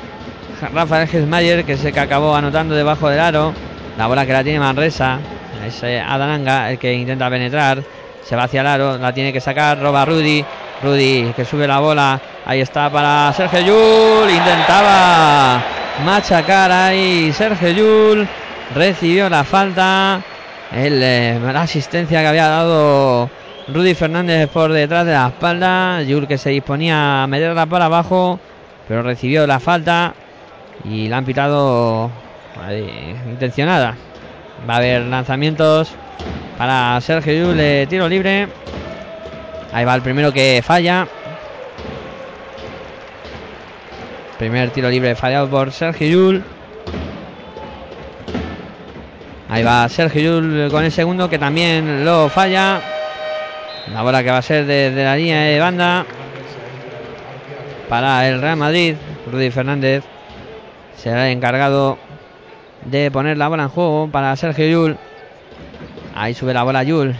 Rafael 0.73 1.07
Gesmayer 1.07 1.63
que 1.63 1.77
se 1.77 1.91
que 1.91 1.99
acabó 1.99 2.35
anotando 2.35 2.75
debajo 2.75 3.09
del 3.09 3.19
aro. 3.19 3.53
La 3.97 4.07
bola 4.07 4.25
que 4.25 4.33
la 4.33 4.43
tiene 4.43 4.59
Manresa. 4.59 5.19
Es 5.65 5.83
Adananga 5.83 6.71
el 6.71 6.77
que 6.77 6.93
intenta 6.93 7.29
penetrar. 7.29 7.83
Se 8.23 8.35
va 8.35 8.43
hacia 8.43 8.61
el 8.61 8.67
aro. 8.67 8.97
La 8.97 9.13
tiene 9.13 9.33
que 9.33 9.41
sacar. 9.41 9.79
Roba 9.79 10.05
Rudy. 10.05 10.43
Rudy 10.83 11.33
que 11.35 11.45
sube 11.45 11.67
la 11.67 11.79
bola. 11.79 12.19
Ahí 12.45 12.61
está 12.61 12.89
para 12.89 13.33
Sergio 13.33 13.59
Yul. 13.59 14.29
Intentaba 14.29 15.61
machacar 16.05 16.71
ahí 16.71 17.31
Sergio 17.33 17.69
Yul. 17.69 18.27
Recibió 18.75 19.29
la 19.29 19.43
falta. 19.43 20.21
El, 20.71 21.01
eh, 21.01 21.39
la 21.41 21.61
asistencia 21.63 22.21
que 22.21 22.27
había 22.27 22.47
dado 22.47 23.29
Rudy 23.67 23.95
Fernández 23.95 24.47
por 24.49 24.71
detrás 24.71 25.05
de 25.05 25.13
la 25.13 25.27
espalda. 25.27 26.01
Yul 26.03 26.27
que 26.27 26.37
se 26.37 26.51
disponía 26.51 27.23
a 27.23 27.27
meterla 27.27 27.65
para 27.65 27.85
abajo. 27.85 28.39
Pero 28.87 29.01
recibió 29.01 29.45
la 29.47 29.59
falta. 29.59 30.13
Y 30.85 31.07
la 31.07 31.17
han 31.17 31.25
pitado 31.25 32.09
intencionada. 33.29 33.95
Va 34.69 34.75
a 34.75 34.77
haber 34.77 35.01
lanzamientos 35.03 35.95
para 36.59 36.99
Sergio 36.99 37.33
Yul 37.33 37.55
de 37.55 37.87
tiro 37.89 38.09
libre. 38.09 38.49
Ahí 39.71 39.85
va 39.85 39.95
el 39.95 40.01
primero 40.01 40.33
que 40.33 40.61
falla. 40.61 41.07
Primer 44.37 44.69
tiro 44.71 44.89
libre 44.89 45.15
fallado 45.15 45.49
por 45.49 45.71
Sergio 45.71 46.09
Yul. 46.09 46.43
Ahí 49.47 49.63
va 49.63 49.87
Sergio 49.87 50.21
Yul 50.21 50.69
con 50.69 50.83
el 50.83 50.91
segundo 50.91 51.29
que 51.29 51.39
también 51.39 52.03
lo 52.03 52.27
falla. 52.27 52.81
La 53.93 54.01
bola 54.01 54.21
que 54.21 54.29
va 54.29 54.39
a 54.39 54.41
ser 54.41 54.65
desde 54.65 55.01
la 55.01 55.15
línea 55.15 55.43
de 55.43 55.59
banda 55.61 56.05
para 57.87 58.27
el 58.27 58.41
Real 58.41 58.57
Madrid. 58.57 58.95
Rudy 59.31 59.49
Fernández 59.49 60.03
será 60.97 61.27
el 61.27 61.37
encargado 61.37 61.97
de 62.83 63.09
poner 63.11 63.37
la 63.37 63.47
bola 63.47 63.63
en 63.63 63.69
juego 63.69 64.09
para 64.11 64.35
Sergio 64.35 64.67
Yul. 64.67 64.97
Ahí 66.19 66.33
sube 66.33 66.53
la 66.53 66.63
bola 66.63 66.83
Yul. 66.83 67.15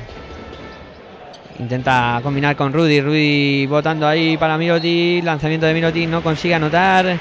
Intenta 1.57 2.19
combinar 2.21 2.57
con 2.57 2.73
Rudy. 2.73 2.99
Rudy 2.99 3.65
votando 3.65 4.05
ahí 4.05 4.35
para 4.35 4.57
Miroti. 4.57 5.21
Lanzamiento 5.21 5.65
de 5.65 5.73
Miroti 5.73 6.05
no 6.05 6.21
consigue 6.21 6.55
anotar. 6.55 7.17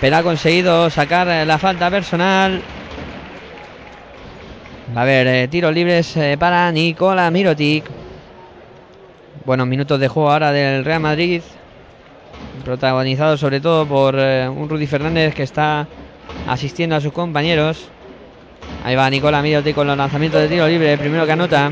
Pero 0.00 0.16
ha 0.16 0.22
conseguido 0.22 0.88
sacar 0.88 1.26
la 1.46 1.58
falta 1.58 1.90
personal. 1.90 2.62
Va 4.96 5.00
a 5.00 5.02
haber 5.02 5.26
eh, 5.26 5.48
tiros 5.48 5.74
libres 5.74 6.16
eh, 6.16 6.38
para 6.38 6.72
Nicola 6.72 7.30
Mirotic. 7.30 7.84
Buenos 9.44 9.66
minutos 9.66 10.00
de 10.00 10.08
juego 10.08 10.30
ahora 10.30 10.50
del 10.50 10.82
Real 10.82 11.00
Madrid. 11.00 11.42
Protagonizado 12.64 13.36
sobre 13.36 13.60
todo 13.60 13.84
por 13.84 14.14
eh, 14.18 14.48
un 14.48 14.66
Rudy 14.66 14.86
Fernández 14.86 15.34
que 15.34 15.42
está 15.42 15.86
asistiendo 16.46 16.96
a 16.96 17.02
sus 17.02 17.12
compañeros. 17.12 17.90
Ahí 18.84 18.96
va 18.96 19.10
Nicola 19.10 19.42
Mirotic 19.42 19.74
con 19.74 19.86
los 19.86 19.96
lanzamientos 19.96 20.40
de 20.40 20.48
tiro 20.48 20.66
libre. 20.66 20.96
Primero 20.98 21.26
que 21.26 21.32
anota. 21.32 21.70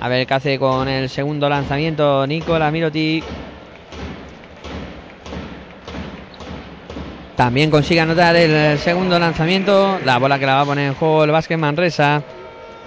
A 0.00 0.08
ver 0.08 0.26
qué 0.26 0.34
hace 0.34 0.58
con 0.58 0.88
el 0.88 1.08
segundo 1.08 1.48
lanzamiento 1.48 2.26
Nicola 2.26 2.70
Mirotic. 2.70 3.24
También 7.36 7.70
consigue 7.70 8.00
anotar 8.00 8.36
el 8.36 8.78
segundo 8.78 9.18
lanzamiento. 9.18 9.98
La 10.04 10.18
bola 10.18 10.38
que 10.38 10.44
la 10.44 10.56
va 10.56 10.60
a 10.60 10.66
poner 10.66 10.88
en 10.88 10.94
juego 10.94 11.24
el 11.24 11.30
básquet 11.30 11.58
Manresa. 11.58 12.22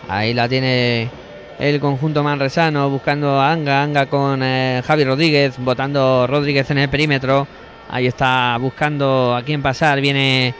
Ahí 0.07 0.34
la 0.34 0.47
tiene 0.47 1.09
el 1.57 1.79
conjunto 1.79 2.23
manresano 2.23 2.89
buscando 2.89 3.39
a 3.41 3.51
Anga. 3.51 3.81
Anga 3.81 4.05
con 4.05 4.41
eh, 4.43 4.84
Javi 4.86 5.05
Rodríguez. 5.05 5.55
Votando 5.57 6.27
Rodríguez 6.27 6.69
en 6.69 6.77
el 6.77 6.89
perímetro. 6.89 7.47
Ahí 7.89 8.07
está 8.07 8.57
buscando 8.59 9.36
a 9.36 9.43
quién 9.43 9.61
pasar. 9.61 10.01
Viene 10.01 10.53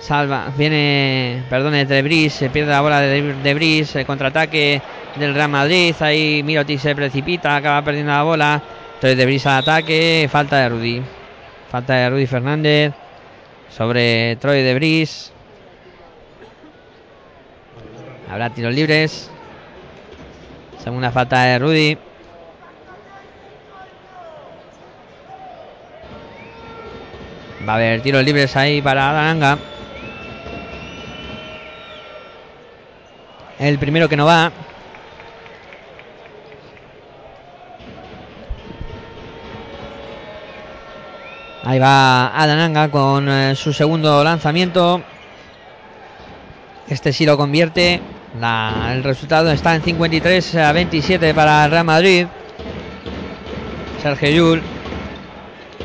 Salva, 0.00 0.52
viene, 0.56 1.42
perdón, 1.50 1.72
de 1.72 2.02
Bris, 2.02 2.32
se 2.32 2.50
pierde 2.50 2.70
la 2.70 2.80
bola 2.80 3.00
de, 3.00 3.34
de 3.34 3.54
Bris, 3.54 3.96
el 3.96 4.06
contraataque 4.06 4.80
del 5.16 5.34
Real 5.34 5.48
Madrid, 5.48 5.94
ahí 6.00 6.42
Miroti 6.44 6.78
se 6.78 6.94
precipita, 6.94 7.56
acaba 7.56 7.82
perdiendo 7.82 8.12
la 8.12 8.22
bola, 8.22 8.62
entonces 8.94 9.18
de 9.18 9.26
Bris 9.26 9.44
al 9.46 9.58
ataque, 9.58 10.28
falta 10.30 10.58
de 10.58 10.68
Rudy, 10.68 11.02
falta 11.70 11.94
de 11.94 12.10
Rudy 12.10 12.26
Fernández 12.26 12.94
sobre 13.70 14.36
Troy 14.36 14.62
de 14.62 14.74
Bris. 14.74 15.32
Habrá 18.30 18.50
tiros 18.50 18.74
libres. 18.74 19.30
Segunda 20.78 21.10
falta 21.10 21.42
de 21.44 21.58
Rudy. 21.58 21.98
Va 27.68 27.72
a 27.72 27.76
haber 27.76 28.00
tiros 28.00 28.24
libres 28.24 28.56
ahí 28.56 28.80
para 28.80 29.10
Adananga. 29.10 29.58
El 33.58 33.78
primero 33.78 34.08
que 34.08 34.16
no 34.16 34.24
va. 34.24 34.50
Ahí 41.62 41.78
va 41.78 42.28
Adananga 42.28 42.88
con 42.88 43.28
eh, 43.28 43.54
su 43.54 43.74
segundo 43.74 44.24
lanzamiento. 44.24 45.02
Este 46.88 47.12
sí 47.12 47.26
lo 47.26 47.36
convierte. 47.36 48.00
El 48.90 49.04
resultado 49.04 49.52
está 49.52 49.74
en 49.74 49.82
53 49.82 50.54
a 50.54 50.72
27 50.72 51.34
para 51.34 51.68
Real 51.68 51.84
Madrid. 51.84 52.26
Sergio 54.02 54.30
Yul 54.30 54.62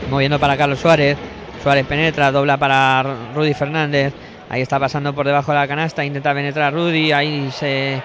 moviendo 0.09 0.39
para 0.39 0.55
Carlos 0.55 0.79
Suárez. 0.79 1.17
Suárez 1.63 1.87
penetra, 1.87 2.29
dobla 2.29 2.57
para 2.57 3.03
Rudy 3.33 3.53
Fernández. 3.53 4.13
Ahí 4.49 4.61
está 4.61 4.81
pasando 4.81 5.15
por 5.15 5.25
debajo 5.25 5.53
de 5.53 5.59
la 5.59 5.67
canasta, 5.67 6.03
intenta 6.03 6.33
penetrar 6.33 6.73
Rudy. 6.73 7.13
Ahí 7.13 7.49
se 7.51 8.01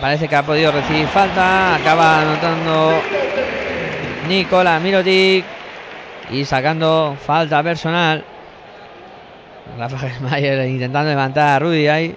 parece 0.00 0.26
que 0.26 0.36
ha 0.36 0.42
podido 0.42 0.72
recibir 0.72 1.06
falta. 1.08 1.74
Acaba 1.74 2.22
anotando 2.22 3.02
Nicola 4.26 4.80
Mirotic 4.80 5.44
y 6.30 6.46
sacando 6.46 7.14
falta 7.20 7.62
personal. 7.62 8.24
Rafa 9.78 10.08
Mayer 10.20 10.66
intentando 10.66 11.10
levantar 11.10 11.48
a 11.48 11.58
Rudy 11.58 11.88
ahí. 11.88 12.16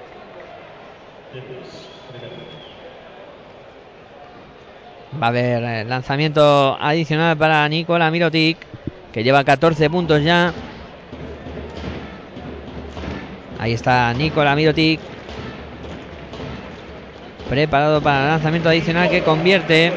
Va 5.22 5.28
a 5.28 5.30
haber 5.30 5.64
eh, 5.64 5.84
lanzamiento 5.84 6.78
adicional 6.80 7.38
para 7.38 7.68
Nicola 7.68 8.10
Mirotic, 8.10 8.58
que 9.16 9.24
lleva 9.24 9.46
14 9.46 9.90
puntos 9.90 10.22
ya. 10.22 10.52
Ahí 13.58 13.72
está 13.72 14.14
Nicola 14.14 14.58
Mirotic. 14.58 15.00
Preparado 17.48 18.02
para 18.02 18.24
el 18.24 18.28
lanzamiento 18.32 18.68
adicional 18.68 19.10
que 19.10 19.22
convierte. 19.24 19.94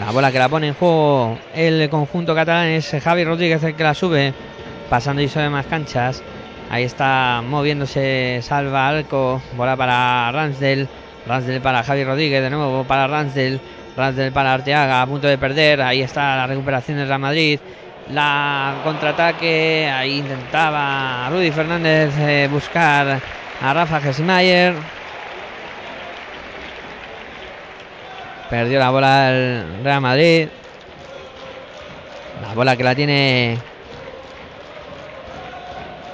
La 0.00 0.10
bola 0.10 0.32
que 0.32 0.40
la 0.40 0.48
pone 0.48 0.66
en 0.66 0.74
juego 0.74 1.38
el 1.54 1.88
conjunto 1.88 2.34
catalán 2.34 2.66
es 2.66 2.90
Javi 3.00 3.22
Rodríguez 3.22 3.62
el 3.62 3.76
que 3.76 3.84
la 3.84 3.94
sube. 3.94 4.34
Pasando 4.90 5.22
y 5.22 5.28
sobre 5.28 5.50
más 5.50 5.66
canchas. 5.66 6.20
Ahí 6.68 6.82
está 6.82 7.44
moviéndose 7.46 8.40
Salva 8.42 8.88
Alco. 8.88 9.40
Bola 9.56 9.76
para 9.76 10.32
Ransdell. 10.32 10.88
Ransdell 11.28 11.60
para 11.60 11.84
Javi 11.84 12.02
Rodríguez. 12.02 12.42
De 12.42 12.50
nuevo 12.50 12.82
para 12.82 13.06
Ransdell. 13.06 13.60
Ransdell 13.96 14.32
para 14.32 14.54
Arteaga. 14.54 15.00
A 15.00 15.06
punto 15.06 15.28
de 15.28 15.38
perder. 15.38 15.80
Ahí 15.80 16.02
está 16.02 16.34
la 16.34 16.48
recuperación 16.48 16.96
de 16.96 17.04
Real 17.04 17.20
Madrid. 17.20 17.60
La 18.12 18.76
contraataque. 18.84 19.90
Ahí 19.92 20.18
intentaba 20.18 21.28
Rudy 21.30 21.50
Fernández 21.50 22.12
eh, 22.18 22.48
buscar 22.50 23.20
a 23.60 23.74
Rafa 23.74 24.00
Gesmayer. 24.00 24.74
Perdió 28.48 28.78
la 28.78 28.90
bola 28.90 29.30
el 29.30 29.84
Real 29.84 30.00
Madrid. 30.00 30.48
La 32.40 32.54
bola 32.54 32.76
que 32.76 32.84
la 32.84 32.94
tiene 32.94 33.58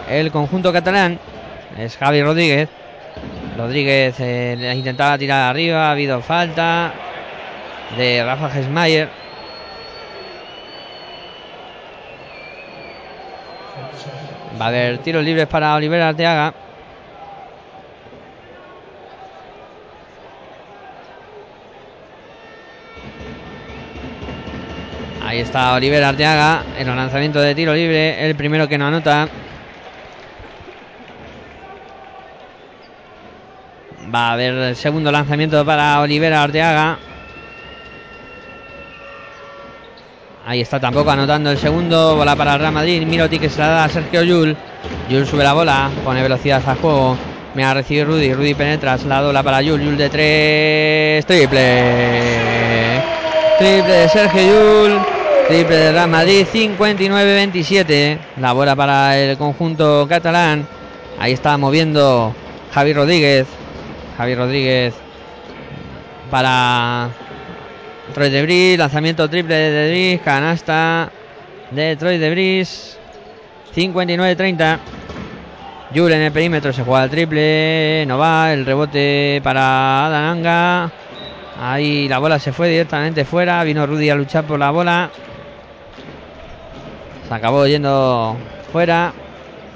el 0.08 0.30
conjunto 0.30 0.72
catalán 0.72 1.18
es 1.78 1.96
Javi 1.96 2.22
Rodríguez. 2.22 2.68
Rodríguez 3.56 4.16
eh, 4.18 4.74
intentaba 4.76 5.16
tirar 5.16 5.50
arriba, 5.50 5.88
ha 5.88 5.92
habido 5.92 6.20
falta 6.20 6.92
de 7.96 8.24
Rafa 8.24 8.50
Gesmayer. 8.50 9.23
Va 14.60 14.66
a 14.66 14.68
haber 14.68 14.98
tiros 14.98 15.24
libres 15.24 15.46
para 15.46 15.74
Oliver 15.74 16.00
Arteaga. 16.00 16.54
Ahí 25.24 25.40
está 25.40 25.74
Oliver 25.74 26.04
Arteaga 26.04 26.62
en 26.78 26.88
el 26.88 26.96
lanzamiento 26.96 27.40
de 27.40 27.54
tiro 27.54 27.74
libre, 27.74 28.24
el 28.24 28.36
primero 28.36 28.68
que 28.68 28.78
no 28.78 28.86
anota. 28.86 29.28
Va 34.14 34.28
a 34.28 34.32
haber 34.34 34.54
el 34.54 34.76
segundo 34.76 35.10
lanzamiento 35.10 35.64
para 35.64 36.00
Oliver 36.00 36.32
Arteaga. 36.32 36.98
Ahí 40.46 40.60
está 40.60 40.78
tampoco 40.78 41.10
anotando 41.10 41.50
el 41.50 41.58
segundo. 41.58 42.16
Bola 42.16 42.36
para 42.36 42.54
el 42.54 42.60
Real 42.60 42.72
Madrid. 42.72 43.06
Miroti 43.06 43.38
que 43.38 43.48
se 43.48 43.60
la 43.60 43.68
da 43.68 43.84
a 43.84 43.88
Sergio 43.88 44.22
Yul. 44.22 44.56
Yul 45.08 45.26
sube 45.26 45.42
la 45.42 45.54
bola. 45.54 45.90
Pone 46.04 46.22
velocidad 46.22 46.62
al 46.66 46.76
juego. 46.76 47.16
Me 47.54 47.64
ha 47.64 47.72
recibido 47.72 48.06
Rudy. 48.06 48.34
Rudy 48.34 48.54
penetra. 48.54 48.98
Se 48.98 49.08
la 49.08 49.22
bola 49.22 49.42
para 49.42 49.62
Yul. 49.62 49.80
Yul 49.80 49.96
de 49.96 50.10
tres. 50.10 51.26
Triple. 51.26 53.02
Triple 53.58 53.92
de 53.92 54.08
Sergio 54.10 54.42
Yul. 54.42 55.00
Triple 55.48 55.76
de 55.76 55.92
Real 55.92 56.10
Madrid. 56.10 56.46
59-27. 56.52 58.18
La 58.40 58.52
bola 58.52 58.76
para 58.76 59.18
el 59.18 59.38
conjunto 59.38 60.06
catalán. 60.06 60.66
Ahí 61.18 61.32
está 61.32 61.56
moviendo 61.56 62.34
Javi 62.72 62.92
Rodríguez. 62.92 63.46
Javi 64.18 64.34
Rodríguez 64.34 64.94
para 66.30 67.10
Troy 68.12 68.30
de 68.30 68.42
Bris, 68.42 68.78
lanzamiento 68.78 69.28
triple 69.28 69.54
de 69.54 69.70
Debris, 69.70 70.20
canasta 70.20 71.10
de 71.70 71.96
Troy 71.96 72.18
de 72.18 72.30
Bris, 72.30 72.98
59-30. 73.74 74.78
Yul 75.92 76.12
en 76.12 76.22
el 76.22 76.32
perímetro 76.32 76.72
se 76.72 76.84
juega 76.84 77.04
el 77.04 77.10
triple, 77.10 78.04
no 78.06 78.18
va, 78.18 78.52
el 78.52 78.66
rebote 78.66 79.40
para 79.42 80.06
Adananga. 80.06 80.90
Ahí 81.60 82.08
la 82.08 82.18
bola 82.18 82.38
se 82.38 82.52
fue 82.52 82.68
directamente 82.68 83.24
fuera, 83.24 83.64
vino 83.64 83.86
Rudy 83.86 84.10
a 84.10 84.14
luchar 84.14 84.44
por 84.44 84.58
la 84.58 84.70
bola. 84.70 85.10
Se 87.26 87.34
acabó 87.34 87.66
yendo 87.66 88.36
fuera. 88.70 89.12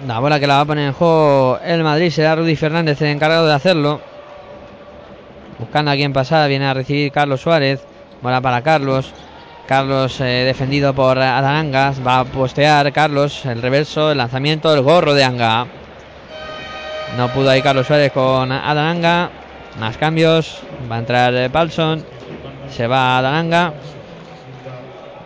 La 0.07 0.21
bola 0.21 0.39
que 0.39 0.47
la 0.47 0.57
va 0.57 0.61
a 0.61 0.65
poner 0.65 0.87
en 0.89 0.93
juego 0.93 1.59
el 1.65 1.83
Madrid 1.83 2.11
será 2.11 2.37
Rudy 2.37 2.55
Fernández 2.55 3.01
el 3.01 3.09
encargado 3.09 3.47
de 3.47 3.55
hacerlo. 3.55 4.01
Buscando 5.59 5.91
a 5.91 5.95
quien 5.95 6.13
pasar, 6.13 6.49
viene 6.49 6.67
a 6.67 6.75
recibir 6.75 7.11
Carlos 7.11 7.41
Suárez. 7.41 7.81
Bola 8.21 8.41
para 8.41 8.63
Carlos. 8.63 9.13
Carlos 9.67 10.21
eh, 10.21 10.45
defendido 10.47 10.95
por 10.95 11.19
Adanangas. 11.19 12.05
Va 12.05 12.21
a 12.21 12.25
postear 12.25 12.93
Carlos. 12.93 13.45
El 13.47 13.63
reverso, 13.63 14.11
el 14.11 14.19
lanzamiento, 14.19 14.75
el 14.75 14.83
gorro 14.83 15.15
de 15.15 15.25
Anga. 15.25 15.67
No 17.17 17.29
pudo 17.29 17.51
ahí 17.51 17.63
Carlos 17.63 17.87
Suárez 17.87 18.13
con 18.13 18.51
Adananga. 18.51 19.31
Más 19.79 19.97
cambios. 19.97 20.61
Va 20.91 20.97
a 20.97 20.99
entrar 20.99 21.35
eh, 21.35 21.51
Palson. 21.51 22.05
Se 22.71 22.87
va 22.87 23.19
Adananga. 23.19 23.73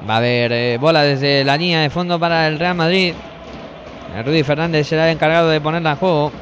Va 0.09 0.15
a 0.15 0.19
haber 0.19 0.53
eh, 0.53 0.79
bola 0.79 1.03
desde 1.03 1.45
la 1.45 1.57
línea 1.57 1.81
de 1.81 1.91
fondo 1.91 2.19
para 2.19 2.49
el 2.49 2.59
Real 2.59 2.75
Madrid. 2.75 3.15
Rudy 4.25 4.43
Fernández 4.43 4.87
será 4.89 5.07
el 5.07 5.15
encargado 5.15 5.49
de 5.49 5.61
ponerla 5.61 5.93
a 5.93 5.97
juego. 5.97 6.33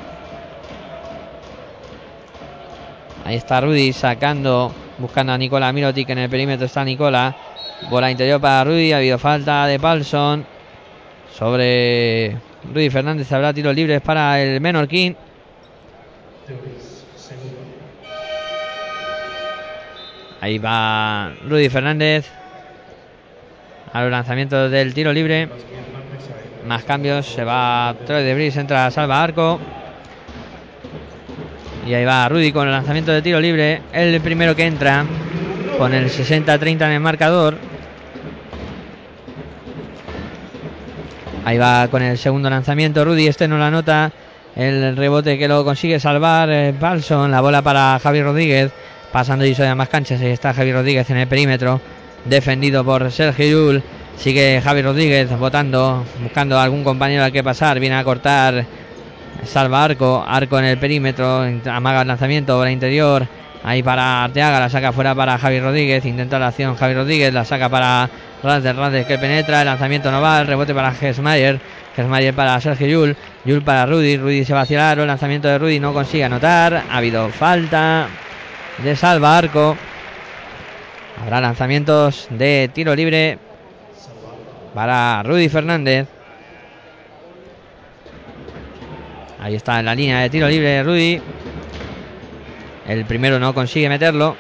Ahí 3.25 3.37
está 3.37 3.61
Rudy 3.61 3.93
sacando, 3.93 4.73
buscando 5.01 5.33
a 5.33 5.39
Nicola 5.39 5.73
Mirotic 5.73 6.09
en 6.11 6.19
el 6.19 6.31
perímetro. 6.31 6.67
Está 6.67 6.85
Nicola. 6.85 7.35
Bola 7.89 8.11
interior 8.11 8.41
para 8.41 8.65
Rudy. 8.65 8.93
Ha 8.93 8.99
habido 8.99 9.19
falta 9.19 9.67
de 9.67 9.79
Palson. 9.81 10.45
Sobre 11.33 12.37
Rudy 12.73 12.91
Fernández 12.91 13.33
habrá 13.33 13.53
tiros 13.53 13.75
libres 13.75 14.01
para 14.03 14.41
el 14.41 14.61
Menorquín. 14.61 15.17
Ahí 20.41 20.59
va 20.59 21.33
Rudy 21.47 21.69
Fernández. 21.69 22.31
A 23.93 24.03
los 24.03 24.11
lanzamientos 24.11 24.71
del 24.71 24.95
tiro 24.95 25.13
libre. 25.13 25.49
Más 26.67 26.85
cambios. 26.85 27.27
Se 27.27 27.43
va 27.43 27.95
Troy 28.07 28.23
de 28.23 28.35
Bris. 28.35 28.57
Entra 28.57 28.91
Salva 28.91 29.23
Arco. 29.23 29.59
Y 31.87 31.95
ahí 31.95 32.05
va 32.05 32.29
Rudy 32.29 32.53
con 32.53 32.67
el 32.67 32.73
lanzamiento 32.73 33.13
de 33.13 33.23
tiro 33.23 33.41
libre. 33.41 33.83
El 33.93 34.21
primero 34.21 34.55
que 34.55 34.67
entra. 34.67 35.05
Con 35.79 35.95
el 35.95 36.11
60-30 36.11 36.87
en 36.87 36.93
el 36.93 37.01
marcador. 37.01 37.57
Ahí 41.45 41.57
va 41.57 41.89
con 41.89 42.03
el 42.03 42.19
segundo 42.19 42.51
lanzamiento 42.51 43.05
Rudy. 43.05 43.27
Este 43.27 43.49
no 43.49 43.59
la 43.59 43.71
nota. 43.71 44.13
El 44.55 44.97
rebote 44.97 45.39
que 45.39 45.49
lo 45.49 45.65
consigue 45.65 45.99
salvar 45.99 46.75
Palson. 46.79 47.31
La 47.31 47.41
bola 47.41 47.63
para 47.63 47.99
Javi 47.99 48.23
Rodríguez. 48.23 48.71
Pasando 49.11 49.45
y 49.45 49.55
a 49.61 49.75
más 49.75 49.89
canchas. 49.89 50.21
Ahí 50.21 50.31
está 50.31 50.53
Javi 50.53 50.73
Rodríguez 50.73 51.09
en 51.11 51.17
el 51.17 51.27
perímetro. 51.27 51.81
Defendido 52.27 52.85
por 52.85 53.11
Sergio 53.11 53.47
Yul. 53.47 53.83
Sigue 54.17 54.61
Javi 54.63 54.83
Rodríguez 54.83 55.31
votando. 55.39 56.05
Buscando 56.23 56.59
a 56.59 56.63
algún 56.63 56.85
compañero 56.85 57.25
al 57.25 57.33
que 57.33 57.43
pasar. 57.43 57.81
Viene 57.81 57.97
a 57.97 58.05
cortar. 58.05 58.67
Salva 59.45 59.85
arco. 59.85 60.25
Arco 60.27 60.59
en 60.59 60.65
el 60.67 60.79
perímetro. 60.79 61.45
Amaga 61.67 62.03
el 62.03 62.09
lanzamiento. 62.09 62.57
Bola 62.57 62.71
interior. 62.71 63.27
Ahí 63.63 63.83
para 63.83 64.25
Arteaga. 64.25 64.61
La 64.61 64.69
saca 64.69 64.93
fuera 64.93 65.15
para 65.15 65.39
Javi 65.39 65.61
Rodríguez. 65.61 66.05
Intenta 66.05 66.39
la 66.39 66.49
acción 66.49 66.77
Javi 66.77 66.95
Rodríguez. 66.95 67.33
La 67.33 67.45
saca 67.45 67.69
para 67.69 68.09
Rasder. 68.43 68.77
Rasder 68.77 69.07
que 69.07 69.19
penetra. 69.19 69.61
El 69.61 69.67
lanzamiento 69.67 70.11
no 70.11 70.21
va. 70.21 70.45
Rebote 70.45 70.75
para 70.75 70.93
Gesmayer. 70.93 71.61
Gesmayer 71.97 72.35
para 72.35 72.61
Sergio 72.61 72.87
Yul. 72.87 73.17
Yul 73.45 73.63
para 73.63 73.87
Rudy. 73.87 74.17
Rudy 74.17 74.45
se 74.45 74.55
va 74.55 74.63
hacia 74.63 74.77
el 74.79 74.85
aro. 74.85 75.03
El 75.03 75.09
lanzamiento 75.09 75.49
de 75.49 75.59
Rudy 75.59 75.81
no 75.81 75.93
consigue 75.93 76.25
anotar. 76.25 76.85
Ha 76.91 76.97
habido 76.97 77.29
falta 77.31 78.07
de 78.79 78.97
salva 78.97 79.39
arco. 79.39 79.77
Habrá 81.23 81.41
lanzamientos 81.41 82.29
de 82.31 82.71
tiro 82.73 82.95
libre 82.95 83.39
para 84.75 85.23
Rudy 85.23 85.49
Fernández. 85.49 86.09
Ahí 89.43 89.55
está 89.55 89.79
en 89.79 89.87
la 89.87 89.95
línea 89.95 90.21
de 90.21 90.29
tiro 90.29 90.49
libre 90.49 90.83
Rudy. 90.83 91.21
El 92.87 93.07
primero 93.07 93.39
no 93.39 93.55
consigue 93.55 93.89
meterlo. 93.89 94.37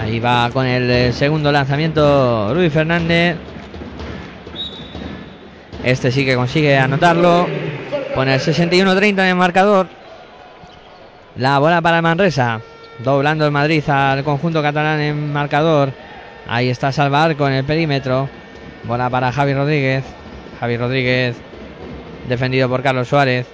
Ahí 0.00 0.20
va 0.20 0.50
con 0.52 0.66
el 0.66 1.12
segundo 1.12 1.50
lanzamiento 1.50 2.54
Rudy 2.54 2.70
Fernández. 2.70 3.36
Este 5.82 6.12
sí 6.12 6.24
que 6.24 6.36
consigue 6.36 6.78
anotarlo. 6.78 7.48
Pone 8.14 8.34
el 8.34 8.40
61-30 8.40 9.08
en 9.08 9.18
el 9.18 9.34
marcador. 9.34 9.88
La 11.36 11.58
bola 11.58 11.80
para 11.80 12.02
Manresa. 12.02 12.60
Doblando 13.02 13.44
el 13.44 13.50
Madrid 13.50 13.82
al 13.88 14.22
conjunto 14.22 14.62
catalán 14.62 15.00
en 15.00 15.32
marcador. 15.32 15.92
Ahí 16.48 16.70
está 16.70 16.92
Salvar 16.92 17.36
con 17.36 17.52
el 17.52 17.62
perímetro. 17.64 18.26
Bola 18.84 19.10
para 19.10 19.30
Javi 19.30 19.52
Rodríguez. 19.52 20.02
Javi 20.58 20.78
Rodríguez 20.78 21.36
defendido 22.26 22.70
por 22.70 22.82
Carlos 22.82 23.06
Suárez. 23.06 23.46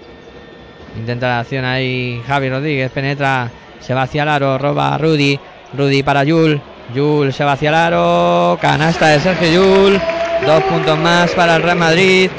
Intenta 0.96 1.26
la 1.26 1.40
acción 1.40 1.64
ahí 1.64 2.22
Javi 2.24 2.50
Rodríguez. 2.50 2.92
Penetra. 2.92 3.50
Se 3.80 3.94
va 3.94 4.02
hacia 4.02 4.22
el 4.22 4.28
aro. 4.28 4.58
Roba 4.58 4.94
a 4.94 4.98
Rudy. 4.98 5.38
Rudy 5.76 6.04
para 6.04 6.22
Yul. 6.22 6.60
Yul 6.94 7.32
se 7.32 7.42
va 7.42 7.52
hacia 7.52 7.70
el 7.70 7.74
aro. 7.74 8.58
Canasta 8.60 9.08
de 9.08 9.18
Sergio 9.18 9.50
Yul. 9.52 10.00
Dos 10.46 10.62
puntos 10.62 10.96
más 10.96 11.32
para 11.32 11.56
el 11.56 11.64
Real 11.64 11.78
Madrid. 11.78 12.30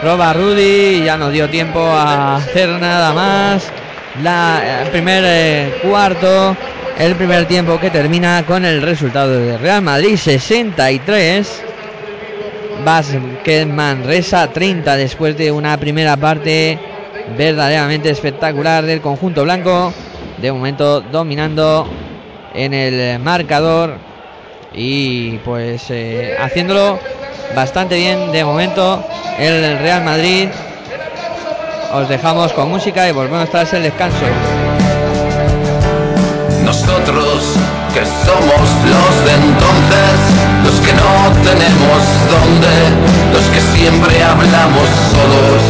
Roba 0.00 0.32
Rudy. 0.32 1.02
Ya 1.02 1.16
no 1.16 1.30
dio 1.30 1.50
tiempo 1.50 1.80
a 1.80 2.36
hacer 2.36 2.68
nada 2.68 3.12
más. 3.12 3.68
La, 4.22 4.82
el 4.84 4.90
primer 4.90 5.24
eh, 5.26 5.78
cuarto. 5.82 6.56
El 6.98 7.16
primer 7.16 7.46
tiempo 7.46 7.78
que 7.80 7.90
termina 7.90 8.44
con 8.46 8.64
el 8.64 8.80
resultado 8.80 9.38
de 9.38 9.58
Real 9.58 9.82
Madrid 9.82 10.16
63. 10.16 11.62
Vázquez 12.84 13.66
Manresa 13.66 14.48
30 14.48 14.96
después 14.96 15.36
de 15.36 15.50
una 15.50 15.76
primera 15.76 16.16
parte 16.16 16.78
verdaderamente 17.36 18.10
espectacular 18.10 18.84
del 18.84 19.00
conjunto 19.00 19.42
blanco. 19.42 19.92
De 20.38 20.52
momento 20.52 21.00
dominando 21.00 21.88
en 22.54 22.72
el 22.74 23.18
marcador 23.18 23.96
y 24.72 25.38
pues 25.38 25.90
eh, 25.90 26.36
haciéndolo 26.38 26.98
bastante 27.54 27.96
bien 27.96 28.30
de 28.30 28.44
momento 28.44 29.04
el 29.38 29.78
Real 29.80 30.04
Madrid. 30.04 30.48
Os 31.92 32.08
dejamos 32.08 32.52
con 32.52 32.68
música 32.68 33.08
y 33.08 33.12
volvemos 33.12 33.50
tras 33.50 33.72
el 33.72 33.82
descanso. 33.82 34.83
Nosotros 36.74 37.54
que 37.94 38.04
somos 38.26 38.66
los 38.90 39.14
de 39.24 39.32
entonces, 39.46 40.18
los 40.64 40.74
que 40.82 40.92
no 40.92 41.30
tenemos 41.46 42.02
dónde, 42.34 42.74
los 43.32 43.44
que 43.54 43.60
siempre 43.78 44.20
hablamos 44.20 44.88
solos. 45.14 45.62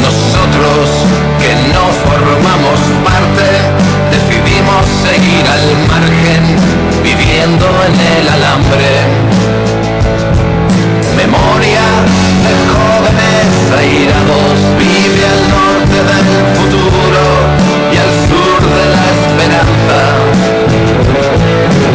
Nosotros 0.00 0.88
que 1.38 1.52
no 1.68 1.84
formamos 2.08 2.80
parte, 3.04 3.48
decidimos 4.08 4.88
seguir 5.04 5.44
al 5.46 5.66
margen 5.92 6.42
viviendo 7.02 7.66
en 7.88 7.94
el 8.16 8.26
alambre. 8.26 8.90
Memoria 11.14 11.86
de 12.40 12.52
jóvenes 12.72 13.48
airados, 13.84 14.56
vive 14.80 15.22
al 15.28 15.42
norte 15.52 15.98
del 16.08 16.56
futuro 16.56 16.79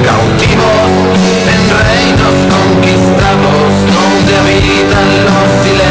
Cautivos 0.03 1.19
en 1.53 1.61
reinos 1.79 2.37
conquistados, 2.55 3.69
donde 3.95 4.31
habitan 4.37 5.09
los 5.25 5.47
silencios, 5.63 5.84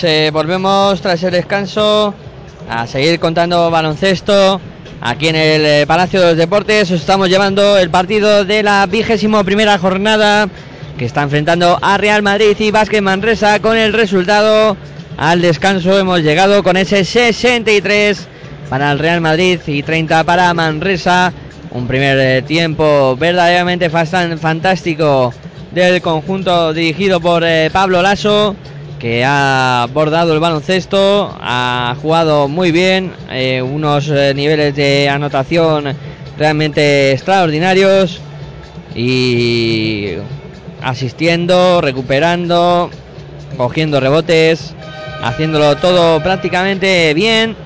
pues 0.00 0.12
eh, 0.12 0.30
volvemos 0.30 1.00
tras 1.00 1.20
el 1.24 1.32
descanso 1.32 2.14
a 2.70 2.86
seguir 2.86 3.18
contando 3.18 3.68
baloncesto 3.68 4.60
aquí 5.00 5.26
en 5.26 5.34
el 5.34 5.66
eh, 5.66 5.86
Palacio 5.88 6.20
de 6.20 6.26
los 6.26 6.36
Deportes. 6.36 6.88
Os 6.92 7.00
estamos 7.00 7.28
llevando 7.28 7.76
el 7.76 7.90
partido 7.90 8.44
de 8.44 8.62
la 8.62 8.86
vigésimo 8.86 9.42
primera 9.42 9.76
jornada 9.76 10.48
que 10.96 11.04
está 11.04 11.22
enfrentando 11.22 11.80
a 11.82 11.98
Real 11.98 12.22
Madrid 12.22 12.56
y 12.60 12.70
Vázquez 12.70 13.02
Manresa 13.02 13.58
con 13.58 13.76
el 13.76 13.92
resultado 13.92 14.76
al 15.16 15.40
descanso 15.40 15.98
hemos 15.98 16.20
llegado 16.20 16.62
con 16.62 16.76
ese 16.76 17.04
63 17.04 18.28
para 18.70 18.92
el 18.92 19.00
Real 19.00 19.20
Madrid 19.20 19.58
y 19.66 19.82
30 19.82 20.22
para 20.22 20.54
Manresa. 20.54 21.32
Un 21.72 21.88
primer 21.88 22.18
eh, 22.20 22.42
tiempo 22.42 23.16
verdaderamente 23.16 23.90
fantástico 23.90 25.34
del 25.72 26.00
conjunto 26.02 26.72
dirigido 26.72 27.20
por 27.20 27.44
Pablo 27.72 28.00
Lasso, 28.00 28.54
que 28.98 29.24
ha 29.24 29.86
bordado 29.92 30.34
el 30.34 30.40
baloncesto, 30.40 31.36
ha 31.40 31.94
jugado 32.00 32.48
muy 32.48 32.72
bien, 32.72 33.12
eh, 33.30 33.62
unos 33.62 34.08
niveles 34.08 34.74
de 34.74 35.08
anotación 35.08 35.94
realmente 36.36 37.12
extraordinarios 37.12 38.20
y 38.94 40.14
asistiendo, 40.82 41.80
recuperando, 41.80 42.90
cogiendo 43.56 44.00
rebotes, 44.00 44.74
haciéndolo 45.22 45.76
todo 45.76 46.22
prácticamente 46.22 47.12
bien 47.14 47.56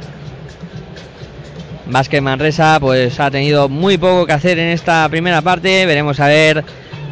Vázquez 1.93 2.23
Manresa 2.23 2.79
pues 2.81 3.21
ha 3.21 3.31
tenido 3.31 3.69
muy 3.69 3.99
poco 3.99 4.25
que 4.25 4.33
hacer 4.33 4.59
en 4.59 4.69
esta 4.69 5.07
primera 5.11 5.43
parte. 5.43 5.85
Veremos 5.85 6.19
a 6.21 6.27
ver 6.27 6.65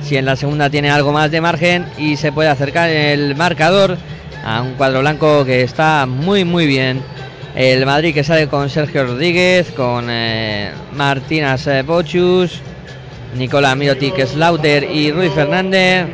si 0.03 0.17
en 0.17 0.25
la 0.25 0.37
segunda 0.37 0.71
tiene 0.71 0.91
algo 0.91 1.13
más 1.13 1.31
de 1.31 1.41
margen 1.41 1.87
y 1.99 2.17
se 2.17 2.33
puede 2.33 2.49
acercar 2.49 2.91
el 2.91 3.37
marcador 3.37 3.97
a 4.45 4.63
un 4.63 4.75
cuadro 4.75 5.01
blanco 5.01 5.45
que 5.45 5.63
está 5.63 6.07
muy 6.07 6.45
muy 6.45 6.67
bien. 6.67 7.03
El 7.55 7.85
Madrid 7.85 8.15
que 8.15 8.25
sale 8.25 8.47
con 8.47 8.71
Sergio 8.71 9.05
Rodríguez, 9.05 9.71
con 9.73 10.07
eh, 10.09 10.71
Martínez 10.93 11.67
Bochus, 11.85 12.61
Nicolás 13.37 13.77
Mirotic 13.77 14.25
Slaughter 14.27 14.85
y 14.85 15.11
Ruiz 15.11 15.33
Fernández. 15.33 16.07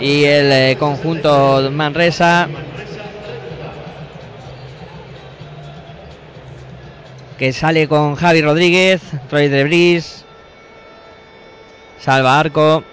Y 0.00 0.24
el 0.24 0.52
eh, 0.52 0.76
conjunto 0.78 1.70
Manresa 1.72 2.48
que 7.38 7.52
sale 7.52 7.86
con 7.86 8.14
Javi 8.14 8.40
Rodríguez, 8.42 9.02
Troy 9.28 9.48
Debris, 9.48 10.25
Salva 11.98 12.38
Arco, 12.38 12.84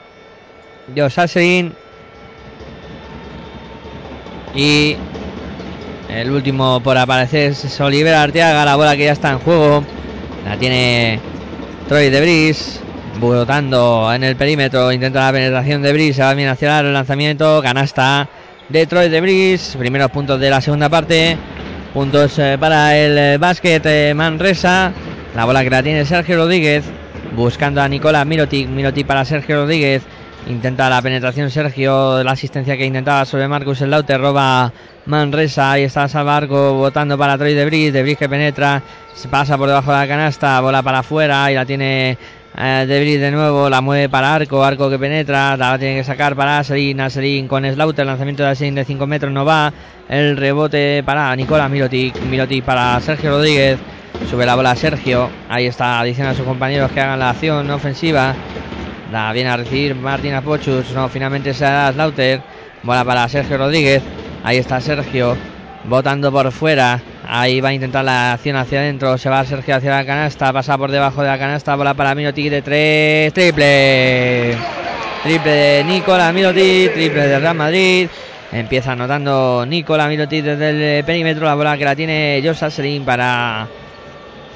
Josh 0.95 1.67
y 4.55 4.95
el 6.09 6.29
último 6.29 6.79
por 6.83 6.97
aparecer 6.97 7.51
es 7.51 7.81
Oliver 7.81 8.13
Arteaga, 8.13 8.65
la 8.65 8.75
bola 8.75 8.95
que 8.95 9.05
ya 9.05 9.13
está 9.13 9.31
en 9.31 9.39
juego, 9.39 9.83
la 10.45 10.57
tiene 10.57 11.19
Troy 11.87 12.09
Debris, 12.09 12.79
botando 13.19 14.11
en 14.13 14.23
el 14.23 14.35
perímetro, 14.35 14.91
intenta 14.91 15.25
la 15.25 15.31
penetración 15.31 15.81
de 15.81 15.93
Bris, 15.93 16.15
se 16.15 16.21
va 16.21 16.33
bien 16.33 16.49
hacia 16.49 16.79
el 16.79 16.93
lanzamiento, 16.93 17.61
canasta 17.61 18.29
de 18.69 18.85
Troy 18.87 19.09
Debris, 19.09 19.75
primeros 19.77 20.11
puntos 20.11 20.39
de 20.39 20.49
la 20.49 20.61
segunda 20.61 20.89
parte. 20.89 21.37
Puntos 21.93 22.39
eh, 22.39 22.57
para 22.59 22.97
el 22.97 23.17
eh, 23.17 23.37
básquet 23.37 23.85
eh, 23.85 24.13
Manresa. 24.15 24.91
La 25.35 25.45
bola 25.45 25.63
que 25.63 25.69
la 25.69 25.83
tiene 25.83 26.05
Sergio 26.05 26.37
Rodríguez. 26.37 26.83
Buscando 27.35 27.81
a 27.81 27.87
Nicolás 27.87 28.25
Mirotic. 28.25 28.67
Mirotic 28.67 29.07
para 29.07 29.25
Sergio 29.25 29.61
Rodríguez. 29.61 30.03
Intenta 30.47 30.89
la 30.89 31.01
penetración 31.01 31.49
Sergio. 31.49 32.23
La 32.23 32.31
asistencia 32.31 32.77
que 32.77 32.85
intentaba 32.85 33.25
sobre 33.25 33.47
Marcus 33.47 33.81
el 33.81 33.91
Laute. 33.91 34.17
Roba 34.17 34.71
Manresa. 35.05 35.71
Ahí 35.71 35.83
está 35.83 36.07
Salvarco 36.07 36.73
votando 36.73 37.17
para 37.17 37.37
Troy 37.37 37.53
Debris. 37.53 37.91
Debris 37.91 38.17
que 38.17 38.29
penetra. 38.29 38.81
Se 39.15 39.27
pasa 39.27 39.57
por 39.57 39.67
debajo 39.67 39.91
de 39.91 39.97
la 39.97 40.07
canasta. 40.07 40.59
Bola 40.61 40.83
para 40.83 40.99
afuera. 40.99 41.51
Y 41.51 41.55
la 41.55 41.65
tiene 41.65 42.17
eh, 42.55 42.85
Debris 42.87 43.19
de 43.19 43.31
nuevo, 43.31 43.67
la 43.67 43.81
mueve 43.81 44.09
para 44.09 44.35
Arco, 44.35 44.63
Arco 44.63 44.87
que 44.87 44.99
penetra, 44.99 45.57
la 45.57 45.77
tiene 45.79 45.95
que 45.95 46.03
sacar 46.03 46.35
para 46.35 46.59
Aserin, 46.59 47.01
Aserin 47.01 47.47
con 47.47 47.65
Slaughter, 47.65 48.05
lanzamiento 48.05 48.43
de 48.43 48.49
Aserin 48.49 48.75
de 48.75 48.85
5 48.85 49.07
metros 49.07 49.33
no 49.33 49.43
va, 49.43 49.73
el 50.07 50.37
rebote 50.37 51.01
para 51.03 51.35
Nicolás 51.35 51.71
Mirotic, 51.71 52.21
Mirotic 52.21 52.63
para 52.63 52.99
Sergio 52.99 53.31
Rodríguez, 53.31 53.79
sube 54.29 54.45
la 54.45 54.55
bola 54.55 54.75
Sergio, 54.75 55.29
ahí 55.49 55.67
está 55.67 56.03
diciendo 56.03 56.31
a 56.31 56.35
sus 56.35 56.45
compañeros 56.45 56.91
que 56.91 57.01
hagan 57.01 57.19
la 57.19 57.31
acción 57.31 57.69
ofensiva, 57.69 58.35
la 59.11 59.31
viene 59.33 59.49
a 59.49 59.57
recibir 59.57 59.95
Martín 59.95 60.33
Pochus, 60.43 60.91
no, 60.91 61.09
finalmente 61.09 61.53
se 61.53 61.65
da 61.65 61.91
Slaughter, 61.91 62.41
bola 62.83 63.03
para 63.03 63.27
Sergio 63.29 63.57
Rodríguez, 63.57 64.01
ahí 64.43 64.57
está 64.57 64.79
Sergio, 64.81 65.37
botando 65.85 66.31
por 66.31 66.51
fuera, 66.51 67.01
Ahí 67.25 67.61
va 67.61 67.69
a 67.69 67.73
intentar 67.73 68.03
la 68.03 68.33
acción 68.33 68.55
hacia 68.57 68.79
adentro. 68.79 69.17
Se 69.17 69.29
va 69.29 69.45
Sergio 69.45 69.75
hacia 69.75 69.91
la 69.91 70.05
canasta. 70.05 70.51
Pasa 70.51 70.77
por 70.77 70.91
debajo 70.91 71.21
de 71.21 71.29
la 71.29 71.39
canasta. 71.39 71.75
Bola 71.75 71.93
para 71.93 72.13
Minoti 72.15 72.49
de 72.49 72.61
3. 72.61 73.33
Triple. 73.33 74.57
Triple 75.23 75.51
de 75.51 75.83
Nicola 75.85 76.31
Minoti. 76.33 76.89
Triple 76.93 77.27
de 77.27 77.39
Real 77.39 77.55
Madrid. 77.55 78.09
Empieza 78.51 78.91
anotando 78.91 79.65
Nicola 79.65 80.07
Minoti 80.07 80.41
desde 80.41 80.99
el 80.99 81.05
perímetro. 81.05 81.45
La 81.45 81.55
bola 81.55 81.77
que 81.77 81.85
la 81.85 81.95
tiene 81.95 82.41
Josh 82.43 82.63
Asselin 82.65 83.05
para 83.05 83.67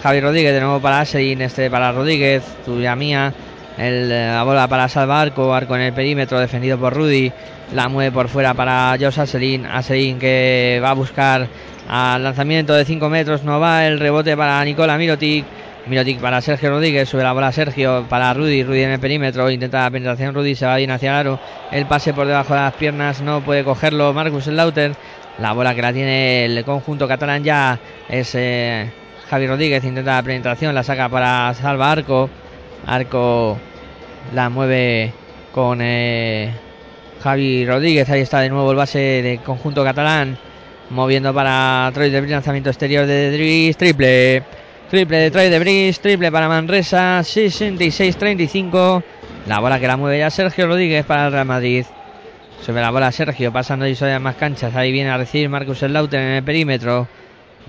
Javi 0.02 0.22
Rodríguez. 0.22 0.54
De 0.54 0.62
nuevo 0.62 0.80
para 0.80 1.02
Asselin. 1.02 1.42
Este 1.42 1.70
para 1.70 1.92
Rodríguez. 1.92 2.44
Tuya 2.66 2.96
mía. 2.96 3.34
El, 3.78 4.10
la 4.10 4.44
bola 4.44 4.68
para 4.68 4.88
Salva 4.88 5.22
Arco. 5.22 5.54
Arco 5.54 5.76
en 5.76 5.82
el 5.82 5.94
perímetro. 5.94 6.40
Defendido 6.40 6.78
por 6.78 6.94
Rudy. 6.94 7.32
La 7.74 7.90
mueve 7.90 8.12
por 8.12 8.30
fuera 8.30 8.54
para 8.54 8.96
Josh 9.00 9.20
Asselin. 9.20 9.66
Asselin 9.66 10.20
que 10.20 10.80
va 10.84 10.92
a 10.92 10.94
buscar 10.94 11.48
al 11.90 12.24
lanzamiento 12.24 12.74
de 12.74 12.86
5 12.86 13.10
metros 13.10 13.44
no 13.44 13.60
va. 13.60 13.86
El 13.86 14.00
rebote 14.00 14.36
para 14.36 14.64
Nicola 14.64 14.98
Mirotic. 14.98 15.46
Mirotic 15.88 16.20
para 16.20 16.42
Sergio 16.42 16.70
Rodríguez. 16.70 17.08
Sube 17.10 17.24
la 17.24 17.34
bola 17.34 17.52
Sergio 17.52 18.06
para 18.10 18.34
Rudy. 18.34 18.64
Rudy 18.64 18.84
en 18.84 18.92
el 18.92 19.00
perímetro. 19.00 19.50
Intenta 19.50 19.84
la 19.84 19.92
penetración. 19.92 20.36
Rudy 20.36 20.56
se 20.56 20.66
va 20.66 20.76
bien 20.78 20.92
hacia 20.92 21.12
el 21.12 21.16
aro. 21.16 21.40
El 21.72 21.86
pase 21.86 22.14
por 22.14 22.28
debajo 22.28 22.54
de 22.54 22.60
las 22.60 22.74
piernas. 22.74 23.22
No 23.22 23.42
puede 23.42 23.64
cogerlo 23.64 24.14
Marcus 24.14 24.48
Lauter. 24.48 24.96
La 25.40 25.54
bola 25.54 25.76
que 25.76 25.82
la 25.82 25.94
tiene 25.94 26.46
el 26.46 26.66
conjunto 26.66 27.08
catalán 27.08 27.44
ya 27.44 27.80
es 28.10 28.34
eh, 28.34 28.92
Javi 29.30 29.48
Rodríguez. 29.48 29.84
Intenta 29.84 30.16
la 30.16 30.24
penetración. 30.24 30.74
La 30.74 30.84
saca 30.84 31.10
para 31.10 31.54
Salva 31.54 31.92
Arco. 31.92 32.30
Arco 32.86 33.58
la 34.34 34.50
mueve 34.50 35.14
con 35.52 35.80
eh, 35.82 36.52
Javi 37.22 37.66
Rodríguez. 37.66 38.10
Ahí 38.10 38.22
está 38.22 38.40
de 38.40 38.50
nuevo 38.50 38.72
el 38.72 38.78
base 38.78 39.00
del 39.00 39.40
conjunto 39.40 39.84
catalán. 39.84 40.38
Moviendo 40.90 41.34
para 41.34 41.92
Troy 41.94 42.10
de 42.10 42.22
lanzamiento 42.22 42.70
exterior 42.70 43.06
de 43.06 43.32
Debris, 43.32 43.76
triple. 43.76 44.44
Triple 44.90 45.18
de 45.18 45.32
Troy 45.32 45.50
de 45.50 45.96
triple 46.02 46.32
para 46.32 46.48
Manresa, 46.48 47.20
66-35. 47.20 49.04
La 49.48 49.60
bola 49.60 49.82
que 49.82 49.88
la 49.88 49.98
mueve 49.98 50.20
ya 50.20 50.30
Sergio 50.30 50.68
Rodríguez 50.68 51.06
para 51.06 51.30
Real 51.30 51.46
Madrid. 51.46 51.86
Sobre 52.66 52.82
la 52.82 52.92
bola 52.92 53.12
Sergio, 53.12 53.52
pasando 53.52 53.86
y 53.86 53.96
más 54.22 54.36
canchas. 54.36 54.76
Ahí 54.76 54.92
viene 54.94 55.10
a 55.10 55.18
recibir 55.18 55.50
Marcus 55.50 55.80
Slaughter 55.80 56.22
en 56.22 56.28
el 56.36 56.44
perímetro. 56.44 57.08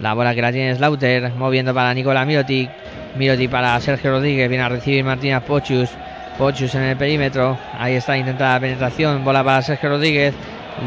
La 0.00 0.14
bola 0.14 0.34
que 0.34 0.42
la 0.42 0.52
tiene 0.52 0.76
Slaughter, 0.76 1.32
moviendo 1.34 1.74
para 1.74 1.92
Nicola 1.92 2.24
Mirotic. 2.24 2.70
Mirotic 3.16 3.50
para 3.50 3.80
Sergio 3.80 4.12
Rodríguez, 4.12 4.48
viene 4.48 4.62
a 4.62 4.68
recibir 4.68 5.02
Martínez 5.02 5.42
Pochus. 5.42 5.90
Pochus 6.38 6.74
en 6.76 6.82
el 6.82 6.96
perímetro. 6.96 7.58
Ahí 7.76 7.94
está 7.94 8.16
intentada 8.16 8.54
la 8.54 8.60
penetración. 8.60 9.24
Bola 9.24 9.42
para 9.42 9.60
Sergio 9.60 9.88
Rodríguez. 9.88 10.34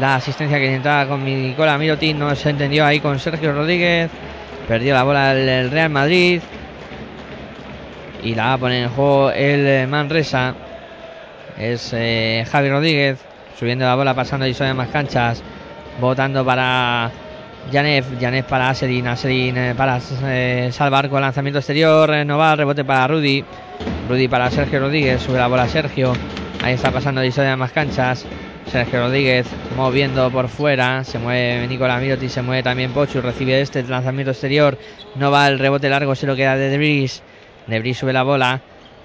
La 0.00 0.14
asistencia 0.14 0.58
que 0.58 0.66
intentaba 0.66 1.06
con 1.06 1.24
Nicola 1.24 1.76
Mirotin 1.76 2.18
no 2.18 2.34
se 2.34 2.48
entendió 2.48 2.86
ahí 2.86 3.00
con 3.00 3.18
Sergio 3.18 3.52
Rodríguez. 3.52 4.10
Perdió 4.66 4.94
la 4.94 5.02
bola 5.02 5.32
el 5.32 5.70
Real 5.70 5.90
Madrid. 5.90 6.40
Y 8.22 8.34
la 8.34 8.44
va 8.46 8.52
a 8.54 8.58
poner 8.58 8.84
en 8.84 8.88
juego 8.88 9.30
el 9.30 9.88
Manresa. 9.88 10.54
Es 11.58 11.92
eh, 11.92 12.46
Javi 12.50 12.70
Rodríguez. 12.70 13.18
Subiendo 13.58 13.84
la 13.84 13.94
bola, 13.94 14.14
pasando 14.14 14.46
y 14.46 14.54
sobre 14.54 14.72
más 14.72 14.88
canchas. 14.88 15.42
Votando 16.00 16.42
para 16.46 17.10
Janef. 17.70 18.06
Janef 18.20 18.46
para. 18.46 18.70
Aserin 18.70 19.06
eh, 19.56 19.74
para 19.76 20.00
eh, 20.24 20.70
salvar 20.72 21.08
con 21.08 21.20
lanzamiento 21.20 21.58
exterior. 21.58 22.08
Renovar. 22.08 22.58
Rebote 22.58 22.84
para 22.84 23.06
Rudy. 23.08 23.44
Rudy 24.08 24.28
para 24.28 24.50
Sergio 24.50 24.80
Rodríguez. 24.80 25.22
Sube 25.22 25.38
la 25.38 25.46
bola 25.46 25.68
Sergio. 25.68 26.12
Ahí 26.62 26.74
está 26.74 26.90
pasando 26.90 27.28
sobre 27.30 27.56
más 27.56 27.72
canchas. 27.72 28.24
Sergio 28.70 29.00
Rodríguez 29.00 29.46
moviendo 29.76 30.30
por 30.30 30.48
fuera. 30.48 31.04
Se 31.04 31.18
mueve 31.18 31.66
Nicolás 31.66 32.00
Miroti, 32.00 32.28
se 32.28 32.42
mueve 32.42 32.62
también 32.62 32.92
Pochu. 32.92 33.20
Recibe 33.20 33.60
este 33.60 33.82
lanzamiento 33.82 34.30
exterior. 34.30 34.78
No 35.16 35.30
va 35.30 35.48
el 35.48 35.58
rebote 35.58 35.88
largo, 35.88 36.14
se 36.14 36.26
lo 36.26 36.36
queda 36.36 36.56
de 36.56 36.70
Debris. 36.70 37.22
Debris 37.66 37.98
sube 37.98 38.12
la 38.12 38.22
bola. 38.22 38.60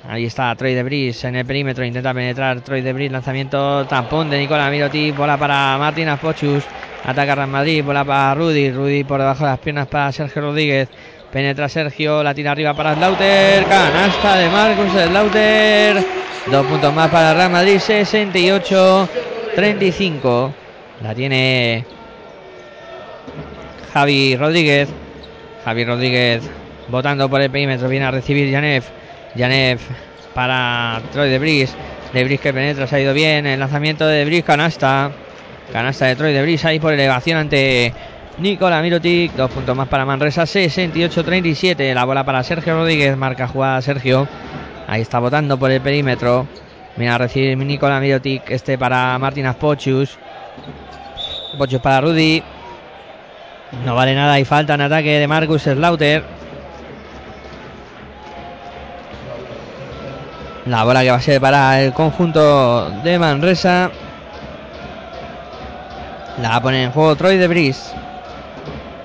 Ahí 0.08 0.26
está 0.26 0.56
Troy 0.56 0.74
Debris 0.74 1.24
en 1.26 1.36
el 1.36 1.46
perímetro. 1.46 1.84
Intenta 1.84 2.14
penetrar 2.14 2.62
Troy 2.62 2.82
Debris. 2.82 3.12
Lanzamiento 3.12 3.86
tampón 3.88 4.30
de 4.30 4.38
Nicolás 4.38 4.72
Miroti. 4.72 5.12
Bola 5.12 5.38
para 5.38 5.78
Martina 5.78 6.18
Pochus. 6.18 6.64
Ataca 7.08 7.36
Real 7.36 7.48
Madrid. 7.48 7.84
Bola 7.86 8.04
para 8.04 8.36
Rudy. 8.36 8.70
Rudy 8.70 9.06
por 9.06 9.22
debajo 9.22 9.46
de 9.46 9.52
las 9.52 9.60
piernas 9.60 9.88
para 9.88 10.12
Sergio 10.12 10.42
Rodríguez. 10.42 10.90
Penetra 11.32 11.70
Sergio. 11.70 12.22
La 12.22 12.34
tira 12.34 12.52
arriba 12.52 12.74
para 12.74 12.96
Slaughter. 12.96 13.64
Canasta 13.64 14.36
de 14.36 14.50
Marcus 14.50 14.92
Slaughter. 14.92 16.06
Dos 16.48 16.66
puntos 16.66 16.94
más 16.94 17.10
para 17.10 17.34
Real 17.34 17.50
Madrid. 17.50 17.80
68 17.80 19.10
35. 19.56 20.54
La 21.02 21.16
tiene 21.16 21.86
Javi 23.94 24.36
Rodríguez. 24.36 24.90
Javi 25.64 25.86
Rodríguez 25.86 26.44
votando 26.90 27.30
por 27.30 27.42
el 27.42 27.50
perímetro. 27.50 27.88
Viene 27.88 28.06
a 28.06 28.12
recibir 28.12 28.52
Janev. 28.52 28.84
Janev 29.34 29.80
para 30.34 31.02
Troy 31.14 31.30
de 31.30 31.40
Bris. 31.40 31.74
De 32.12 32.26
Bris 32.26 32.42
que 32.42 32.54
penetra, 32.54 32.86
se 32.86 32.98
ha 32.98 33.00
ido 33.00 33.14
bien. 33.14 33.46
El 33.46 33.62
lanzamiento 33.62 34.06
de 34.06 34.26
Bris, 34.26 34.44
canasta. 34.44 35.10
Canasta 35.72 36.06
de 36.06 36.16
Troy 36.16 36.34
de 36.34 36.42
Bris 36.42 36.64
ahí 36.66 36.80
por 36.80 36.94
elevación 36.94 37.38
ante 37.38 37.94
Nicola 38.38 38.82
Mirotic. 38.82 39.34
Dos 39.34 39.52
puntos 39.52 39.76
más 39.76 39.88
para 39.88 40.06
Manresa. 40.06 40.44
68-37. 40.44 41.94
La 41.94 42.06
bola 42.06 42.24
para 42.24 42.44
Sergio 42.44 42.76
Rodríguez. 42.76 43.18
Marca 43.18 43.48
jugada 43.48 43.82
Sergio. 43.82 44.28
Ahí 44.88 45.02
está 45.02 45.20
votando 45.20 45.58
por 45.58 45.72
el 45.72 45.82
perímetro. 45.82 46.48
Viene 46.96 47.14
a 47.14 47.18
recibir 47.18 47.58
Nicola 47.58 48.00
Mirotic. 48.00 48.50
Este 48.50 48.78
para 48.78 49.18
Martinas 49.20 49.56
Pochus. 49.56 50.18
Pochus 51.58 51.82
para 51.82 52.02
Rudy. 52.02 52.42
No 53.84 53.96
vale 53.96 54.16
nada 54.16 54.40
y 54.40 54.46
falta 54.46 54.76
en 54.76 54.82
ataque 54.82 55.20
de 55.20 55.28
Marcus 55.28 55.64
Slaughter. 55.64 56.24
La 60.66 60.84
bola 60.84 61.02
que 61.02 61.12
va 61.12 61.18
a 61.18 61.22
ser 61.22 61.42
para 61.42 61.82
el 61.82 61.94
conjunto 61.94 62.90
de 63.04 63.20
Manresa. 63.20 63.92
La 66.42 66.62
pone 66.62 66.84
en 66.84 66.92
juego 66.92 67.16
Troy 67.16 67.38
de 67.38 67.48
Bris. 67.48 67.92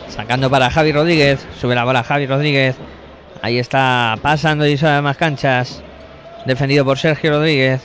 Sacando 0.09 0.51
para 0.51 0.71
Javi 0.71 0.93
Rodríguez. 0.93 1.47
Sube 1.59 1.75
la 1.75 1.85
bola 1.85 2.05
Javi 2.05 2.27
Rodríguez. 2.27 2.77
Ahí 3.41 3.59
está 3.59 4.17
pasando 4.21 4.67
y 4.67 4.77
sobre 4.77 5.01
más 5.01 5.17
canchas. 5.17 5.83
Defendido 6.45 6.85
por 6.85 6.99
Sergio 6.99 7.31
Rodríguez. 7.31 7.81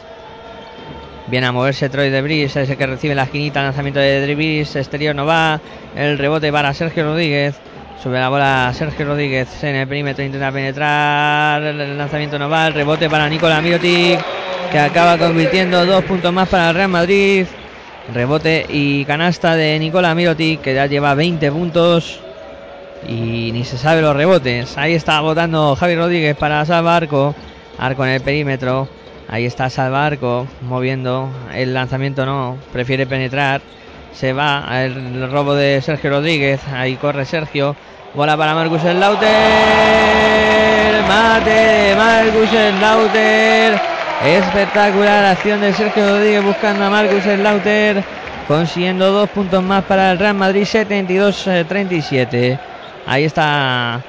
Viene 1.28 1.48
a 1.48 1.52
moverse 1.52 1.90
Troy 1.90 2.10
de 2.10 2.22
Bris, 2.22 2.56
ese 2.56 2.78
que 2.78 2.88
recibe 2.88 3.14
la 3.14 3.24
esquinita, 3.24 3.62
lanzamiento 3.62 4.00
de 4.00 4.22
Debris, 4.22 4.78
exterior 4.78 5.14
no 5.14 5.26
va, 5.26 5.60
el 5.94 6.18
rebote 6.18 6.54
para 6.54 6.74
Sergio 6.74 7.04
Rodríguez, 7.04 7.54
sube 8.02 8.18
la 8.18 8.30
bola 8.30 8.72
Sergio 8.74 9.06
Rodríguez 9.06 9.62
en 9.62 9.76
el 9.76 9.90
perímetro, 9.90 10.24
intenta 10.24 10.54
penetrar, 10.54 11.62
el 11.64 11.98
lanzamiento 11.98 12.40
no 12.40 12.48
va, 12.48 12.68
el 12.68 12.76
rebote 12.76 13.10
para 13.10 13.28
Nicolás 13.28 13.62
Mirotic, 13.62 14.22
que 14.72 14.80
acaba 14.80 15.18
convirtiendo 15.18 15.86
dos 15.86 16.02
puntos 16.06 16.32
más 16.32 16.48
para 16.48 16.70
el 16.70 16.76
Real 16.76 16.90
Madrid, 16.90 17.46
rebote 18.14 18.66
y 18.70 19.06
canasta 19.06 19.56
de 19.56 19.78
Nicolás 19.80 20.16
Mirotic, 20.16 20.62
que 20.62 20.74
ya 20.74 20.86
lleva 20.86 21.14
20 21.16 21.52
puntos 21.52 22.20
y 23.08 23.52
ni 23.52 23.64
se 23.64 23.78
sabe 23.78 24.02
los 24.02 24.16
rebotes, 24.16 24.78
ahí 24.78 24.94
está 24.94 25.20
votando 25.22 25.76
Javi 25.76 25.96
Rodríguez 25.96 26.36
para 26.36 26.66
salvar 26.66 27.04
arco, 27.04 27.36
arco 27.78 28.06
en 28.06 28.12
el 28.12 28.22
perímetro, 28.22 28.88
Ahí 29.30 29.46
está 29.46 29.70
Salvarco 29.70 30.48
moviendo 30.62 31.30
el 31.54 31.74
lanzamiento, 31.74 32.26
no, 32.26 32.58
prefiere 32.72 33.06
penetrar. 33.06 33.62
Se 34.14 34.32
va 34.32 34.66
el 34.84 35.30
robo 35.30 35.54
de 35.54 35.82
Sergio 35.82 36.12
Rodríguez. 36.12 36.62
Ahí 36.74 36.96
corre 36.96 37.26
Sergio. 37.26 37.76
Bola 38.14 38.38
para 38.38 38.56
Marcus 38.56 38.84
Lauter. 38.86 39.28
Mate 41.08 41.50
de 41.50 41.96
Marcus 41.96 42.54
Lauter. 42.80 43.97
Espectacular 44.26 45.26
acción 45.26 45.62
de 45.62 45.72
Sergio 45.74 46.10
Rodríguez 46.10 46.44
buscando 46.44 46.84
a 46.84 46.90
Marcus 46.90 47.24
Lauter. 47.26 48.04
Consiguiendo 48.48 49.12
dos 49.12 49.30
puntos 49.30 49.62
más 49.64 49.84
para 49.84 50.12
el 50.12 50.18
Real 50.18 50.34
Madrid 50.34 50.64
72-37. 50.64 52.58
Ahí 53.06 53.26
está 53.26 54.02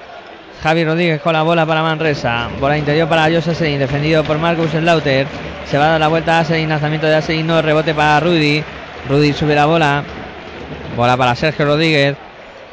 Javi 0.63 0.85
Rodríguez 0.85 1.21
con 1.21 1.35
la 1.35 1.43
bola 1.43 1.67
para 1.67 1.83
Manresa. 1.83 2.49
Bola 2.59 2.79
interior 2.79 3.07
para 3.09 3.31
José 3.31 3.55
Sein, 3.55 3.79
defendido 3.79 4.25
por 4.25 4.39
Marcus 4.39 4.71
Slaughter. 4.71 5.27
Se 5.67 5.77
va 5.77 5.85
a 5.85 5.89
dar 5.91 6.01
la 6.01 6.09
vuelta 6.09 6.39
a 6.39 6.41
Asein, 6.41 6.71
lanzamiento 6.71 7.07
de 7.07 7.17
Asein, 7.17 7.47
no, 7.47 7.61
rebote 7.61 7.95
para 7.95 8.19
Rudy. 8.21 8.65
Rudy 9.09 9.35
sube 9.35 9.55
la 9.55 9.67
bola. 9.67 10.03
Bola 10.97 11.17
para 11.19 11.35
Sergio 11.35 11.67
Rodríguez. 11.67 12.17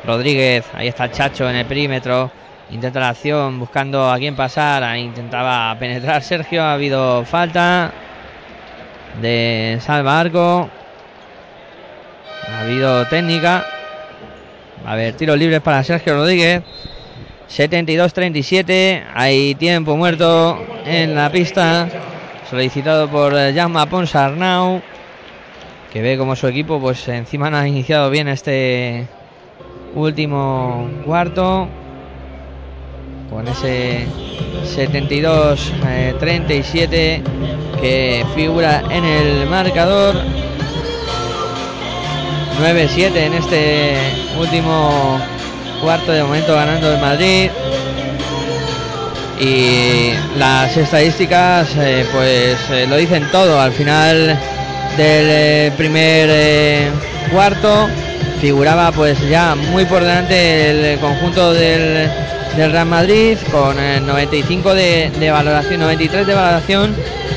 Rodríguez, 0.06 0.66
ahí 0.74 0.88
está 0.88 1.12
Chacho 1.12 1.50
en 1.50 1.58
el 1.58 1.66
perímetro. 1.66 2.32
Intenta 2.72 3.00
la 3.00 3.10
acción 3.10 3.60
buscando 3.60 4.12
a 4.12 4.18
quién 4.18 4.36
pasar. 4.36 4.98
intentaba 4.98 5.78
penetrar 5.78 6.22
Sergio. 6.24 6.64
Ha 6.64 6.74
habido 6.74 7.24
falta 7.26 7.92
de 9.22 9.78
Salva 9.82 10.20
Arco. 10.20 10.70
Ha 12.52 12.60
habido 12.62 13.06
técnica. 13.06 13.66
A 14.86 14.92
haber 14.94 15.14
tiros 15.16 15.38
libres 15.38 15.62
para 15.62 15.84
Sergio 15.84 16.16
Rodríguez. 16.16 16.64
72-37. 17.50 19.04
Hay 19.14 19.56
tiempo 19.56 19.96
muerto 19.96 20.60
en 20.86 21.16
la 21.16 21.30
pista. 21.32 21.88
Solicitado 22.50 23.08
por 23.10 23.34
Jaume 23.34 23.86
Ponsarnau. 23.88 24.82
Que 25.94 26.02
ve 26.02 26.18
como 26.18 26.36
su 26.36 26.48
equipo, 26.48 26.80
pues 26.80 27.08
encima 27.08 27.50
no 27.50 27.58
ha 27.58 27.68
iniciado 27.68 28.10
bien 28.10 28.28
este 28.28 29.08
último 29.94 30.90
cuarto. 31.06 31.70
Con 33.30 33.48
ese 33.48 34.08
72-37 34.64 37.22
que 37.80 38.26
figura 38.36 38.84
en 38.90 39.06
el 39.06 39.46
marcador. 39.48 40.16
9-7 42.62 43.16
en 43.18 43.34
este 43.34 43.96
último 44.40 45.20
cuarto 45.82 46.12
de 46.12 46.24
momento 46.24 46.56
ganando 46.56 46.94
el 46.94 47.02
Madrid. 47.02 47.50
Y 49.40 50.12
las 50.38 50.78
estadísticas 50.78 51.76
eh, 51.78 52.06
pues 52.14 52.58
eh, 52.72 52.88
lo 52.88 52.96
dicen 52.96 53.28
todo. 53.32 53.60
Al 53.60 53.74
final 53.74 54.40
del 54.98 55.28
eh, 55.30 55.72
primer 55.78 56.92
cuarto 57.32 57.88
figuraba 58.40 58.92
pues 58.92 59.20
ya 59.30 59.56
muy 59.56 59.86
por 59.86 60.02
delante 60.02 60.94
el 60.94 61.00
conjunto 61.00 61.54
del, 61.54 62.10
Real 62.56 62.86
Madrid 62.86 63.38
con 63.52 63.76
95 63.76 64.74
de, 64.74 65.30
valoración, 65.32 65.82
93 65.82 66.26
de 66.26 66.34
valoración 66.34 66.96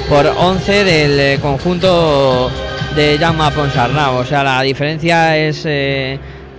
por 0.08 0.26
11 0.26 0.84
del 0.84 1.40
conjunto 1.40 2.50
de 2.94 3.18
Jaume 3.18 3.50
Ponsarnau. 3.50 4.18
O 4.18 4.24
sea, 4.24 4.44
la 4.44 4.62
diferencia 4.62 5.36
es 5.36 5.66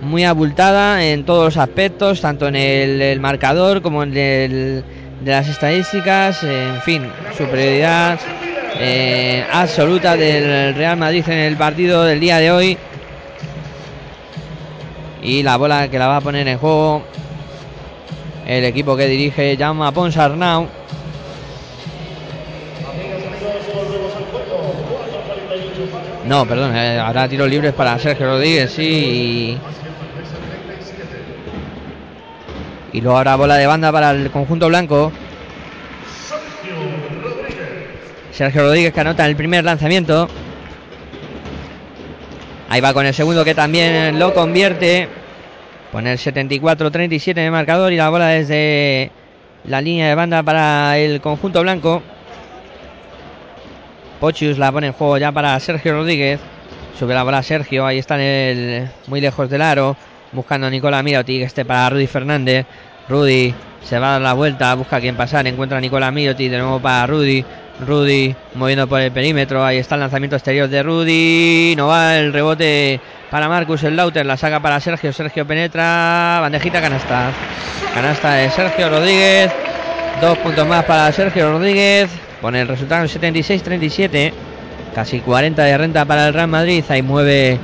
muy 0.02 0.24
abultada 0.24 1.02
en 1.06 1.24
todos 1.24 1.44
los 1.44 1.56
aspectos, 1.56 2.20
tanto 2.20 2.48
en 2.48 2.56
el, 2.56 3.18
marcador 3.20 3.80
como 3.80 4.02
en 4.02 4.10
el 4.14 4.84
de 5.22 5.30
las 5.30 5.48
estadísticas, 5.48 6.42
en 6.44 6.80
fin, 6.82 7.08
superioridad 7.36 8.18
eh, 8.82 9.44
absoluta 9.52 10.16
del 10.16 10.74
Real 10.74 10.96
Madrid 10.96 11.22
en 11.28 11.38
el 11.38 11.56
partido 11.56 12.02
del 12.04 12.18
día 12.18 12.38
de 12.38 12.50
hoy. 12.50 12.78
Y 15.22 15.42
la 15.42 15.56
bola 15.58 15.88
que 15.88 15.98
la 15.98 16.06
va 16.06 16.16
a 16.16 16.20
poner 16.22 16.48
en 16.48 16.56
juego 16.56 17.02
el 18.46 18.64
equipo 18.64 18.96
que 18.96 19.06
dirige 19.06 19.56
Jaume 19.58 19.92
Ponsarnau. 19.92 20.66
No, 26.24 26.46
perdón, 26.46 26.74
eh, 26.74 26.98
habrá 26.98 27.28
tiros 27.28 27.50
libres 27.50 27.74
para 27.74 27.98
Sergio 27.98 28.28
Rodríguez, 28.28 28.72
sí. 28.72 29.58
Y 32.92 33.00
luego 33.02 33.18
habrá 33.18 33.36
bola 33.36 33.56
de 33.56 33.66
banda 33.66 33.92
para 33.92 34.12
el 34.12 34.30
conjunto 34.30 34.68
blanco. 34.68 35.12
Sergio 38.40 38.62
Rodríguez 38.62 38.94
que 38.94 39.00
anota 39.00 39.26
el 39.26 39.36
primer 39.36 39.62
lanzamiento. 39.64 40.26
Ahí 42.70 42.80
va 42.80 42.94
con 42.94 43.04
el 43.04 43.12
segundo 43.12 43.44
que 43.44 43.54
también 43.54 44.18
lo 44.18 44.32
convierte. 44.32 45.10
Pone 45.92 46.12
el 46.12 46.18
74-37 46.18 47.32
en 47.32 47.38
el 47.38 47.50
marcador 47.50 47.92
y 47.92 47.98
la 47.98 48.08
bola 48.08 48.28
desde 48.28 49.10
la 49.64 49.82
línea 49.82 50.08
de 50.08 50.14
banda 50.14 50.42
para 50.42 50.96
el 50.96 51.20
conjunto 51.20 51.60
blanco. 51.60 52.02
Pochius 54.20 54.56
la 54.56 54.72
pone 54.72 54.86
en 54.86 54.94
juego 54.94 55.18
ya 55.18 55.30
para 55.32 55.60
Sergio 55.60 55.92
Rodríguez. 55.92 56.40
Sube 56.98 57.12
la 57.12 57.24
bola 57.24 57.42
Sergio, 57.42 57.84
ahí 57.84 57.98
está 57.98 58.16
en 58.18 58.90
muy 59.06 59.20
lejos 59.20 59.50
del 59.50 59.60
aro 59.60 59.98
buscando 60.32 60.66
a 60.66 60.70
Nicola 60.70 61.02
Miroti, 61.02 61.42
este 61.42 61.66
para 61.66 61.90
Rudy 61.90 62.06
Fernández. 62.06 62.64
Rudy 63.06 63.54
se 63.82 63.98
va 63.98 64.08
a 64.08 64.12
dar 64.12 64.22
la 64.22 64.32
vuelta, 64.32 64.74
busca 64.76 64.96
a 64.96 65.00
quien 65.02 65.14
pasar, 65.14 65.46
encuentra 65.46 65.76
a 65.76 65.80
Nicola 65.82 66.10
Miroti, 66.10 66.48
de 66.48 66.56
nuevo 66.56 66.80
para 66.80 67.06
Rudy. 67.06 67.44
Rudy 67.86 68.34
moviendo 68.54 68.86
por 68.86 69.00
el 69.00 69.12
perímetro, 69.12 69.64
ahí 69.64 69.78
está 69.78 69.94
el 69.94 70.02
lanzamiento 70.02 70.36
exterior 70.36 70.68
de 70.68 70.82
Rudy, 70.82 71.74
no 71.76 71.88
va 71.88 72.16
el 72.16 72.32
rebote 72.32 73.00
para 73.30 73.48
Marcus 73.48 73.82
el 73.84 73.96
Lauter, 73.96 74.26
la 74.26 74.36
saca 74.36 74.60
para 74.60 74.80
Sergio, 74.80 75.12
Sergio 75.12 75.46
penetra, 75.46 76.38
bandejita 76.40 76.80
canasta, 76.80 77.30
canasta 77.94 78.34
de 78.34 78.50
Sergio 78.50 78.88
Rodríguez, 78.88 79.50
dos 80.20 80.38
puntos 80.38 80.66
más 80.66 80.84
para 80.84 81.10
Sergio 81.12 81.52
Rodríguez, 81.52 82.10
pone 82.40 82.60
el 82.60 82.68
resultado 82.68 83.04
76-37, 83.04 84.32
casi 84.94 85.20
40 85.20 85.62
de 85.62 85.78
renta 85.78 86.04
para 86.04 86.28
el 86.28 86.34
Real 86.34 86.48
Madrid, 86.48 86.84
ahí 86.88 87.02
mueve 87.02 87.58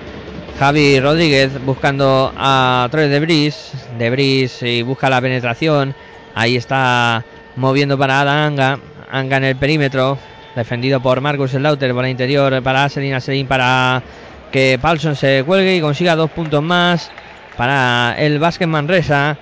Javi 0.59 0.99
Rodríguez 1.01 1.63
buscando 1.67 2.33
a 2.35 2.89
Troy 2.91 3.09
de 3.09 3.21
Bris. 3.21 3.73
De 3.99 4.09
Bris 4.09 4.63
y 4.63 4.81
busca 4.81 5.11
la 5.11 5.21
penetración. 5.21 5.95
Ahí 6.35 6.57
está 6.57 7.25
moviendo 7.57 7.99
para 7.99 8.21
Adam 8.21 8.81
Anga. 9.11 9.37
En 9.39 9.45
el 9.45 9.57
perímetro. 9.57 10.19
Defendido 10.55 11.01
por 11.01 11.21
Marcus 11.21 11.55
Lauter. 11.55 11.93
Bola 11.93 12.09
interior 12.09 12.63
para 12.63 12.85
Aselin. 12.85 13.15
Aselin 13.15 13.47
para 13.47 14.03
que 14.51 14.79
Paulson 14.81 15.17
se 15.17 15.43
cuelgue 15.45 15.77
y 15.77 15.81
consiga 15.81 16.17
dos 16.17 16.31
puntos 16.31 16.63
más. 16.63 17.11
para 17.57 18.15
el 18.19 18.39
Vázquez 18.39 18.69
Manresa. 18.69 19.37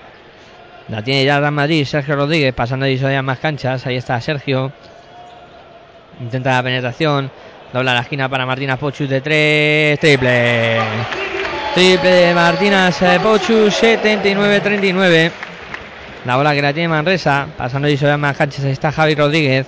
La 0.87 1.01
tiene 1.01 1.25
ya 1.25 1.39
Real 1.39 1.51
Madrid, 1.51 1.83
Sergio 1.83 2.15
Rodríguez 2.15 2.53
pasando 2.53 2.85
de 2.85 3.21
más 3.23 3.39
canchas. 3.39 3.85
Ahí 3.87 3.95
está 3.95 4.21
Sergio. 4.21 4.71
Intenta 6.21 6.53
la 6.53 6.63
penetración. 6.63 7.31
Dobla 7.73 7.93
la 7.93 8.01
esquina 8.01 8.29
para 8.29 8.45
Martínez 8.45 8.77
Pochus 8.77 9.09
de 9.09 9.21
tres. 9.21 9.99
Triple. 9.99 10.79
Triple 11.73 12.09
de 12.09 12.33
Martínez 12.33 12.95
Pochus, 13.21 13.81
79-39. 13.81 15.31
La 16.25 16.37
bola 16.37 16.53
que 16.53 16.61
la 16.61 16.73
tiene 16.73 16.89
Manresa. 16.89 17.47
Pasando 17.57 17.87
más 18.17 18.37
canchas. 18.37 18.65
Ahí 18.65 18.71
está 18.71 18.91
Javi 18.91 19.15
Rodríguez. 19.15 19.67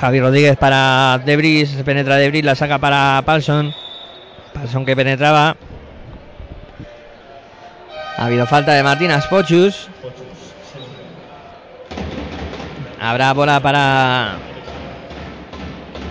Javi 0.00 0.20
Rodríguez 0.20 0.56
para 0.56 1.20
Debris. 1.24 1.70
Penetra 1.84 2.16
Debris. 2.16 2.44
La 2.44 2.54
saca 2.54 2.78
para 2.78 3.20
Palson. 3.26 3.74
Palson 4.54 4.86
que 4.86 4.94
penetraba. 4.94 5.56
Ha 8.16 8.26
habido 8.26 8.46
falta 8.46 8.72
de 8.72 8.82
Martínez 8.82 9.26
Pochus. 9.26 9.88
Habrá 13.00 13.32
bola 13.32 13.60
para 13.60 14.36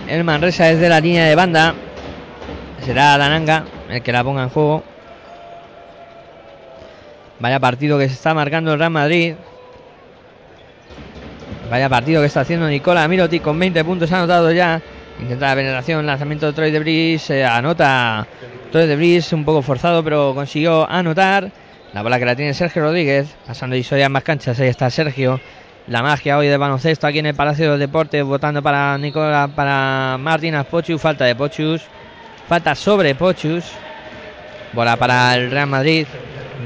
el 0.08 0.24
Manresa 0.24 0.64
desde 0.64 0.88
la 0.88 1.00
línea 1.00 1.26
de 1.26 1.34
banda. 1.34 1.74
Será 2.84 3.18
Dananga 3.18 3.64
el 3.90 4.02
que 4.02 4.12
la 4.12 4.24
ponga 4.24 4.42
en 4.42 4.48
juego. 4.48 4.82
Vaya 7.40 7.60
partido 7.60 7.98
que 7.98 8.08
se 8.08 8.14
está 8.14 8.34
marcando 8.34 8.72
el 8.72 8.78
Real 8.78 8.90
Madrid. 8.90 9.34
Vaya 11.70 11.88
partido 11.88 12.20
que 12.20 12.26
está 12.26 12.40
haciendo 12.40 12.66
Nicola 12.66 13.06
Miroti 13.06 13.40
con 13.40 13.58
20 13.58 13.84
puntos 13.84 14.10
anotado 14.10 14.50
ya. 14.50 14.80
Intenta 15.20 15.48
la 15.48 15.54
penetración, 15.54 16.06
lanzamiento 16.06 16.46
de 16.46 16.52
Troy 16.52 16.70
de 16.70 16.78
Bris. 16.78 17.30
anota 17.30 18.26
Troy 18.72 18.86
de 18.86 18.96
Bris, 18.96 19.32
un 19.32 19.44
poco 19.44 19.62
forzado, 19.62 20.02
pero 20.02 20.32
consiguió 20.34 20.88
anotar. 20.88 21.50
La 21.92 22.02
bola 22.02 22.18
que 22.18 22.24
la 22.24 22.36
tiene 22.36 22.54
Sergio 22.54 22.82
Rodríguez. 22.82 23.28
Pasando 23.46 23.76
y 23.76 23.86
en 23.90 24.12
más 24.12 24.22
canchas. 24.22 24.58
Ahí 24.60 24.68
está 24.68 24.90
Sergio. 24.90 25.40
La 25.86 26.02
magia 26.02 26.38
hoy 26.38 26.48
de 26.48 26.56
baloncesto 26.56 27.06
aquí 27.06 27.18
en 27.18 27.26
el 27.26 27.34
Palacio 27.34 27.72
de 27.72 27.78
Deportes. 27.78 28.24
Votando 28.24 28.62
para 28.62 28.98
Nicola, 28.98 29.48
para 29.54 30.16
Martínez 30.18 30.66
Pochus. 30.66 31.00
Falta 31.00 31.24
de 31.24 31.34
Pochus. 31.34 31.82
Falta 32.48 32.74
sobre 32.74 33.14
Pochus. 33.14 33.64
Bola 34.72 34.96
para 34.96 35.34
el 35.34 35.50
Real 35.50 35.66
Madrid. 35.66 36.06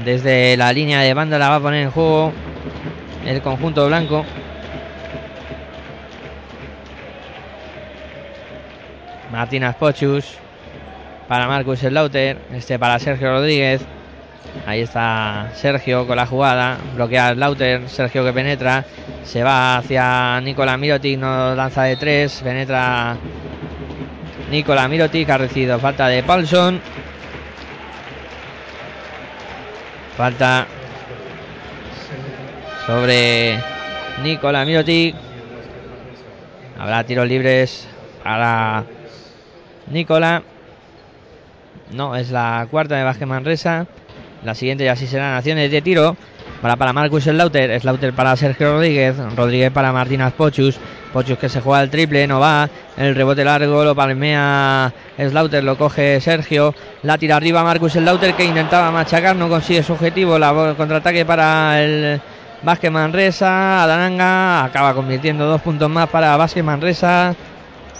Desde 0.01 0.57
la 0.57 0.73
línea 0.73 1.01
de 1.01 1.13
banda 1.13 1.37
la 1.37 1.49
va 1.49 1.55
a 1.57 1.59
poner 1.59 1.83
en 1.83 1.91
juego 1.91 2.33
el 3.25 3.41
conjunto 3.41 3.85
blanco. 3.87 4.25
Martínez 9.31 9.75
Pochus. 9.75 10.37
Para 11.27 11.47
Marcus 11.47 11.79
Slaughter. 11.79 12.37
Este 12.53 12.77
para 12.79 12.99
Sergio 12.99 13.31
Rodríguez. 13.31 13.81
Ahí 14.65 14.81
está 14.81 15.51
Sergio 15.53 16.05
con 16.05 16.17
la 16.17 16.25
jugada. 16.25 16.77
Bloquea 16.95 17.29
el 17.29 17.39
Lauter. 17.39 17.87
Sergio 17.87 18.25
que 18.25 18.33
penetra. 18.33 18.85
Se 19.23 19.43
va 19.43 19.77
hacia 19.77 20.41
Nicola 20.41 20.75
Mirotic. 20.77 21.19
No 21.19 21.55
lanza 21.55 21.83
de 21.83 21.95
tres. 21.95 22.41
Penetra 22.43 23.15
Nicola 24.51 24.87
Mirotic. 24.87 25.29
Ha 25.29 25.37
recibido 25.37 25.79
falta 25.79 26.07
de 26.07 26.23
Paulson. 26.23 26.81
Falta 30.17 30.67
sobre 32.85 33.59
Nicola 34.21 34.63
Mirotic. 34.63 35.15
Habrá 36.79 37.03
tiros 37.03 37.27
libres 37.27 37.87
para 38.23 38.83
Nicola. 39.87 40.43
No, 41.91 42.15
es 42.15 42.29
la 42.29 42.67
cuarta 42.69 42.95
de 42.95 43.03
Vázquez 43.03 43.27
Manresa. 43.27 43.87
La 44.43 44.53
siguiente 44.53 44.85
ya 44.85 44.95
sí 44.95 45.07
serán 45.07 45.35
acciones 45.35 45.71
de 45.71 45.81
tiro. 45.81 46.15
Para, 46.61 46.75
para 46.75 46.93
Marcus 46.93 47.23
Slaughter. 47.23 47.79
Slaughter 47.79 48.13
para 48.13 48.35
Sergio 48.35 48.73
Rodríguez. 48.73 49.15
Rodríguez 49.35 49.71
para 49.71 49.91
Martínez 49.91 50.33
Pochus. 50.33 50.79
Pochus 51.13 51.37
que 51.37 51.47
se 51.47 51.61
juega 51.61 51.83
el 51.83 51.89
triple. 51.89 52.27
No 52.27 52.39
va. 52.39 52.67
El 52.97 53.15
rebote 53.15 53.45
largo 53.45 53.83
lo 53.83 53.95
palmea 53.95 54.91
Slaughter. 55.17 55.63
Lo 55.63 55.77
coge 55.77 56.19
Sergio. 56.19 56.73
La 57.03 57.17
tira 57.17 57.35
arriba 57.35 57.63
Marcus 57.63 57.93
Slaughter 57.93 58.33
que 58.33 58.43
intentaba 58.43 58.91
machacar. 58.91 59.35
No 59.35 59.47
consigue 59.47 59.83
su 59.83 59.93
objetivo. 59.93 60.39
La 60.39 60.73
contraataque 60.75 61.23
para 61.23 61.81
el 61.81 62.19
Vázquez 62.63 62.91
Manresa. 62.91 63.83
Adananga 63.83 64.65
acaba 64.65 64.93
convirtiendo 64.95 65.45
dos 65.45 65.61
puntos 65.61 65.89
más 65.89 66.09
para 66.09 66.35
Vázquez 66.35 66.63
Manresa. 66.63 67.35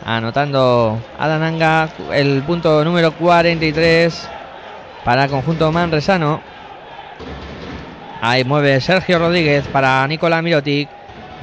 Anotando 0.03 0.99
Adananga 1.17 1.87
el 2.11 2.41
punto 2.41 2.83
número 2.83 3.11
43 3.13 4.29
para 5.05 5.25
el 5.25 5.29
conjunto 5.29 5.71
manresano. 5.71 6.41
Ahí 8.21 8.43
mueve 8.43 8.79
Sergio 8.81 9.19
Rodríguez 9.19 9.67
para 9.67 10.07
Nicolás 10.07 10.41
Mirotic. 10.41 10.89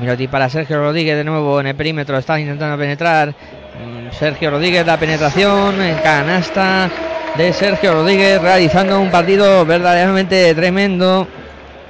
Mirotic 0.00 0.30
para 0.30 0.48
Sergio 0.48 0.78
Rodríguez 0.78 1.16
de 1.16 1.24
nuevo 1.24 1.60
en 1.60 1.66
el 1.66 1.74
perímetro. 1.74 2.16
Está 2.16 2.40
intentando 2.40 2.78
penetrar. 2.78 3.28
Mm, 3.28 4.12
Sergio 4.12 4.50
Rodríguez, 4.50 4.86
la 4.86 4.98
penetración 4.98 5.80
en 5.80 5.96
canasta 5.98 6.90
de 7.36 7.52
Sergio 7.52 7.92
Rodríguez, 7.92 8.40
realizando 8.40 9.00
un 9.00 9.10
partido 9.10 9.64
verdaderamente 9.66 10.54
tremendo. 10.54 11.28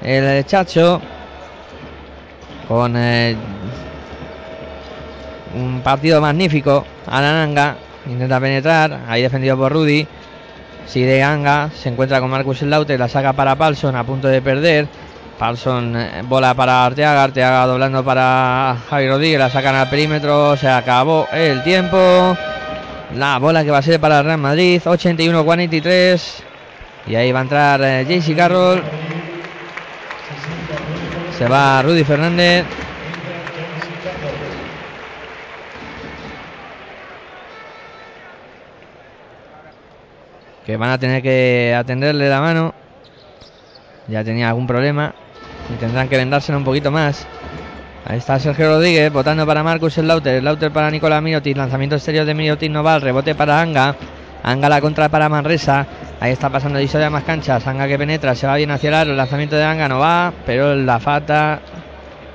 El 0.02 0.44
Chacho 0.44 1.00
con 2.66 2.94
eh, 2.96 3.36
un 5.54 5.80
partido 5.82 6.20
magnífico. 6.20 6.84
Alananga 7.06 7.76
intenta 8.06 8.40
penetrar, 8.40 9.00
ahí 9.08 9.22
defendido 9.22 9.56
por 9.56 9.72
Rudy. 9.72 10.06
Sigue 10.86 11.22
Anga, 11.22 11.70
se 11.74 11.88
encuentra 11.88 12.20
con 12.20 12.30
Marcus 12.30 12.62
Laute, 12.62 12.98
la 12.98 13.08
saca 13.08 13.32
para 13.32 13.54
Palson 13.54 13.94
a 13.94 14.02
punto 14.02 14.26
de 14.26 14.42
perder. 14.42 14.88
Palson 15.40 15.96
eh, 15.96 16.22
bola 16.22 16.52
para 16.52 16.84
Arteaga, 16.84 17.24
Arteaga 17.24 17.64
doblando 17.64 18.04
para 18.04 18.76
Javi 18.90 19.08
Rodríguez, 19.08 19.38
la 19.38 19.48
sacan 19.48 19.74
al 19.74 19.88
perímetro, 19.88 20.54
se 20.54 20.68
acabó 20.68 21.28
el 21.32 21.62
tiempo. 21.62 22.36
La 23.14 23.38
bola 23.38 23.64
que 23.64 23.70
va 23.70 23.78
a 23.78 23.82
ser 23.82 23.98
para 23.98 24.22
Real 24.22 24.36
Madrid, 24.36 24.82
81-43. 24.84 26.42
Y 27.06 27.14
ahí 27.14 27.32
va 27.32 27.38
a 27.38 27.42
entrar 27.42 27.80
eh, 27.82 28.04
JC 28.04 28.36
Carroll. 28.36 28.82
Se 31.38 31.48
va 31.48 31.80
Rudy 31.80 32.04
Fernández. 32.04 32.66
que 40.66 40.76
van 40.76 40.90
a 40.90 40.98
tener 40.98 41.22
que 41.22 41.74
atenderle 41.74 42.28
la 42.28 42.42
mano. 42.42 42.74
Ya 44.06 44.22
tenía 44.22 44.50
algún 44.50 44.66
problema 44.66 45.14
y 45.72 45.78
tendrán 45.78 46.08
que 46.08 46.16
vendárselo 46.16 46.58
un 46.58 46.64
poquito 46.64 46.90
más. 46.90 47.26
Ahí 48.06 48.18
está 48.18 48.38
Sergio 48.38 48.68
Rodríguez, 48.68 49.12
votando 49.12 49.46
para 49.46 49.62
Marcus 49.62 49.98
el 49.98 50.08
Lauter, 50.08 50.72
para 50.72 50.90
Nicolás 50.90 51.22
Miotis, 51.22 51.56
lanzamiento 51.56 51.96
exterior 51.96 52.24
de 52.24 52.34
Miotis 52.34 52.70
no 52.70 52.82
va, 52.82 52.98
rebote 52.98 53.34
para 53.34 53.60
Anga, 53.60 53.94
Anga 54.42 54.68
la 54.68 54.80
contra 54.80 55.08
para 55.08 55.28
Manresa, 55.28 55.86
ahí 56.18 56.32
está 56.32 56.48
pasando 56.48 56.78
de 56.78 57.10
más 57.10 57.24
canchas, 57.24 57.66
Anga 57.66 57.86
que 57.86 57.98
penetra, 57.98 58.34
se 58.34 58.46
va 58.46 58.56
bien 58.56 58.70
hacia 58.70 58.88
el 58.88 58.94
aro, 58.94 59.10
el 59.10 59.16
lanzamiento 59.16 59.56
de 59.56 59.64
Anga 59.64 59.88
no 59.88 59.98
va, 59.98 60.32
pero 60.46 60.74
la 60.74 60.98
falta 60.98 61.60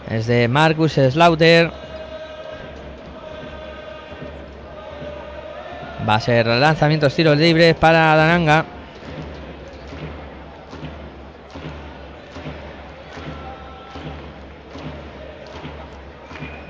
es 0.10 0.28
de 0.28 0.48
Marcus 0.48 0.94
Slaughter. 0.94 1.72
Va 6.08 6.16
a 6.16 6.20
ser 6.20 6.46
lanzamientos 6.46 7.16
tiros 7.16 7.36
libres 7.36 7.74
para 7.76 8.16
Dananga. 8.16 8.75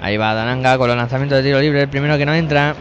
Ahí 0.06 0.18
va 0.18 0.36
Dananga 0.36 0.78
con 0.78 0.88
los 0.88 0.96
lanzamientos 0.96 1.40
de 1.40 1.44
tiro 1.46 1.60
libre. 1.60 1.82
El 1.82 1.90
primero 1.90 2.16
que 2.16 2.28
no 2.28 2.36
entra. 2.36 2.76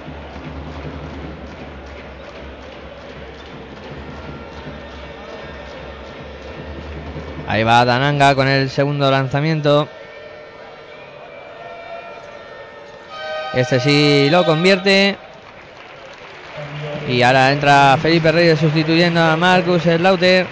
Ahí 7.48 7.62
va 7.62 7.82
Dananga 7.86 8.34
con 8.34 8.46
el 8.46 8.68
segundo 8.68 9.10
lanzamiento. 9.10 9.88
Este 13.54 13.80
sí 13.80 14.28
lo 14.30 14.44
convierte. 14.44 15.16
Y 17.08 17.22
ahora 17.22 17.52
entra 17.52 17.96
Felipe 18.02 18.32
Reyes 18.32 18.60
sustituyendo 18.60 19.22
a 19.22 19.34
Marcus 19.34 19.84
Slaughter. 19.84 20.46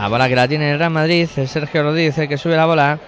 La 0.00 0.08
bola 0.08 0.30
que 0.30 0.34
la 0.34 0.48
tiene 0.48 0.72
el 0.72 0.78
Real 0.78 0.90
Madrid, 0.90 1.28
es 1.36 1.50
Sergio 1.50 1.82
Rodríguez 1.82 2.16
el 2.16 2.26
que 2.26 2.38
sube 2.38 2.56
la 2.56 2.64
bola. 2.64 2.98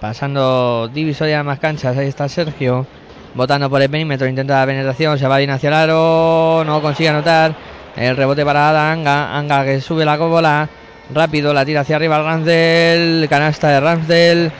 Pasando 0.00 0.86
divisoria 0.86 1.42
más 1.42 1.58
canchas, 1.58 1.96
ahí 1.96 2.06
está 2.06 2.28
Sergio. 2.28 2.86
Votando 3.34 3.68
por 3.68 3.82
el 3.82 3.90
perímetro, 3.90 4.28
intenta 4.28 4.60
la 4.60 4.66
penetración, 4.66 5.18
se 5.18 5.26
va 5.26 5.38
bien 5.38 5.50
hacia 5.50 5.70
el 5.70 5.74
aro, 5.74 6.62
no 6.64 6.80
consigue 6.80 7.08
anotar. 7.08 7.56
El 7.96 8.16
rebote 8.16 8.44
para 8.44 8.92
Anga, 8.92 9.36
Anga 9.36 9.64
que 9.64 9.80
sube 9.80 10.04
la 10.04 10.16
bola. 10.18 10.68
Rápido, 11.12 11.52
la 11.52 11.64
tira 11.64 11.80
hacia 11.80 11.96
arriba 11.96 12.22
Ramsdell. 12.22 13.28
Canasta 13.28 13.70
de 13.70 13.80
Ramsdell. 13.80 14.52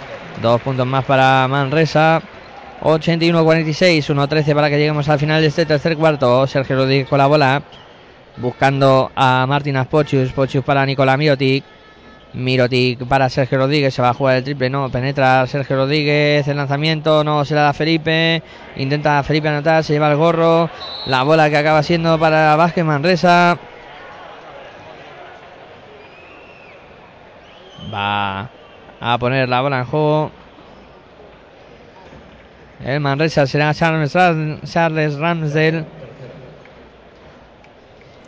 Dos 0.42 0.60
puntos 0.60 0.88
más 0.88 1.04
para 1.04 1.46
Manresa. 1.46 2.20
81-46, 2.80 4.12
1-13 4.12 4.54
para 4.56 4.68
que 4.68 4.76
lleguemos 4.76 5.08
al 5.08 5.20
final 5.20 5.40
de 5.40 5.46
este 5.46 5.66
tercer 5.66 5.96
cuarto. 5.96 6.48
Sergio 6.48 6.74
Rodríguez 6.74 7.08
con 7.08 7.18
la 7.18 7.26
bola, 7.28 7.62
buscando 8.36 9.10
a 9.14 9.46
Martín 9.48 9.76
Pochus, 9.90 10.32
Pochus 10.32 10.64
para 10.64 10.86
Nicolás 10.86 11.18
Mirotic. 11.18 11.64
Mirotic 12.34 13.06
para 13.06 13.28
Sergio 13.28 13.58
Rodríguez, 13.58 13.92
se 13.92 14.00
va 14.00 14.10
a 14.10 14.14
jugar 14.14 14.36
el 14.36 14.44
triple, 14.44 14.70
no, 14.70 14.88
penetra 14.88 15.46
Sergio 15.46 15.76
Rodríguez, 15.76 16.48
el 16.48 16.56
lanzamiento 16.56 17.22
no 17.22 17.44
se 17.44 17.54
la 17.54 17.62
da 17.62 17.72
Felipe, 17.74 18.42
intenta 18.76 19.22
Felipe 19.22 19.48
anotar, 19.48 19.84
se 19.84 19.92
lleva 19.92 20.10
el 20.10 20.16
gorro, 20.16 20.70
la 21.06 21.24
bola 21.24 21.50
que 21.50 21.58
acaba 21.58 21.82
siendo 21.82 22.18
para 22.18 22.56
Vázquez 22.56 22.84
Manresa. 22.84 23.58
Va 27.92 28.48
a 29.00 29.18
poner 29.18 29.48
la 29.48 29.60
bola 29.60 29.80
en 29.80 29.84
juego. 29.84 30.30
El 32.82 33.00
Manresa 33.00 33.46
será 33.46 33.74
Charles, 33.74 34.12
Charles 34.64 35.14
Ramsdale. 35.16 35.84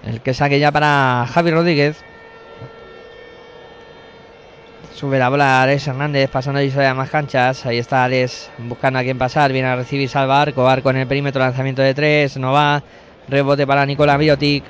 El 0.06 0.20
que 0.20 0.35
saque 0.35 0.59
ya 0.59 0.70
para 0.70 1.26
Javi 1.32 1.51
Rodríguez. 1.51 1.97
Sube 4.94 5.18
la 5.18 5.28
bola 5.28 5.62
Alex 5.62 5.89
Hernández 5.89 6.31
pasando 6.31 6.62
y 6.62 6.70
a 6.70 6.94
más 6.94 7.10
canchas. 7.10 7.66
Ahí 7.66 7.78
está 7.78 8.05
Alex 8.05 8.51
buscando 8.59 8.98
a 8.98 9.02
quien 9.02 9.18
pasar. 9.18 9.52
Viene 9.52 9.68
a 9.68 9.76
recibir 9.76 10.09
Salva 10.09 10.43
Arco. 10.43 10.68
Arco 10.68 10.90
en 10.90 10.98
el 10.98 11.06
perímetro. 11.06 11.40
Lanzamiento 11.40 11.82
de 11.82 11.94
tres. 11.94 12.36
No 12.36 12.52
va. 12.52 12.82
Rebote 13.28 13.66
para 13.66 13.86
Nicola 13.86 14.16
Biotic. 14.16 14.64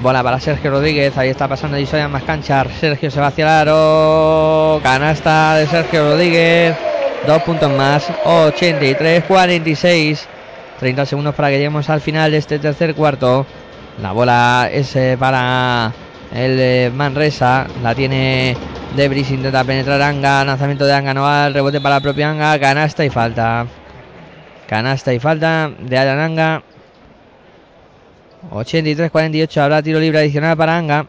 Bola 0.00 0.22
para 0.22 0.40
Sergio 0.40 0.70
Rodríguez. 0.70 1.16
Ahí 1.18 1.28
está 1.28 1.46
pasando 1.46 1.78
y 1.78 1.86
a 1.86 2.08
más 2.08 2.22
canchas. 2.22 2.68
Sergio 2.80 3.10
se 3.10 3.20
va 3.20 3.26
hacia 3.28 3.44
el 3.44 3.50
aro. 3.50 4.80
Canasta 4.82 5.56
de 5.56 5.66
Sergio 5.66 6.12
Rodríguez. 6.12 6.74
Dos 7.26 7.42
puntos 7.42 7.70
más. 7.70 8.08
83-46. 8.24 10.20
30 10.80 11.06
segundos 11.06 11.34
para 11.34 11.48
que 11.48 11.56
lleguemos 11.56 11.90
al 11.90 12.00
final 12.00 12.30
de 12.30 12.38
este 12.38 12.58
tercer 12.58 12.94
cuarto. 12.94 13.44
La 14.02 14.12
bola 14.12 14.68
es 14.72 14.94
eh, 14.94 15.16
para 15.18 15.92
el 16.32 16.60
eh, 16.60 16.92
Manresa. 16.94 17.66
La 17.82 17.94
tiene 17.94 18.56
Debris. 18.94 19.30
Intenta 19.30 19.64
penetrar 19.64 20.00
Anga. 20.02 20.44
Lanzamiento 20.44 20.86
de 20.86 20.92
Anga 20.92 21.14
no 21.14 21.22
va. 21.22 21.48
Rebote 21.48 21.80
para 21.80 21.96
la 21.96 22.00
propia 22.00 22.30
Anga. 22.30 22.58
Canasta 22.60 23.04
y 23.04 23.10
falta. 23.10 23.66
Canasta 24.68 25.12
y 25.12 25.18
falta 25.18 25.70
de 25.80 25.98
Alan 25.98 26.20
Anga. 26.20 26.62
83-48. 28.52 29.60
Habrá 29.60 29.82
tiro 29.82 29.98
libre 29.98 30.20
adicional 30.20 30.56
para 30.56 30.76
Anga. 30.76 31.06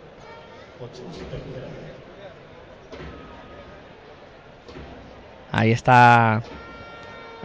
Ahí 5.51 5.71
está 5.71 6.41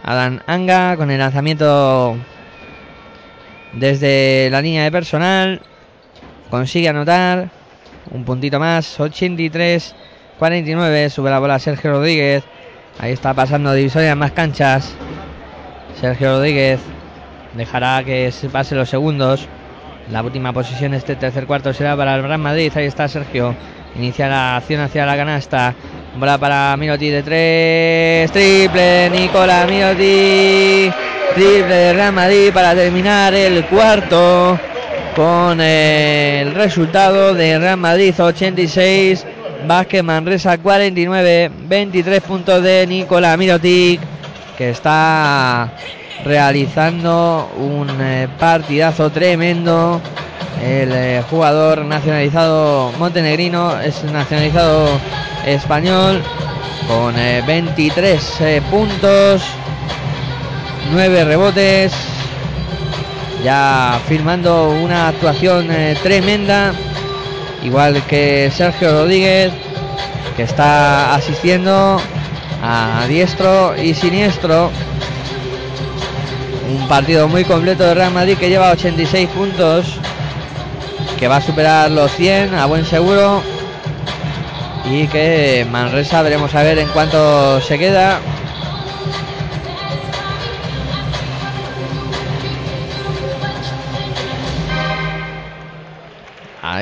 Alan 0.03 0.41
Anga 0.47 0.95
con 0.95 1.11
el 1.11 1.19
lanzamiento 1.19 2.17
desde 3.75 4.49
la 4.51 4.61
línea 4.61 4.83
de 4.83 4.91
personal. 4.91 5.61
Consigue 6.49 6.89
anotar 6.89 7.49
un 8.11 8.23
puntito 8.23 8.59
más. 8.59 8.99
83-49. 8.99 11.09
Sube 11.09 11.29
la 11.29 11.39
bola 11.39 11.59
Sergio 11.59 11.91
Rodríguez. 11.91 12.43
Ahí 12.99 13.11
está 13.11 13.33
pasando 13.33 13.73
divisoria 13.73 14.15
más 14.15 14.31
canchas. 14.31 14.95
Sergio 15.99 16.37
Rodríguez 16.37 16.79
dejará 17.55 18.03
que 18.03 18.31
se 18.31 18.49
pase 18.49 18.75
los 18.75 18.89
segundos. 18.89 19.47
La 20.11 20.21
última 20.21 20.53
posición 20.53 20.93
este 20.93 21.15
tercer 21.15 21.47
cuarto 21.47 21.73
será 21.73 21.97
para 21.97 22.15
el 22.15 22.23
Real 22.23 22.39
Madrid. 22.39 22.71
Ahí 22.75 22.85
está 22.85 23.07
Sergio. 23.07 23.55
Inicia 23.95 24.27
la 24.27 24.57
acción 24.57 24.81
hacia 24.81 25.05
la 25.05 25.15
canasta. 25.15 25.73
Bola 26.17 26.37
para 26.37 26.75
Miroti 26.77 27.09
de 27.09 27.23
tres. 27.23 28.31
Triple 28.31 29.09
Nicola 29.09 29.65
Miroti. 29.67 31.14
Triple 31.35 31.75
de 31.75 31.93
Real 31.93 32.13
Madrid 32.13 32.51
para 32.53 32.73
terminar 32.73 33.33
el 33.33 33.65
cuarto. 33.65 34.57
Con 35.17 35.59
el 35.59 36.53
resultado 36.53 37.33
de 37.33 37.59
Real 37.59 37.77
Madrid 37.77 38.13
86. 38.17 39.25
Vázquez 39.67 40.01
Manresa 40.01 40.57
49. 40.57 41.51
23 41.67 42.21
puntos 42.21 42.63
de 42.63 42.87
Nicola 42.87 43.35
Mirotic. 43.35 43.99
Que 44.57 44.69
está 44.69 45.73
realizando 46.23 47.51
un 47.57 47.89
eh, 47.99 48.29
partidazo 48.39 49.09
tremendo. 49.09 49.99
El 50.63 50.91
eh, 50.93 51.23
jugador 51.29 51.83
nacionalizado 51.83 52.93
montenegrino 52.97 53.77
es 53.81 54.01
nacionalizado 54.05 54.87
español 55.45 56.21
con 56.87 57.13
23 57.15 58.41
eh, 58.41 58.61
puntos, 58.69 59.41
9 60.91 61.25
rebotes. 61.25 61.93
Ya 63.43 63.99
firmando 64.07 64.69
una 64.69 65.09
actuación 65.09 65.67
tremenda, 66.01 66.73
igual 67.63 68.01
que 68.03 68.51
Sergio 68.55 68.91
Rodríguez, 68.91 69.53
que 70.35 70.43
está 70.43 71.13
asistiendo 71.13 72.01
a 72.63 73.05
diestro 73.07 73.75
y 73.77 73.93
siniestro 73.93 74.71
un 76.67 76.87
partido 76.87 77.27
muy 77.27 77.43
completo 77.43 77.83
de 77.83 77.93
Real 77.93 78.11
Madrid 78.11 78.37
que 78.37 78.49
lleva 78.49 78.71
86 78.71 79.29
puntos. 79.29 79.99
Que 81.19 81.27
va 81.27 81.37
a 81.37 81.41
superar 81.41 81.91
los 81.91 82.11
100 82.11 82.55
a 82.55 82.65
buen 82.65 82.85
seguro. 82.85 83.41
Y 84.91 85.07
que 85.07 85.65
Manresa 85.69 86.21
veremos 86.21 86.53
a 86.55 86.63
ver 86.63 86.79
en 86.79 86.87
cuánto 86.89 87.61
se 87.61 87.77
queda. 87.77 88.19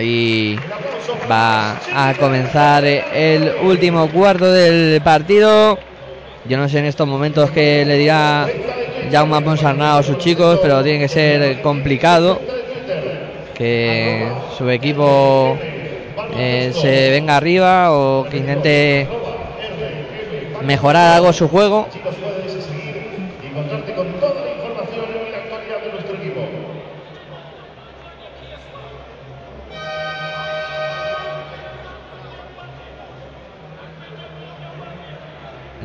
Ahí 0.03 0.59
va 1.31 1.79
a 1.95 2.13
comenzar 2.15 2.83
el 2.83 3.53
último 3.63 4.09
cuarto 4.09 4.51
del 4.51 5.01
partido. 5.01 5.79
Yo 6.43 6.57
no 6.57 6.67
sé 6.67 6.79
en 6.79 6.85
estos 6.85 7.07
momentos 7.07 7.51
que 7.51 7.85
le 7.85 7.97
dirá 7.97 8.49
Jaume 9.09 9.39
Ponsarnau 9.39 9.99
a 9.99 10.03
sus 10.03 10.17
chicos, 10.17 10.59
pero 10.61 10.83
tiene 10.83 10.99
que 10.99 11.07
ser 11.07 11.61
complicado 11.61 12.41
que 13.55 14.27
su 14.57 14.69
equipo 14.69 15.57
eh, 16.35 16.73
se 16.75 17.09
venga 17.09 17.37
arriba 17.37 17.93
o 17.93 18.25
que 18.29 18.37
intente 18.39 19.07
mejorar 20.65 21.13
algo 21.13 21.31
su 21.31 21.47
juego. 21.47 21.87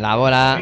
La 0.01 0.15
bola 0.17 0.61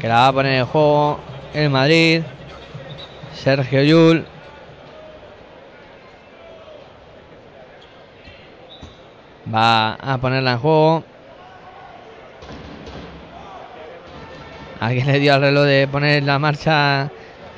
que 0.00 0.08
la 0.08 0.14
va 0.14 0.28
a 0.28 0.32
poner 0.32 0.58
en 0.58 0.66
juego 0.66 1.18
el 1.54 1.70
Madrid. 1.70 2.22
Sergio 3.34 3.82
Yul. 3.82 4.24
Va 9.54 9.94
a 9.94 10.18
ponerla 10.18 10.52
en 10.52 10.58
juego. 10.58 11.04
Alguien 14.80 15.06
le 15.06 15.18
dio 15.20 15.34
al 15.34 15.42
reloj 15.42 15.64
de 15.66 15.86
poner 15.86 16.24
la 16.24 16.38
marcha, 16.40 17.12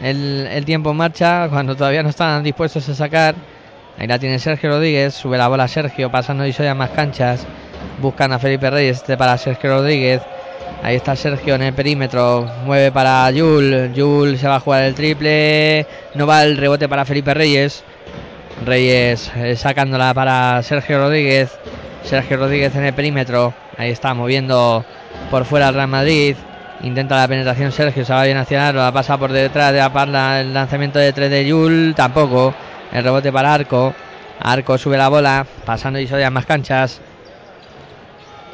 el, 0.05 0.64
tiempo 0.66 0.90
en 0.90 0.97
marcha, 0.97 1.48
cuando 1.48 1.74
todavía 1.74 2.02
no 2.02 2.10
están 2.10 2.43
dispuestos 2.43 2.89
a 2.89 2.94
sacar. 2.94 3.35
Ahí 3.98 4.06
la 4.06 4.18
tiene 4.18 4.39
Sergio 4.39 4.70
Rodríguez. 4.70 5.14
Sube 5.14 5.39
la 5.39 5.48
bola 5.48 5.66
Sergio, 5.66 6.10
pasando 6.10 6.47
y 6.47 6.52
soy 6.52 6.72
más 6.74 6.90
canchas. 6.90 7.47
Buscan 8.01 8.32
a 8.32 8.39
Felipe 8.39 8.68
Reyes. 8.70 8.98
Este 8.98 9.16
para 9.16 9.39
Sergio 9.39 9.70
Rodríguez. 9.70 10.20
Ahí 10.82 10.97
está 10.97 11.16
Sergio 11.16 11.55
en 11.55 11.62
el 11.62 11.72
perímetro. 11.72 12.47
Mueve 12.66 12.93
para 12.93 13.31
Yul. 13.31 13.94
Yul 13.94 14.36
se 14.36 14.47
va 14.47 14.56
a 14.56 14.60
jugar 14.60 14.85
el 14.85 14.94
triple. 14.94 15.86
No 16.14 16.26
va 16.26 16.44
el 16.44 16.59
rebote 16.59 16.89
para 16.89 17.06
Felipe 17.06 17.32
Reyes. 17.32 17.82
Reyes 18.66 19.32
eh, 19.36 19.56
sacándola 19.56 20.12
para 20.12 20.62
Sergio 20.62 20.98
Rodríguez. 20.98 21.51
Sergio 22.02 22.36
Rodríguez 22.36 22.74
en 22.76 22.85
el 22.85 22.93
perímetro. 22.93 23.55
Ahí 23.78 23.90
está 23.90 24.12
moviendo 24.12 24.85
por 25.31 25.47
fuera 25.47 25.68
el 25.68 25.74
Real 25.74 25.89
Madrid. 25.89 26.36
Intenta 26.85 27.16
la 27.16 27.27
penetración 27.27 27.73
Sergio. 27.73 28.05
Se 28.05 28.12
va 28.12 28.24
bien 28.24 28.36
hacia 28.36 28.70
la 28.70 28.93
pasa 28.93 29.16
por 29.16 29.32
detrás 29.32 29.73
de 29.73 29.78
la 29.78 30.40
el 30.40 30.52
lanzamiento 30.52 30.98
de 30.98 31.15
tres 31.15 31.31
de 31.31 31.47
Yul. 31.47 31.94
Tampoco. 31.97 32.55
El 32.93 33.02
rebote 33.02 33.32
para 33.32 33.55
Arco. 33.55 33.94
Arco 34.39 34.77
sube 34.77 34.98
la 34.98 35.09
bola. 35.09 35.47
Pasando 35.65 35.98
y 35.98 36.06
a 36.06 36.31
más 36.31 36.44
canchas. 36.44 37.01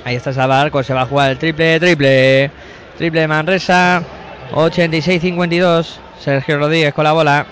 Ahí 0.05 0.15
está 0.15 0.33
Salva 0.33 0.61
Arco. 0.61 0.81
Se 0.85 0.95
va 0.95 1.03
a 1.03 1.07
jugar 1.07 1.33
el 1.33 1.39
triple. 1.39 1.81
Triple. 1.81 2.53
Triple 2.99 3.27
Manresa. 3.27 4.01
86-52. 4.53 5.97
Sergio 6.21 6.59
Rodríguez 6.59 6.95
con 6.95 7.03
la 7.03 7.13
bola. 7.13 7.47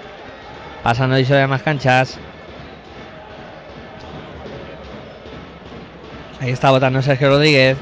Pasando 0.85 1.19
y 1.19 1.33
a 1.33 1.49
más 1.49 1.63
canchas. 1.63 2.17
Ahí 6.41 6.51
está 6.51 6.71
votando 6.71 7.03
Sergio 7.03 7.31
Rodríguez. 7.31 7.77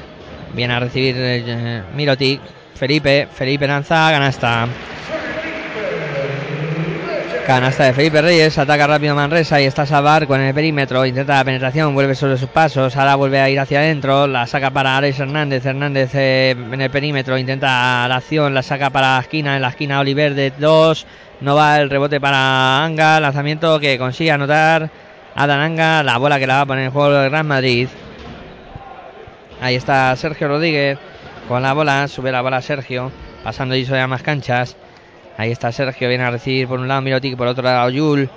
Viene 0.53 0.73
a 0.73 0.79
recibir 0.79 1.15
eh, 1.15 1.83
Mirotic. 1.93 2.56
Felipe, 2.77 3.27
Felipe 3.33 3.67
lanza, 3.67 4.09
canasta. 4.11 4.67
Canasta 7.47 7.85
de 7.85 7.93
Felipe 7.93 8.21
Reyes, 8.21 8.57
ataca 8.57 8.87
rápido 8.87 9.15
Manresa 9.15 9.61
y 9.61 9.65
está 9.65 9.85
Salvar 9.85 10.27
con 10.27 10.41
el 10.41 10.53
perímetro, 10.53 11.05
intenta 11.05 11.37
la 11.37 11.45
penetración, 11.45 11.93
vuelve 11.93 12.13
sobre 12.13 12.37
sus 12.37 12.49
pasos, 12.49 12.95
ahora 12.97 13.15
vuelve 13.15 13.39
a 13.39 13.49
ir 13.49 13.59
hacia 13.59 13.79
adentro, 13.79 14.27
la 14.27 14.45
saca 14.47 14.69
para 14.69 14.97
Alex 14.97 15.21
Hernández, 15.21 15.65
Hernández 15.65 16.11
eh, 16.13 16.51
en 16.51 16.81
el 16.81 16.89
perímetro, 16.89 17.37
intenta 17.37 18.05
la 18.07 18.17
acción, 18.17 18.53
la 18.53 18.63
saca 18.63 18.89
para 18.89 19.15
la 19.15 19.21
esquina, 19.21 19.55
en 19.55 19.61
la 19.61 19.69
esquina 19.69 20.01
Oliver 20.01 20.35
de 20.35 20.51
2, 20.51 21.07
no 21.39 21.55
va 21.55 21.79
el 21.79 21.89
rebote 21.89 22.19
para 22.19 22.83
Anga, 22.83 23.19
lanzamiento 23.21 23.79
que 23.79 23.97
consigue 23.97 24.31
anotar 24.31 24.89
Adán 25.33 25.61
Anga, 25.61 26.03
la 26.03 26.17
bola 26.17 26.39
que 26.39 26.47
la 26.47 26.55
va 26.55 26.61
a 26.61 26.65
poner 26.65 26.83
en 26.83 26.91
juego 26.91 27.17
el 27.17 27.29
Gran 27.29 27.47
Madrid. 27.47 27.87
Ahí 29.61 29.75
está 29.75 30.15
Sergio 30.17 30.49
Rodríguez 30.49 30.99
con 31.47 31.61
la 31.61 31.73
bola, 31.73 32.07
sube 32.07 32.31
la 32.31 32.41
bola 32.41 32.61
Sergio, 32.61 33.11
pasando 33.43 33.75
y 33.75 33.85
sobre 33.85 34.05
más 34.07 34.21
canchas. 34.21 34.75
Ahí 35.37 35.51
está 35.51 35.71
Sergio, 35.71 36.09
viene 36.09 36.25
a 36.25 36.31
recibir 36.31 36.67
por 36.67 36.79
un 36.79 36.87
lado 36.87 37.01
Mirotic, 37.01 37.37
por 37.37 37.47
otro 37.47 37.63
lado 37.63 37.89
Yul. 37.89 38.29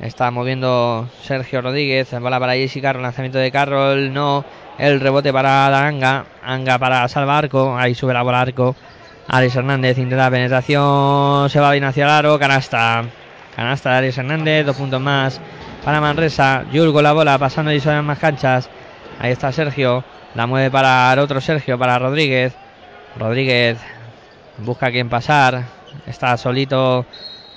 Está 0.00 0.30
moviendo 0.30 1.08
Sergio 1.22 1.60
Rodríguez, 1.60 2.10
bola 2.20 2.38
para 2.38 2.54
Jessica, 2.54 2.92
lanzamiento 2.92 3.38
de 3.38 3.50
Carroll, 3.50 4.12
no. 4.12 4.44
El 4.78 5.00
rebote 5.00 5.32
para 5.32 5.86
Anga, 5.86 6.26
Anga 6.42 6.78
para 6.78 7.08
salvar 7.08 7.44
arco, 7.44 7.76
ahí 7.76 7.94
sube 7.94 8.12
la 8.12 8.22
bola 8.22 8.42
arco. 8.42 8.76
Alex 9.28 9.56
Hernández 9.56 9.98
intenta 9.98 10.30
penetración, 10.30 11.50
se 11.50 11.60
va 11.60 11.72
bien 11.72 11.84
hacia 11.84 12.04
el 12.04 12.10
aro, 12.10 12.38
canasta. 12.38 13.04
Canasta 13.56 13.90
de 13.92 13.96
Alex 13.96 14.18
Hernández, 14.18 14.66
dos 14.66 14.76
puntos 14.76 15.00
más 15.00 15.40
para 15.84 16.00
Manresa. 16.00 16.64
Yul 16.70 16.92
con 16.92 17.02
la 17.02 17.12
bola, 17.12 17.38
pasando 17.38 17.72
y 17.72 17.80
sobre 17.80 18.02
más 18.02 18.18
canchas. 18.18 18.68
Ahí 19.18 19.32
está 19.32 19.50
Sergio, 19.50 20.04
la 20.34 20.46
mueve 20.46 20.70
para 20.70 21.12
el 21.12 21.18
otro 21.18 21.40
Sergio, 21.40 21.78
para 21.78 21.98
Rodríguez. 21.98 22.54
Rodríguez 23.18 23.78
busca 24.58 24.86
a 24.86 24.90
quien 24.90 25.08
pasar, 25.08 25.64
Está 26.06 26.36
solito 26.36 27.06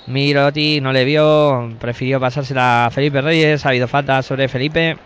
Miroti, 0.06 0.80
no 0.80 0.92
le 0.92 1.04
vio, 1.04 1.74
prefirió 1.78 2.20
pasársela 2.20 2.86
a 2.86 2.90
Felipe 2.90 3.20
Reyes. 3.20 3.64
Ha 3.64 3.70
habido 3.70 3.88
falta 3.88 4.22
sobre 4.22 4.48
Felipe. 4.48 4.96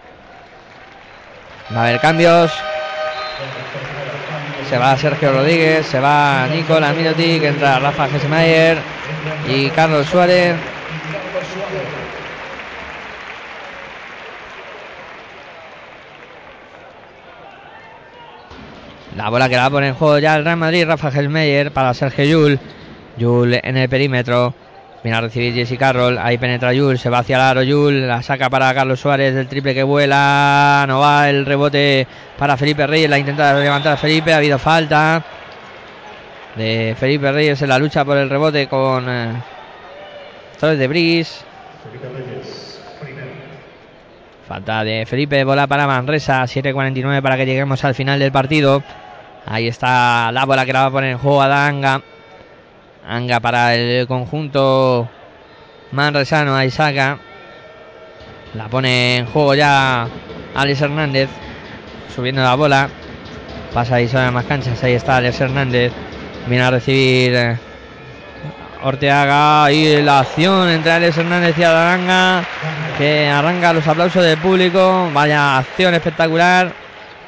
Va 1.74 1.80
a 1.80 1.88
haber 1.88 2.00
cambios. 2.00 2.52
Se 4.68 4.78
va 4.78 4.96
Sergio 4.96 5.32
Rodríguez, 5.32 5.86
se 5.86 6.00
va 6.00 6.46
Nicolás 6.48 6.96
Miroti, 6.96 7.38
que 7.38 7.48
entra 7.48 7.78
Rafa 7.78 8.08
Gesemayer 8.08 8.78
y 9.48 9.70
Carlos 9.70 10.06
Suárez. 10.06 10.56
La 19.16 19.30
bola 19.30 19.48
que 19.48 19.56
la 19.56 19.62
va 19.62 19.66
a 19.68 19.70
poner 19.70 19.88
en 19.88 19.94
juego 19.94 20.18
ya 20.18 20.36
el 20.36 20.44
Real 20.44 20.58
Madrid, 20.58 20.84
Rafa 20.86 21.10
Gesmeyer 21.10 21.72
para 21.72 21.94
Sergio 21.94 22.24
Yul. 22.26 22.60
Yul 23.16 23.54
en 23.54 23.76
el 23.78 23.88
perímetro. 23.88 24.52
Viene 25.02 25.16
a 25.16 25.22
recibir 25.22 25.54
Jesse 25.54 25.78
Carroll. 25.78 26.18
Ahí 26.18 26.36
penetra 26.36 26.74
Yul. 26.74 26.98
Se 26.98 27.08
va 27.08 27.20
hacia 27.20 27.36
el 27.36 27.42
aro 27.42 27.62
Yul. 27.62 28.06
La 28.06 28.22
saca 28.22 28.50
para 28.50 28.74
Carlos 28.74 29.00
Suárez. 29.00 29.34
El 29.34 29.48
triple 29.48 29.72
que 29.72 29.82
vuela. 29.82 30.84
No 30.86 31.00
va 31.00 31.30
el 31.30 31.46
rebote 31.46 32.06
para 32.36 32.58
Felipe 32.58 32.86
Reyes. 32.86 33.08
La 33.08 33.18
intenta 33.18 33.58
levantar 33.58 33.96
Felipe. 33.96 34.34
Ha 34.34 34.36
habido 34.36 34.58
falta 34.58 35.24
de 36.54 36.94
Felipe 36.98 37.32
Reyes 37.32 37.62
en 37.62 37.70
la 37.70 37.78
lucha 37.78 38.04
por 38.04 38.18
el 38.18 38.28
rebote 38.28 38.66
con 38.68 39.08
eh, 39.08 39.32
Torres 40.60 40.78
de 40.78 40.88
Bris. 40.88 41.42
Falta 44.46 44.84
de 44.84 45.06
Felipe. 45.06 45.42
Bola 45.44 45.66
para 45.66 45.86
Manresa. 45.86 46.42
7.49 46.42 47.22
para 47.22 47.38
que 47.38 47.46
lleguemos 47.46 47.82
al 47.82 47.94
final 47.94 48.18
del 48.18 48.30
partido. 48.30 48.82
Ahí 49.48 49.68
está 49.68 50.32
la 50.32 50.44
bola 50.44 50.66
que 50.66 50.72
la 50.72 50.80
va 50.80 50.86
a 50.86 50.90
poner 50.90 51.12
en 51.12 51.18
juego 51.18 51.40
a 51.40 51.46
Danga. 51.46 52.02
Anga 53.08 53.38
para 53.38 53.76
el 53.76 54.06
conjunto 54.08 55.08
manresano. 55.92 56.56
Ahí 56.56 56.70
saca. 56.70 57.18
La 58.54 58.66
pone 58.66 59.18
en 59.18 59.26
juego 59.26 59.54
ya 59.54 60.08
Alex 60.54 60.80
Hernández. 60.80 61.30
Subiendo 62.12 62.42
la 62.42 62.56
bola. 62.56 62.88
Pasa 63.72 63.96
ahí 63.96 64.08
sobre 64.08 64.32
más 64.32 64.46
canchas. 64.46 64.82
Ahí 64.82 64.94
está 64.94 65.18
Alex 65.18 65.40
Hernández. 65.40 65.92
Viene 66.48 66.64
a 66.64 66.70
recibir 66.72 67.34
eh, 67.36 67.56
Orteaga. 68.82 69.70
Y 69.70 70.02
la 70.02 70.20
acción 70.20 70.68
entre 70.70 70.90
Alex 70.90 71.18
Hernández 71.18 71.56
y 71.56 71.62
Adaranga. 71.62 72.42
Que 72.98 73.28
arranca 73.28 73.72
los 73.72 73.86
aplausos 73.86 74.24
del 74.24 74.38
público. 74.38 75.08
Vaya 75.14 75.58
acción 75.58 75.94
espectacular. 75.94 76.72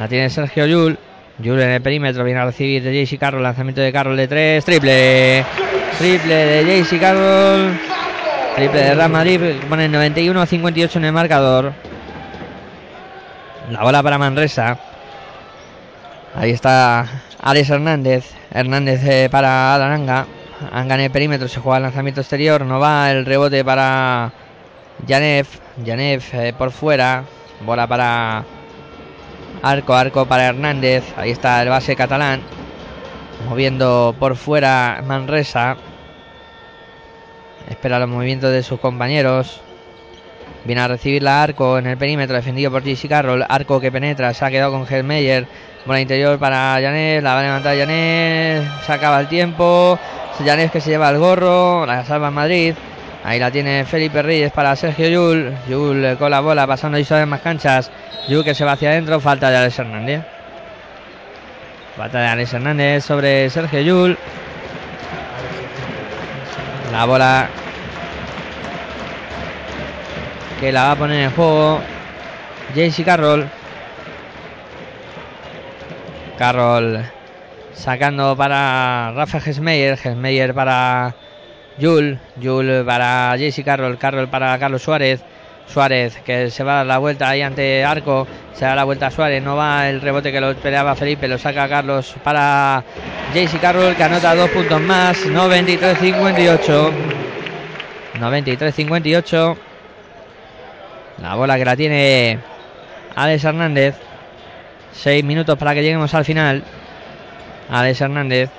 La 0.01 0.09
tiene 0.09 0.29
Sergio 0.31 0.67
Yul. 0.67 0.99
Yul 1.41 1.61
en 1.61 1.71
el 1.71 1.81
perímetro 1.81 2.25
viene 2.25 2.41
a 2.41 2.47
recibir 2.47 2.83
de 2.83 3.05
JC 3.05 3.19
Carroll. 3.19 3.43
Lanzamiento 3.43 3.81
de 3.81 3.93
Carroll 3.93 4.17
de 4.17 4.27
tres. 4.27 4.65
Triple. 4.65 5.45
Triple 5.99 6.35
de 6.35 6.83
JC 6.83 6.99
Carroll. 6.99 7.79
Triple 8.57 8.81
de 8.81 8.95
Real 8.95 9.11
Madrid. 9.11 9.41
Pone 9.69 9.89
91 9.89 10.41
a 10.41 10.47
58 10.47 10.99
en 10.99 11.05
el 11.05 11.13
marcador. 11.13 11.73
La 13.71 13.85
bola 13.85 14.03
para 14.03 14.19
Manresa. 14.19 14.79
Ahí 16.35 16.51
está 16.51 17.07
Alex 17.41 17.71
Hernández. 17.71 18.33
Hernández 18.53 19.05
eh, 19.05 19.29
para 19.31 19.75
Adaranga. 19.75 20.27
Anga 20.73 20.97
en 20.97 21.03
el 21.03 21.11
perímetro. 21.13 21.47
Se 21.47 21.61
juega 21.61 21.77
el 21.77 21.85
lanzamiento 21.85 22.21
exterior. 22.21 22.65
No 22.65 22.81
va 22.81 23.13
el 23.13 23.25
rebote 23.25 23.65
para 23.65 24.33
Janef. 25.07 25.61
Janef 25.87 26.35
eh, 26.35 26.53
por 26.59 26.73
fuera. 26.73 27.23
Bola 27.65 27.87
para 27.87 28.45
Arco, 29.63 29.95
arco 29.95 30.27
para 30.27 30.47
Hernández. 30.47 31.05
Ahí 31.17 31.31
está 31.31 31.63
el 31.63 31.69
base 31.69 31.97
catalán. 31.97 32.43
Moviendo 33.49 34.15
por 34.19 34.37
fuera 34.37 35.03
Manresa. 35.05 35.77
Espera 37.69 37.99
los 37.99 38.09
movimientos 38.09 38.51
de 38.53 38.63
sus 38.63 38.81
compañeros. 38.81 39.61
Viene 40.65 40.81
a 40.81 40.89
recibir 40.89 41.23
la 41.23 41.43
arco 41.43 41.79
en 41.79 41.87
el 41.87 41.97
perímetro, 41.97 42.37
defendido 42.37 42.71
por 42.71 42.83
Jesse 42.83 43.09
Carroll. 43.09 43.45
Arco 43.49 43.81
que 43.81 43.93
penetra, 43.93 44.33
se 44.35 44.45
ha 44.45 44.51
quedado 44.51 44.73
con 44.73 44.87
Helmeyer. 44.87 45.47
Bola 45.87 46.01
interior 46.01 46.39
para 46.39 46.79
Janet, 46.81 47.23
la 47.23 47.35
va 47.35 47.41
a 47.41 47.43
levantar 47.43 47.77
Janet. 47.77 48.65
Se 48.85 48.93
acaba 48.93 49.21
el 49.21 49.29
tiempo. 49.29 49.99
Janet 50.45 50.71
que 50.71 50.81
se 50.81 50.91
lleva 50.91 51.11
el 51.11 51.19
gorro, 51.19 51.85
la 51.85 52.05
salva 52.05 52.29
en 52.29 52.35
Madrid. 52.35 52.75
Ahí 53.29 53.39
la 53.39 53.51
tiene 53.51 53.85
Felipe 53.85 54.23
Reyes 54.23 54.51
para 54.51 54.75
Sergio 54.75 55.07
Yul. 55.07 55.55
Yul 55.69 56.17
con 56.19 56.31
la 56.31 56.41
bola 56.41 56.67
pasando 56.67 56.99
y 56.99 57.05
sobre 57.05 57.27
más 57.27 57.43
canchas. 57.43 57.91
Yul 58.27 58.43
que 58.43 58.55
se 58.55 58.65
va 58.65 58.73
hacia 58.73 58.89
adentro. 58.89 59.21
Falta 59.21 59.51
de 59.51 59.59
Alex 59.59 59.79
Hernández. 59.81 60.23
Falta 61.95 62.21
de 62.21 62.27
Alex 62.27 62.55
Hernández 62.55 63.05
sobre 63.05 63.51
Sergio 63.51 63.83
Yul. 63.83 64.19
La 66.91 67.05
bola 67.05 67.49
que 70.59 70.73
la 70.73 70.85
va 70.85 70.93
a 70.93 70.97
poner 70.97 71.25
en 71.25 71.31
juego 71.33 71.81
JC 72.75 73.05
Carroll. 73.05 73.47
Carroll 76.39 77.03
sacando 77.75 78.35
para 78.35 79.13
Rafa 79.13 79.39
Gesmeyer. 79.39 79.99
Gesmeyer 79.99 80.55
para 80.55 81.15
Jul, 81.81 82.19
Jul 82.43 82.85
para 82.85 83.35
Jesse 83.39 83.65
Carroll, 83.65 83.99
Carroll 83.99 84.29
para 84.29 84.59
Carlos 84.59 84.83
Suárez. 84.83 85.21
Suárez 85.67 86.17
que 86.25 86.51
se 86.51 86.65
va 86.65 86.73
a 86.73 86.77
dar 86.77 86.87
la 86.87 86.99
vuelta 86.99 87.29
ahí 87.29 87.43
ante 87.43 87.85
Arco, 87.85 88.27
se 88.55 88.65
da 88.65 88.75
la 88.75 88.85
vuelta 88.85 89.09
a 89.09 89.11
Suárez, 89.11 89.43
no 89.43 89.55
va 89.55 89.89
el 89.89 90.01
rebote 90.01 90.33
que 90.33 90.41
lo 90.41 90.55
peleaba 90.57 90.97
Felipe, 90.97 91.29
lo 91.29 91.37
saca 91.37 91.69
Carlos 91.69 92.15
para 92.25 92.83
JC 93.35 93.61
Carroll 93.61 93.95
que 93.95 94.03
anota 94.03 94.35
dos 94.35 94.49
puntos 94.51 94.81
más, 94.81 95.27
93-58. 95.27 96.91
93-58. 98.19 99.57
La 101.23 101.35
bola 101.35 101.59
que 101.59 101.65
la 101.65 101.77
tiene 101.77 102.39
Alex 103.15 103.45
Hernández. 103.45 103.95
Seis 104.93 105.23
minutos 105.23 105.59
para 105.59 105.75
que 105.75 105.83
lleguemos 105.83 106.15
al 106.15 106.25
final. 106.25 106.65
Alex 107.71 108.01
Hernández 108.01 108.51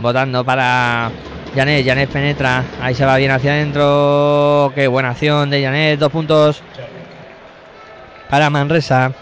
votando 0.00 0.44
para 0.44 1.10
Janet, 1.54 1.86
Janet 1.86 2.10
penetra, 2.10 2.64
ahí 2.80 2.94
se 2.94 3.04
va 3.04 3.16
bien 3.16 3.30
hacia 3.30 3.52
adentro. 3.52 4.72
Qué 4.74 4.88
buena 4.88 5.10
acción 5.10 5.50
de 5.50 5.62
Janet, 5.62 6.00
dos 6.00 6.10
puntos 6.10 6.62
para 8.28 8.50
Manresa. 8.50 9.12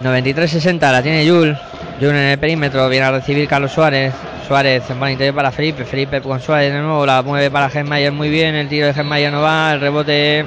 93-60, 0.00 0.80
la 0.80 1.02
tiene 1.02 1.26
Yul. 1.26 1.56
Yul 2.00 2.10
en 2.10 2.16
el 2.16 2.38
perímetro, 2.38 2.88
viene 2.88 3.06
a 3.06 3.12
recibir 3.12 3.46
Carlos 3.46 3.72
Suárez. 3.72 4.14
Suárez 4.46 4.84
en 4.88 4.96
interior 5.10 5.34
para 5.34 5.52
Felipe. 5.52 5.84
Felipe 5.84 6.22
con 6.22 6.40
Suárez 6.40 6.72
de 6.72 6.80
nuevo, 6.80 7.04
la 7.04 7.22
mueve 7.22 7.50
para 7.50 7.68
Gemmayer 7.68 8.12
muy 8.12 8.30
bien. 8.30 8.54
El 8.54 8.68
tiro 8.68 8.86
de 8.86 8.94
Gemmayer 8.94 9.30
no 9.30 9.42
va, 9.42 9.72
el 9.74 9.80
rebote. 9.80 10.46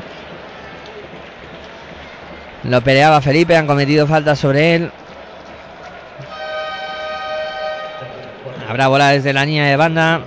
Lo 2.64 2.82
peleaba 2.82 3.22
Felipe, 3.22 3.56
han 3.56 3.68
cometido 3.68 4.08
falta 4.08 4.36
sobre 4.36 4.76
él. 4.76 4.92
Habrá 8.70 8.88
bola 8.88 9.10
desde 9.10 9.34
la 9.34 9.46
línea 9.46 9.66
de 9.66 9.76
banda. 9.76 10.22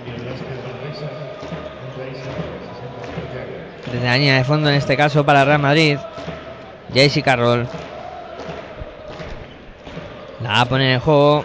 Desde 3.92 4.04
la 4.04 4.16
línea 4.16 4.38
de 4.38 4.42
fondo, 4.42 4.68
en 4.68 4.74
este 4.74 4.96
caso 4.96 5.24
para 5.24 5.44
Real 5.44 5.60
Madrid. 5.60 5.96
JC 6.92 7.22
Carroll. 7.22 7.68
a 10.44 10.64
poner 10.64 10.94
en 10.94 10.98
juego 10.98 11.44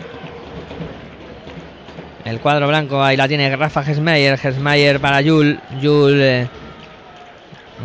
el 2.25 2.39
cuadro 2.39 2.67
blanco. 2.67 3.03
Ahí 3.03 3.15
la 3.15 3.27
tiene 3.27 3.55
Rafa 3.55 3.83
Gesmeyer. 3.83 4.39
Gesmeyer 4.39 4.99
para 4.99 5.21
Yul. 5.21 5.59
Yul 5.79 6.19
eh, 6.19 6.47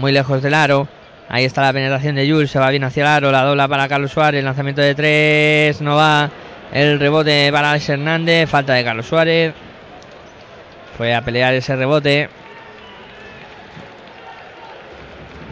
muy 0.00 0.12
lejos 0.12 0.40
del 0.40 0.54
aro. 0.54 0.88
Ahí 1.28 1.44
está 1.44 1.60
la 1.60 1.74
penetración 1.74 2.14
de 2.14 2.26
Yul. 2.26 2.48
Se 2.48 2.58
va 2.58 2.70
bien 2.70 2.84
hacia 2.84 3.02
el 3.02 3.08
aro. 3.08 3.30
La 3.30 3.44
dobla 3.44 3.68
para 3.68 3.88
Carlos 3.88 4.10
Suárez. 4.10 4.38
El 4.38 4.46
lanzamiento 4.46 4.80
de 4.80 4.94
tres. 4.94 5.82
No 5.82 5.96
va. 5.96 6.30
El 6.72 6.98
rebote 6.98 7.50
para 7.52 7.70
Alex 7.70 7.90
Hernández. 7.90 8.48
Falta 8.48 8.72
de 8.72 8.82
Carlos 8.82 9.06
Suárez. 9.06 9.52
Fue 10.96 11.14
a 11.14 11.20
pelear 11.20 11.52
ese 11.52 11.76
rebote. 11.76 12.30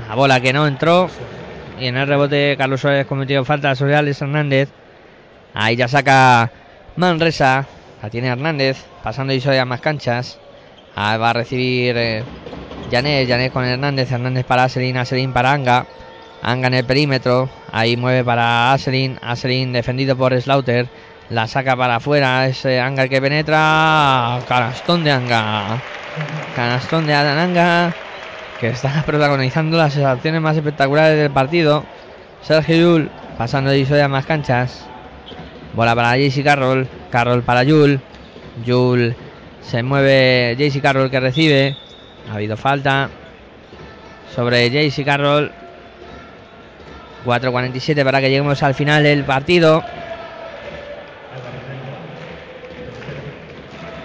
La 0.09 0.15
bola 0.15 0.41
que 0.41 0.55
no 0.55 0.67
entró. 0.67 1.11
Y 1.79 1.87
en 1.87 1.99
el 1.99 2.07
rebote 2.07 2.57
Carlos 2.57 2.81
Suárez 2.81 3.07
cometió 3.07 3.45
falta 3.45 3.75
sobre 3.75 3.97
Alex 3.97 4.23
Hernández. 4.23 4.71
Ahí 5.53 5.77
ya 5.77 5.89
saca 5.89 6.51
Manresa. 6.97 7.67
La 8.03 8.09
tiene 8.09 8.29
Hernández. 8.29 8.83
Pasando 9.03 9.35
y 9.35 9.43
a 9.47 9.65
más 9.67 9.83
canchas. 9.83 10.39
Ahí 10.97 11.19
va 11.19 11.31
a 11.31 11.35
recibir 11.35 11.99
eh, 11.99 12.25
Janet. 12.91 13.29
Janet 13.29 13.53
con 13.53 13.67
Hernández. 13.67 14.11
Hernández 14.11 14.47
para 14.47 14.65
Aselin. 14.65 14.97
Aselin 14.97 15.35
para 15.35 15.53
Anga. 15.53 15.87
Anga 16.41 16.69
en 16.69 16.75
el 16.75 16.85
perímetro. 16.87 17.51
Ahí 17.71 17.99
mueve 17.99 18.25
para 18.25 18.73
Aselin. 18.73 19.19
Aselin 19.21 19.75
defendido 19.75 20.17
por 20.17 20.41
Slaughter. 20.41 20.89
La 21.31 21.47
saca 21.47 21.77
para 21.77 21.97
afuera. 21.97 22.47
Ese 22.47 22.81
Anga 22.81 23.09
que 23.09 23.21
penetra. 23.21 24.41
Canastón 24.49 25.05
de 25.05 25.13
Anga. 25.13 25.81
Canastón 26.55 27.07
de 27.07 27.15
Anga 27.15 27.95
que 28.61 28.69
está 28.69 29.03
protagonizando 29.07 29.79
las 29.79 29.97
acciones 29.97 30.41
más 30.41 30.57
espectaculares 30.57 31.19
del 31.19 31.31
partido. 31.31 31.85
Sergio 32.43 32.77
Yul 32.77 33.11
pasando 33.39 33.71
de 33.71 34.03
a 34.03 34.09
más 34.09 34.27
canchas. 34.27 34.87
Bola 35.73 35.95
para 35.95 36.19
JC 36.19 36.45
Carroll. 36.45 36.87
Carroll 37.11 37.43
para 37.43 37.63
Yul. 37.63 38.01
Yul 38.65 39.17
se 39.63 39.83
mueve. 39.83 40.57
JC 40.59 40.83
Carroll 40.83 41.11
que 41.11 41.21
recibe. 41.21 41.77
Ha 42.31 42.35
habido 42.35 42.57
falta 42.57 43.09
sobre 44.35 44.69
JC 44.71 45.05
Carroll. 45.05 45.53
4.47 47.25 48.03
para 48.03 48.21
que 48.21 48.29
lleguemos 48.29 48.63
al 48.63 48.75
final 48.75 49.03
del 49.03 49.25
partido. 49.25 49.83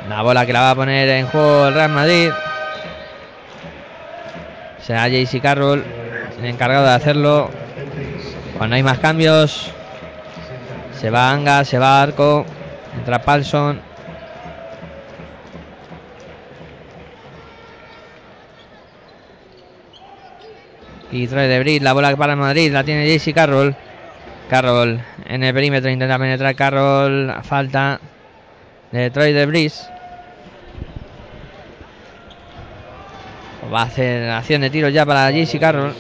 La 0.09 0.21
bola 0.21 0.45
que 0.45 0.53
la 0.53 0.61
va 0.61 0.71
a 0.71 0.75
poner 0.75 1.09
en 1.09 1.27
juego 1.27 1.67
el 1.67 1.73
Real 1.73 1.89
Madrid. 1.89 2.29
Será 4.79 5.07
JC 5.07 5.41
Carroll 5.41 5.83
el 6.37 6.45
encargado 6.45 6.85
de 6.85 6.93
hacerlo. 6.93 7.49
Cuando 8.57 8.75
hay 8.75 8.83
más 8.83 8.99
cambios, 8.99 9.71
se 10.99 11.09
va 11.09 11.31
Anga, 11.31 11.65
se 11.65 11.79
va 11.79 12.03
Arco, 12.03 12.45
entra 12.95 13.19
Palson. 13.19 13.81
Y 21.11 21.27
trae 21.27 21.47
de 21.47 21.59
Brit, 21.59 21.81
la 21.81 21.93
bola 21.93 22.15
para 22.15 22.35
Madrid, 22.35 22.71
la 22.71 22.83
tiene 22.83 23.07
JC 23.07 23.33
Carroll. 23.33 23.75
Carroll 24.49 25.01
en 25.25 25.43
el 25.43 25.53
perímetro 25.53 25.89
intenta 25.89 26.19
penetrar 26.19 26.55
Carroll, 26.55 27.33
falta 27.41 27.99
de 28.91 29.09
Troy 29.09 29.33
de 29.33 29.45
Brice. 29.47 29.94
Va 33.73 33.81
a 33.81 33.85
hacer 33.85 34.29
acción 34.29 34.61
de 34.61 34.69
tiro 34.69 34.89
ya 34.89 35.05
para 35.05 35.31
JC 35.31 35.59
Carroll. 35.59 35.93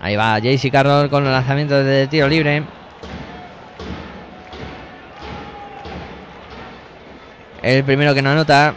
Ahí 0.00 0.16
va 0.16 0.38
JC 0.38 0.70
Carroll 0.70 1.10
con 1.10 1.24
los 1.24 1.32
lanzamientos 1.32 1.84
de 1.84 2.06
tiro 2.06 2.28
libre. 2.28 2.62
El 7.62 7.84
primero 7.84 8.14
que 8.14 8.22
no 8.22 8.30
anota. 8.30 8.72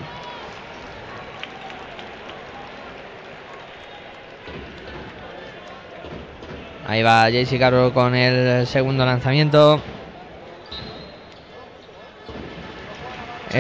Ahí 6.88 7.04
va 7.04 7.30
JC 7.30 7.60
Carroll 7.60 7.94
con 7.94 8.16
el 8.16 8.68
segundo 8.68 9.06
lanzamiento. 9.06 9.82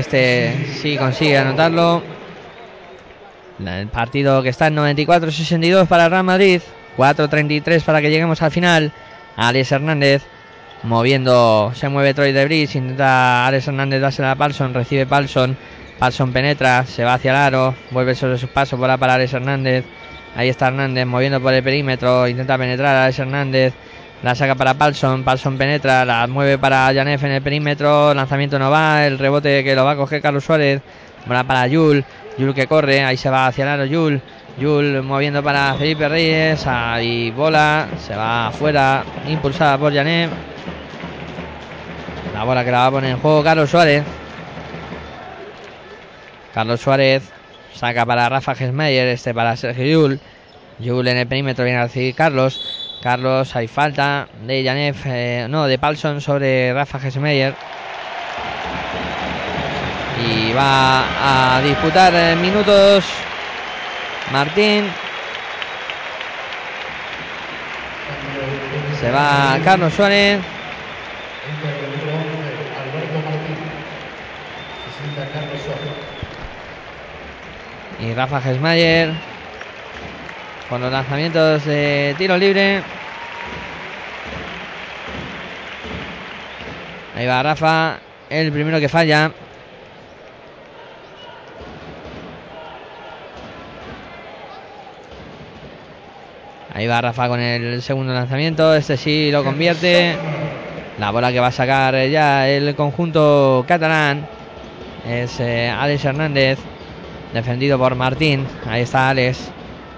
Este 0.02 0.56
sí 0.82 0.98
consigue 0.98 1.38
anotarlo. 1.38 2.02
El 3.64 3.88
partido 3.88 4.42
que 4.42 4.50
está 4.50 4.66
en 4.66 4.76
94-62 4.76 5.86
para 5.86 6.10
Real 6.10 6.24
Madrid. 6.24 6.60
4-33 6.98 7.84
para 7.84 8.02
que 8.02 8.10
lleguemos 8.10 8.42
al 8.42 8.50
final. 8.50 8.92
Alex 9.38 9.72
Hernández 9.72 10.24
moviendo. 10.82 11.72
Se 11.76 11.88
mueve 11.88 12.16
Troy 12.16 12.32
de. 12.32 12.68
Intenta 12.74 13.46
Alex 13.46 13.68
Hernández 13.68 14.02
dársela 14.02 14.32
a 14.32 14.36
Palson. 14.36 14.74
Recibe 14.74 15.06
Palson. 15.06 15.56
Palson 16.00 16.34
penetra. 16.34 16.84
Se 16.88 17.04
va 17.04 17.14
hacia 17.14 17.30
el 17.30 17.38
aro. 17.38 17.76
Vuelve 17.92 18.16
sobre 18.16 18.40
sus 18.40 18.50
pasos. 18.50 18.80
Bola 18.80 18.98
para 18.98 19.14
Alex 19.14 19.34
Hernández. 19.34 19.86
Ahí 20.36 20.50
está 20.50 20.70
Hernández 20.70 21.06
moviendo 21.06 21.40
por 21.40 21.54
el 21.54 21.62
perímetro. 21.62 22.28
Intenta 22.28 22.58
penetrar 22.58 22.96
a 22.96 23.04
Alex 23.04 23.20
Hernández. 23.20 23.76
La 24.24 24.36
saca 24.36 24.54
para 24.54 24.76
Palson. 24.76 25.24
Palson 25.24 25.58
penetra. 25.58 26.06
La 26.06 26.28
mueve 26.28 26.58
para 26.58 26.94
Janef 26.94 27.24
en 27.24 27.32
el 27.32 27.42
perímetro. 27.42 28.14
Lanzamiento 28.14 28.60
no 28.60 28.70
va. 28.70 29.06
El 29.06 29.18
rebote 29.18 29.64
que 29.64 29.76
lo 29.76 29.84
va 29.84 29.92
a 29.92 29.96
coger 29.96 30.22
Carlos 30.22 30.44
Suárez. 30.44 30.82
Bola 31.26 31.44
para 31.44 31.66
Yul. 31.68 32.06
Yul 32.38 32.54
que 32.54 32.68
corre. 32.68 33.04
Ahí 33.04 33.18
se 33.18 33.30
va 33.30 33.48
hacia 33.48 33.64
el 33.64 33.70
aro 33.70 33.86
Yul. 33.86 34.22
Yul 34.60 35.02
moviendo 35.02 35.42
para 35.42 35.74
Felipe 35.74 36.08
Reyes. 36.08 36.68
Ahí 36.68 37.32
bola. 37.32 37.88
Se 37.98 38.16
va 38.16 38.48
afuera. 38.48 39.04
Impulsada 39.28 39.80
por 39.80 39.92
Janef. 39.92 40.30
La 42.36 42.44
bola 42.44 42.64
que 42.64 42.72
la 42.72 42.78
va 42.80 42.86
a 42.86 42.92
poner 42.92 43.12
en 43.12 43.18
juego 43.18 43.44
Carlos 43.44 43.72
Suárez. 43.72 44.04
Carlos 46.54 46.80
Suárez 46.80 47.24
saca 47.74 48.06
para 48.06 48.30
Rafa 48.30 48.54
Gesmeyer. 48.54 49.08
Este 49.08 49.34
para 49.34 49.56
Sergio 49.56 49.86
Yul. 49.86 50.20
Yul 50.78 51.08
en 51.08 51.18
el 51.18 51.28
perímetro 51.28 51.66
viene 51.66 51.80
a 51.80 51.84
recibir 51.84 52.14
Carlos. 52.14 52.91
Carlos, 53.02 53.56
hay 53.56 53.68
falta 53.68 54.28
de 54.46 54.64
Janef, 54.64 55.06
eh, 55.08 55.48
no, 55.50 55.66
de 55.66 55.80
Palson 55.80 56.22
sobre 56.22 56.72
Rafa 56.72 57.00
Gesmeyer. 57.00 57.56
Y 60.24 60.54
va 60.54 61.56
a 61.58 61.62
disputar 61.62 62.14
eh, 62.16 62.36
minutos 62.36 63.04
Martín. 64.32 64.86
Se 69.00 69.10
va 69.10 69.58
Carlos 69.64 69.92
Suárez. 69.94 70.40
Y 78.00 78.14
Rafa 78.14 78.42
Gesmayer 78.42 79.31
con 80.72 80.80
los 80.80 80.90
lanzamientos 80.90 81.66
de 81.66 82.16
tiro 82.18 82.38
libre. 82.38 82.82
Ahí 87.14 87.28
va 87.28 87.44
Rafa, 87.44 88.00
el 88.30 88.54
primero 88.54 88.80
que 88.80 88.88
falla. 88.88 89.34
Ahí 96.74 96.88
va 96.88 97.02
Rafa 97.02 97.28
con 97.28 97.42
el 97.42 97.82
segundo 97.82 98.14
lanzamiento. 98.14 98.74
Este 98.74 98.96
sí 98.96 99.30
lo 99.30 99.44
convierte. 99.44 100.16
La 101.00 101.12
bola 101.12 101.34
que 101.34 101.42
va 101.42 101.48
a 101.48 101.52
sacar 101.52 102.08
ya 102.08 102.48
el 102.48 102.76
conjunto 102.76 103.66
catalán 103.68 104.26
es 105.06 105.38
eh, 105.42 105.70
Alex 105.70 106.06
Hernández. 106.06 106.60
Defendido 107.34 107.78
por 107.78 107.94
Martín. 107.96 108.48
Ahí 108.66 108.84
está 108.84 109.10
Alex. 109.10 109.52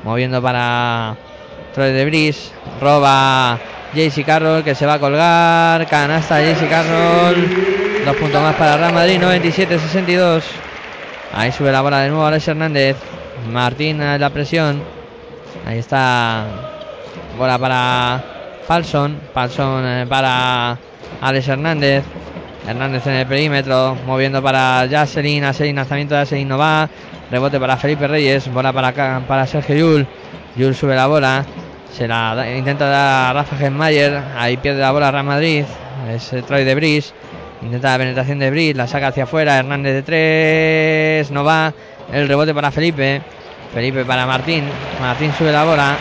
Moviendo 0.04 0.42
para 0.42 1.16
Troy 1.74 1.92
de 1.92 2.06
Bris. 2.06 2.52
Roba 2.82 3.58
JC 3.94 4.26
Carroll 4.26 4.64
que 4.64 4.76
se 4.76 4.86
va 4.86 4.96
a 4.96 5.00
colgar. 5.00 5.88
Canasta 5.88 6.42
JC 6.42 6.70
Carroll. 6.70 8.04
Dos 8.06 8.16
puntos 8.18 8.42
más 8.42 8.56
para 8.56 8.78
Real 8.78 8.94
Madrid. 8.94 9.22
97-62. 9.22 10.44
Ahí 11.34 11.52
sube 11.52 11.72
la 11.72 11.82
bola 11.82 12.00
de 12.02 12.10
nuevo 12.10 12.26
Alex 12.26 12.48
Hernández. 12.48 12.98
Martín 13.52 14.00
la 14.00 14.30
presión. 14.30 14.84
Ahí 15.66 15.80
está. 15.80 16.46
Bola 17.38 17.58
para 17.58 18.24
Palson. 18.68 19.20
Palson 19.34 19.86
eh, 19.86 20.06
para 20.08 20.78
Alex 21.22 21.48
Hernández. 21.48 22.04
Hernández 22.68 23.08
en 23.08 23.14
el 23.14 23.28
perímetro. 23.28 23.98
Moviendo 24.06 24.44
para 24.44 24.88
Jaselin. 24.90 25.44
Jaselin, 25.44 25.76
lanzamiento 25.76 26.16
de 26.16 26.22
Jaselin 26.22 26.48
no 26.48 26.58
va. 26.58 26.90
Rebote 27.34 27.60
para 27.60 27.77
Felipe 27.77 28.07
Reyes. 28.07 28.47
Bola 28.53 28.72
para, 28.72 29.22
para 29.22 29.47
Sergio 29.47 29.76
Yul. 29.76 30.07
Yul 30.55 30.76
sube 30.76 30.93
la 30.93 31.07
bola. 31.07 31.43
Se 31.91 32.07
la 32.07 32.47
intenta 32.55 32.85
dar 32.85 33.31
a 33.31 33.34
Rafa 33.34 33.57
Genmayer. 33.57 34.22
Ahí 34.38 34.55
pierde 34.57 34.81
la 34.81 34.91
bola 34.91 35.10
Real 35.10 35.26
Madrid. 35.26 35.65
Es 36.11 36.31
Troy 36.45 36.64
de 36.64 36.76
Bris. 36.76 37.11
Intenta 37.64 37.93
la 37.93 37.97
penetración 37.97 38.38
de 38.38 38.51
Bris. 38.51 38.76
La 38.76 38.85
saca 38.85 39.07
hacia 39.07 39.23
afuera. 39.23 39.57
Hernández 39.57 39.95
de 39.95 40.03
tres. 40.03 41.31
No 41.31 41.43
va. 41.43 41.73
El 42.11 42.27
rebote 42.27 42.53
para 42.53 42.69
Felipe. 42.69 43.23
Felipe 43.73 44.05
para 44.05 44.27
Martín. 44.27 44.65
Martín 45.01 45.34
sube 45.35 45.51
la 45.51 45.64
bola. 45.64 45.95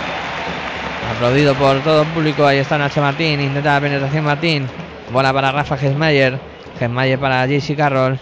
Aplaudido 1.16 1.54
por 1.54 1.80
todo 1.80 2.02
el 2.02 2.08
público. 2.08 2.44
Ahí 2.44 2.58
está 2.58 2.76
Nacho 2.76 3.00
Martín. 3.00 3.40
Intenta 3.40 3.72
la 3.72 3.80
penetración 3.80 4.22
Martín. 4.26 4.68
Bola 5.10 5.32
para 5.32 5.50
Rafa 5.50 5.78
Gesmayer. 5.78 6.38
Gesmayer 6.78 7.18
para 7.18 7.46
JC 7.46 7.74
Carroll. 7.74 8.18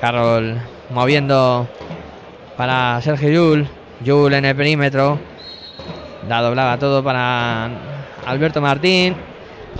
Carroll 0.00 0.60
moviendo 0.90 1.68
para 2.56 3.00
Sergio 3.02 3.30
Yul. 3.30 3.68
Yul 4.00 4.34
en 4.34 4.44
el 4.44 4.56
perímetro. 4.56 5.18
La 6.28 6.40
doblaba 6.40 6.78
todo 6.78 7.02
para 7.04 7.70
Alberto 8.26 8.60
Martín. 8.60 9.14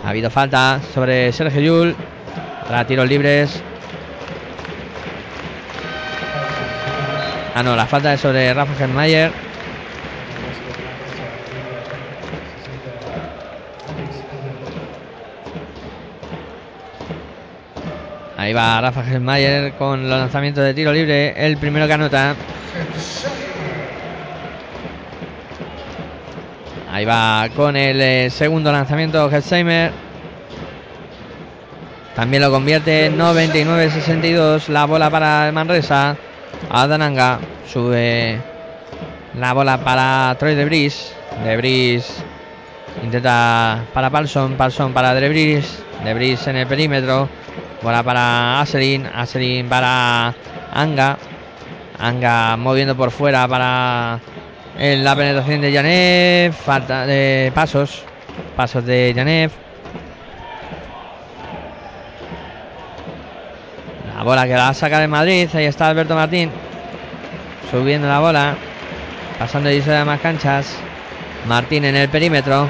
Ha 0.04 0.10
habido 0.10 0.30
falta 0.30 0.80
sobre 0.94 1.32
Sergio 1.32 1.60
Yul. 1.60 1.96
Para 2.66 2.86
tiros 2.86 3.08
libres. 3.08 3.62
Ah, 7.54 7.62
no, 7.62 7.74
la 7.74 7.86
falta 7.86 8.12
es 8.12 8.20
sobre 8.20 8.52
Rafa 8.52 8.74
Germayer. 8.74 9.32
Ahí 18.36 18.52
va 18.52 18.80
Rafa 18.80 19.02
Germayer 19.02 19.72
con 19.72 20.08
los 20.08 20.18
lanzamientos 20.20 20.62
de 20.62 20.74
tiro 20.74 20.92
libre. 20.92 21.32
El 21.36 21.56
primero 21.56 21.86
que 21.86 21.92
anota. 21.94 22.36
Ahí 26.96 27.04
va 27.04 27.48
con 27.54 27.76
el 27.76 28.00
eh, 28.00 28.30
segundo 28.30 28.72
lanzamiento 28.72 29.30
Hetzheimer. 29.30 29.92
También 32.14 32.42
lo 32.42 32.50
convierte 32.50 33.04
en 33.04 33.18
99-62. 33.18 34.68
La 34.68 34.86
bola 34.86 35.10
para 35.10 35.52
Manresa. 35.52 36.16
Adananga 36.70 37.38
sube 37.70 38.40
la 39.38 39.52
bola 39.52 39.76
para 39.76 40.34
Troy 40.38 40.54
Debris. 40.54 41.12
Debris 41.44 42.24
intenta 43.04 43.84
para 43.92 44.08
Palson. 44.08 44.54
Palson 44.54 44.94
para 44.94 45.12
Debris. 45.12 45.82
Debris 46.02 46.46
en 46.46 46.56
el 46.56 46.66
perímetro. 46.66 47.28
Bola 47.82 48.02
para 48.02 48.62
Aselin. 48.62 49.04
Aselin 49.04 49.68
para 49.68 50.34
Anga. 50.72 51.18
Anga 51.98 52.56
moviendo 52.56 52.96
por 52.96 53.10
fuera 53.10 53.48
para 53.48 54.20
la 54.78 55.16
penetración 55.16 55.60
de 55.60 55.72
Janev. 55.72 56.52
Falta 56.52 57.06
de 57.06 57.50
pasos. 57.54 58.02
Pasos 58.54 58.84
de 58.84 59.12
Janev. 59.14 59.50
La 64.14 64.22
bola 64.22 64.46
que 64.46 64.54
la 64.54 64.74
saca 64.74 65.00
de 65.00 65.08
Madrid. 65.08 65.48
Ahí 65.54 65.64
está 65.64 65.88
Alberto 65.88 66.14
Martín. 66.14 66.50
Subiendo 67.70 68.08
la 68.08 68.20
bola. 68.20 68.56
Pasando 69.38 69.70
y 69.70 69.80
de 69.80 70.04
más 70.04 70.20
canchas. 70.20 70.76
Martín 71.46 71.84
en 71.84 71.96
el 71.96 72.08
perímetro. 72.08 72.68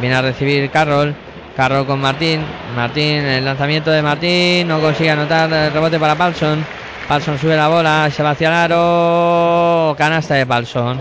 Viene 0.00 0.16
a 0.16 0.22
recibir 0.22 0.68
Carroll. 0.70 1.14
Carroll 1.56 1.86
con 1.86 2.00
Martín. 2.00 2.40
Martín, 2.74 3.24
el 3.24 3.44
lanzamiento 3.44 3.90
de 3.90 4.02
Martín. 4.02 4.68
No 4.68 4.80
consigue 4.80 5.10
anotar 5.10 5.52
el 5.52 5.72
rebote 5.72 5.98
para 5.98 6.16
Paulson. 6.16 6.64
Paulson 7.08 7.38
sube 7.38 7.56
la 7.56 7.68
bola. 7.68 8.10
Se 8.10 8.22
va 8.22 8.30
hacia 8.30 8.48
el 8.48 8.54
aro. 8.54 9.94
Canasta 9.96 10.34
de 10.34 10.46
Paulson. 10.46 10.98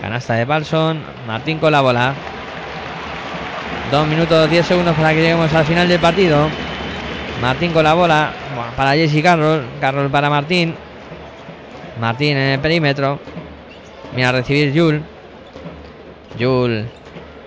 Canasta 0.00 0.34
de 0.34 0.46
Paulson. 0.46 1.02
Martín 1.26 1.58
con 1.58 1.72
la 1.72 1.80
bola. 1.80 2.14
Dos 3.90 4.06
minutos, 4.06 4.48
diez 4.50 4.66
segundos 4.66 4.94
para 4.96 5.10
que 5.10 5.20
lleguemos 5.20 5.52
al 5.52 5.64
final 5.64 5.88
del 5.88 6.00
partido. 6.00 6.48
Martín 7.42 7.72
con 7.72 7.84
la 7.84 7.94
bola. 7.94 8.32
Para 8.76 8.94
Jesse 8.94 9.22
Carroll. 9.22 9.64
Carroll 9.80 10.10
para 10.10 10.30
Martín. 10.30 10.74
Martín 12.00 12.36
en 12.36 12.52
el 12.52 12.60
perímetro. 12.60 13.18
Mira 14.14 14.30
a 14.30 14.32
recibir 14.32 14.72
Jul. 14.74 15.02
Jul 16.38 16.88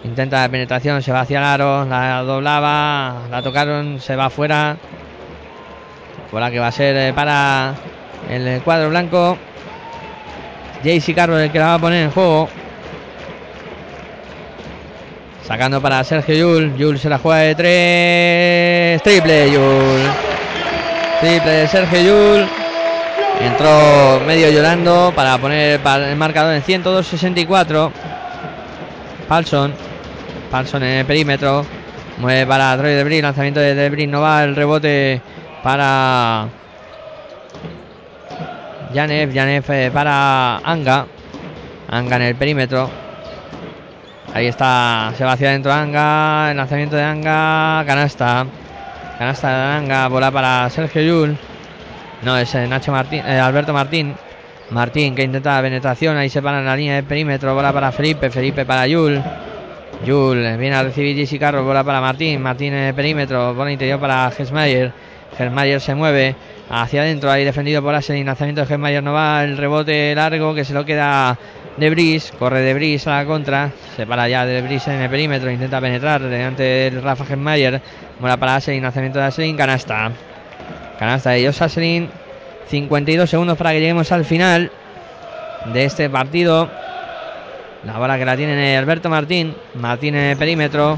intenta 0.04 0.42
la 0.42 0.50
penetración, 0.50 1.02
se 1.02 1.12
va 1.12 1.22
hacia 1.22 1.40
el 1.40 1.46
aro, 1.46 1.86
la 1.86 2.22
doblaba, 2.24 3.22
la 3.32 3.42
tocaron, 3.42 4.00
se 4.00 4.16
va 4.16 4.26
afuera. 4.26 4.78
Bola 6.34 6.50
que 6.50 6.58
va 6.58 6.66
a 6.66 6.72
ser 6.72 6.98
eh, 6.98 7.14
para 7.14 7.76
el 8.28 8.60
cuadro 8.64 8.90
blanco. 8.90 9.38
JC 10.84 11.14
Carroll 11.14 11.42
el 11.42 11.52
que 11.52 11.60
la 11.60 11.68
va 11.68 11.74
a 11.76 11.80
poner 11.80 12.06
en 12.06 12.10
juego. 12.12 12.50
Sacando 15.46 15.80
para 15.80 16.04
Sergio 16.04 16.34
Yul. 16.36 16.76
Yul 16.76 16.98
se 16.98 17.08
la 17.08 17.20
juega 17.20 17.42
de 17.42 17.54
tres. 17.54 19.04
Triple 19.04 19.52
Yul. 19.52 20.02
Triple 21.22 21.52
de 21.52 21.68
Sergio 21.68 22.02
Yul. 22.02 22.48
Entró 23.40 24.20
medio 24.26 24.50
llorando 24.50 25.14
para 25.16 25.38
poner 25.38 25.80
el 25.86 26.16
marcador 26.16 26.56
en 26.56 26.64
102-64. 26.64 27.92
Palson. 29.28 29.72
Palson 30.50 30.82
en 30.82 30.98
el 30.98 31.06
perímetro. 31.06 31.64
Mueve 32.18 32.48
para 32.48 32.76
Troy 32.76 32.94
Debris. 32.94 33.22
Lanzamiento 33.22 33.60
de 33.60 33.76
Debris. 33.76 34.08
No 34.08 34.22
va 34.22 34.44
el 34.44 34.56
rebote 34.56 35.22
para 35.64 36.50
Janev. 38.94 39.34
Janev 39.34 39.66
eh, 39.70 39.90
para 39.92 40.58
Anga. 40.58 41.08
Anga 41.90 42.16
en 42.18 42.22
el 42.22 42.36
perímetro. 42.36 42.90
Ahí 44.34 44.48
está. 44.48 45.14
Se 45.18 45.24
va 45.24 45.34
hacia 45.34 45.54
Anga. 45.54 46.52
El 46.52 46.58
lanzamiento 46.58 46.96
de 46.96 47.04
Anga. 47.04 47.84
Canasta. 47.88 48.46
Canasta 49.18 49.48
de 49.48 49.78
Anga. 49.78 50.08
Bola 50.10 50.30
para 50.32 50.70
Sergio 50.70 51.02
Yul. 51.02 51.38
No, 52.24 52.38
es 52.38 52.54
eh, 52.56 52.68
Nacho 52.68 52.92
Martín, 52.92 53.22
eh, 53.26 53.40
Alberto 53.40 53.74
Martín. 53.74 54.16
Martín 54.70 55.16
que 55.16 55.24
intenta 55.24 55.56
la 55.56 55.62
penetración. 55.62 56.18
Ahí 56.18 56.30
se 56.30 56.42
para 56.42 56.60
en 56.60 56.66
la 56.66 56.76
línea 56.76 56.96
de 56.96 57.04
perímetro. 57.04 57.54
Bola 57.56 57.72
para 57.72 57.92
Felipe. 57.92 58.30
Felipe 58.30 58.66
para 58.66 58.86
Yul. 58.88 59.22
Yul 60.06 60.58
viene 60.58 60.76
a 60.76 60.84
recibir 60.84 61.16
Jesse 61.16 61.40
Carroll. 61.40 61.64
Bola 61.64 61.84
para 61.84 62.02
Martín. 62.02 62.42
Martín 62.42 62.74
en 62.74 62.88
el 62.88 62.94
perímetro. 62.94 63.54
Bola 63.54 63.72
interior 63.72 64.00
para 64.00 64.30
Gesmayer. 64.32 65.13
Gesmayer 65.38 65.82
se 65.82 65.96
mueve 65.96 66.36
hacia 66.70 67.02
adentro. 67.02 67.32
Ahí 67.32 67.44
defendido 67.44 67.82
por 67.82 67.96
Asen. 67.96 68.26
Lanzamiento 68.26 68.62
de 68.62 68.68
Gesmayer 68.68 69.04
no 69.04 69.14
va. 69.14 69.44
El 69.44 69.58
rebote 69.58 70.14
largo 70.16 70.54
que 70.54 70.66
se 70.66 70.74
lo 70.74 70.86
queda 70.86 71.38
de 71.78 71.90
Bris. 71.90 72.32
Corre 72.38 72.62
de 72.62 72.74
Bris 72.74 73.08
a 73.08 73.18
la 73.18 73.26
contra. 73.26 73.72
Se 73.96 74.06
para 74.06 74.28
ya 74.28 74.46
de 74.46 74.62
Bris 74.62 74.88
en 74.88 75.02
el 75.02 75.10
perímetro. 75.10 75.52
Intenta 75.52 75.82
penetrar 75.82 76.22
delante 76.22 76.64
del 76.64 77.02
Rafa 77.02 77.26
Gesmayer. 77.26 77.82
Bola 78.20 78.38
para 78.38 78.56
Asen. 78.56 78.82
Lanzamiento 78.82 79.20
de 79.20 79.26
Asen. 79.26 79.58
Canasta. 79.58 80.12
Canasta 81.00 81.32
de 81.32 81.46
Josh 81.46 81.64
Aselin. 81.64 82.10
52 82.70 83.30
segundos 83.30 83.58
para 83.58 83.72
que 83.72 83.80
lleguemos 83.80 84.12
al 84.12 84.26
final 84.26 84.72
de 85.74 85.86
este 85.86 86.10
partido. 86.10 86.70
La 87.86 87.98
bola 87.98 88.18
que 88.18 88.26
la 88.26 88.38
tiene 88.38 88.78
Alberto 88.78 89.10
Martín. 89.10 89.54
Martín 89.76 90.16
en 90.16 90.24
el 90.32 90.38
perímetro. 90.38 90.98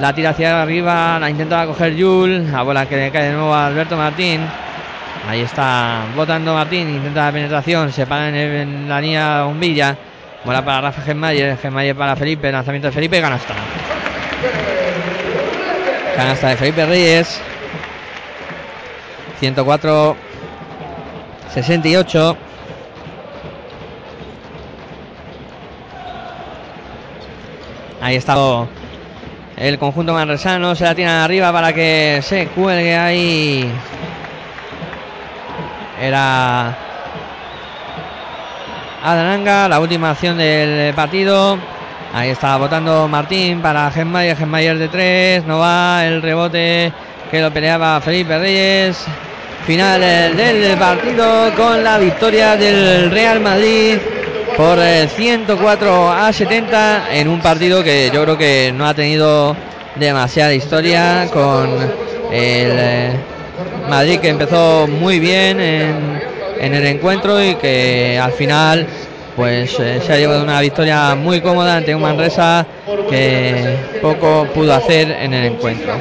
La 0.00 0.14
tira 0.14 0.30
hacia 0.30 0.62
arriba. 0.62 1.18
La 1.18 1.30
intenta 1.30 1.66
coger 1.66 1.94
Yul. 1.94 2.50
La 2.52 2.62
bola 2.62 2.86
que 2.86 2.96
le 2.96 3.10
cae 3.10 3.24
de 3.24 3.32
nuevo 3.32 3.54
a 3.54 3.66
Alberto 3.66 3.96
Martín. 3.96 4.40
Ahí 5.28 5.40
está 5.40 6.04
votando 6.14 6.54
Martín. 6.54 6.88
Intenta 6.88 7.26
la 7.26 7.32
penetración. 7.32 7.92
Se 7.92 8.06
para 8.06 8.28
en, 8.28 8.34
el, 8.34 8.54
en 8.54 8.88
la 8.88 9.00
línea 9.00 9.42
bombilla. 9.44 9.96
Bola 10.44 10.64
para 10.64 10.80
Rafa 10.82 11.02
Gemayer. 11.02 11.56
Gemayer 11.58 11.96
para 11.96 12.14
Felipe. 12.16 12.52
Lanzamiento 12.52 12.88
de 12.88 12.92
Felipe. 12.92 13.20
Canasta. 13.20 13.54
Canasta 16.16 16.48
de 16.48 16.56
Felipe 16.56 16.86
Reyes. 16.86 17.40
104 19.40 20.16
68 21.52 22.36
Ahí 28.00 28.16
está 28.16 28.36
el 29.56 29.78
conjunto 29.78 30.12
manresano. 30.12 30.74
Se 30.74 30.84
la 30.84 30.94
tiene 30.94 31.10
arriba 31.10 31.52
para 31.52 31.72
que 31.72 32.20
se 32.22 32.48
cuelgue 32.48 32.96
ahí. 32.96 33.70
Era 36.00 36.76
Adananga, 39.02 39.68
la 39.68 39.80
última 39.80 40.10
acción 40.10 40.36
del 40.36 40.94
partido. 40.94 41.58
Ahí 42.12 42.30
está 42.30 42.56
votando 42.56 43.08
Martín 43.08 43.60
para 43.60 43.90
Genmayer. 43.90 44.36
Genmayer 44.36 44.78
de 44.78 44.88
tres. 44.88 45.44
No 45.44 45.58
va 45.58 46.04
el 46.04 46.22
rebote 46.22 46.92
que 47.30 47.40
lo 47.40 47.50
peleaba 47.50 48.00
Felipe 48.00 48.38
Reyes. 48.38 49.04
Final 49.66 50.00
del 50.00 50.76
partido 50.78 51.52
con 51.56 51.82
la 51.82 51.98
victoria 51.98 52.56
del 52.56 53.10
Real 53.10 53.40
Madrid 53.40 53.98
por 54.56 54.78
104 54.78 56.12
a 56.12 56.32
70 56.32 57.14
en 57.14 57.28
un 57.28 57.40
partido 57.40 57.84
que 57.84 58.10
yo 58.12 58.22
creo 58.22 58.38
que 58.38 58.72
no 58.74 58.86
ha 58.86 58.94
tenido 58.94 59.54
demasiada 59.96 60.54
historia 60.54 61.28
con 61.32 61.68
el 62.32 63.12
Madrid 63.88 64.18
que 64.20 64.28
empezó 64.28 64.86
muy 64.86 65.20
bien 65.20 65.60
en, 65.60 66.20
en 66.58 66.74
el 66.74 66.86
encuentro 66.86 67.42
y 67.42 67.54
que 67.56 68.18
al 68.18 68.32
final 68.32 68.86
pues 69.36 69.78
eh, 69.78 70.00
se 70.04 70.12
ha 70.12 70.16
llevado 70.16 70.42
una 70.42 70.60
victoria 70.60 71.14
muy 71.14 71.42
cómoda 71.42 71.76
ante 71.76 71.94
un 71.94 72.00
Manresa 72.00 72.66
que 73.10 73.76
poco 74.00 74.46
pudo 74.54 74.74
hacer 74.74 75.10
en 75.10 75.34
el 75.34 75.52
encuentro. 75.52 75.92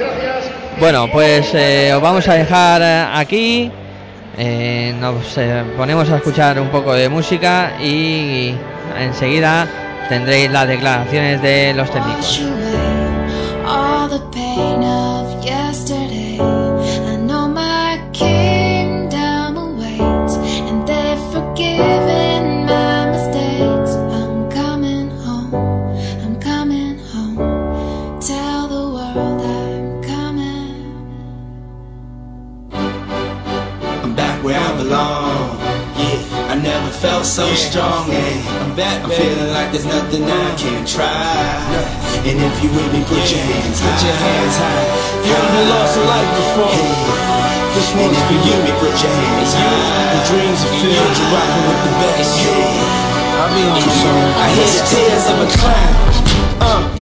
Bueno, 0.80 1.10
pues 1.11 1.53
eh, 1.53 1.91
os 1.94 2.02
vamos 2.02 2.27
a 2.30 2.36
dejar 2.36 2.82
aquí. 3.14 3.69
Eh, 4.38 4.94
nos 4.99 5.40
ponemos 5.78 6.10
a 6.10 6.18
escuchar 6.18 6.60
un 6.60 6.70
poco 6.70 6.94
de 6.94 7.07
música 7.07 7.74
y 7.82 8.53
enseguida 8.99 9.68
tendréis 10.10 10.52
las 10.52 10.68
declaraciones 10.68 11.41
de 11.41 11.74
los 11.74 11.90
técnicos. 11.90 12.41
Felt 37.02 37.26
so 37.26 37.46
strong. 37.56 38.12
Yeah, 38.12 38.64
I'm 38.64 38.76
back. 38.76 39.04
I'm 39.04 39.12
feeling 39.12 39.52
like 39.52 39.72
there's 39.72 39.86
nothing 39.86 40.24
I 40.24 40.56
can't 40.56 40.88
try. 40.88 41.16
And 42.24 42.38
if 42.40 42.56
you 42.64 42.70
with 42.72 42.90
me, 42.94 43.04
put 43.04 43.24
your 43.32 43.44
hands 43.44 43.80
high. 43.80 43.92
Put 43.92 44.06
your 44.06 44.18
hands 44.18 44.56
high. 44.56 44.86
You 45.26 45.34
ever 45.36 45.64
lost 45.72 45.98
a 46.00 46.04
life 46.08 46.32
before? 46.40 47.36
This 47.76 47.90
one's 48.00 48.20
for 48.28 48.38
you. 48.40 48.56
Me, 48.64 48.72
put 48.80 48.96
your 48.96 49.12
hands 49.12 49.52
high. 49.54 50.16
The 50.16 50.22
dreams 50.30 50.60
are 50.64 50.76
filled. 50.80 51.16
You're 51.20 51.32
rocking 51.36 51.64
with 51.68 51.82
the 51.84 51.94
best. 52.02 52.34
I'll 53.36 53.52
be 53.52 53.62
on 53.68 53.80
the 53.80 53.94
song. 54.00 54.28
I 54.40 54.48
hear 54.56 54.70
the 54.72 54.84
tears 54.88 55.26
of 55.32 55.38
a 55.44 55.48
clown. 55.60 56.96
Uh. 56.96 57.05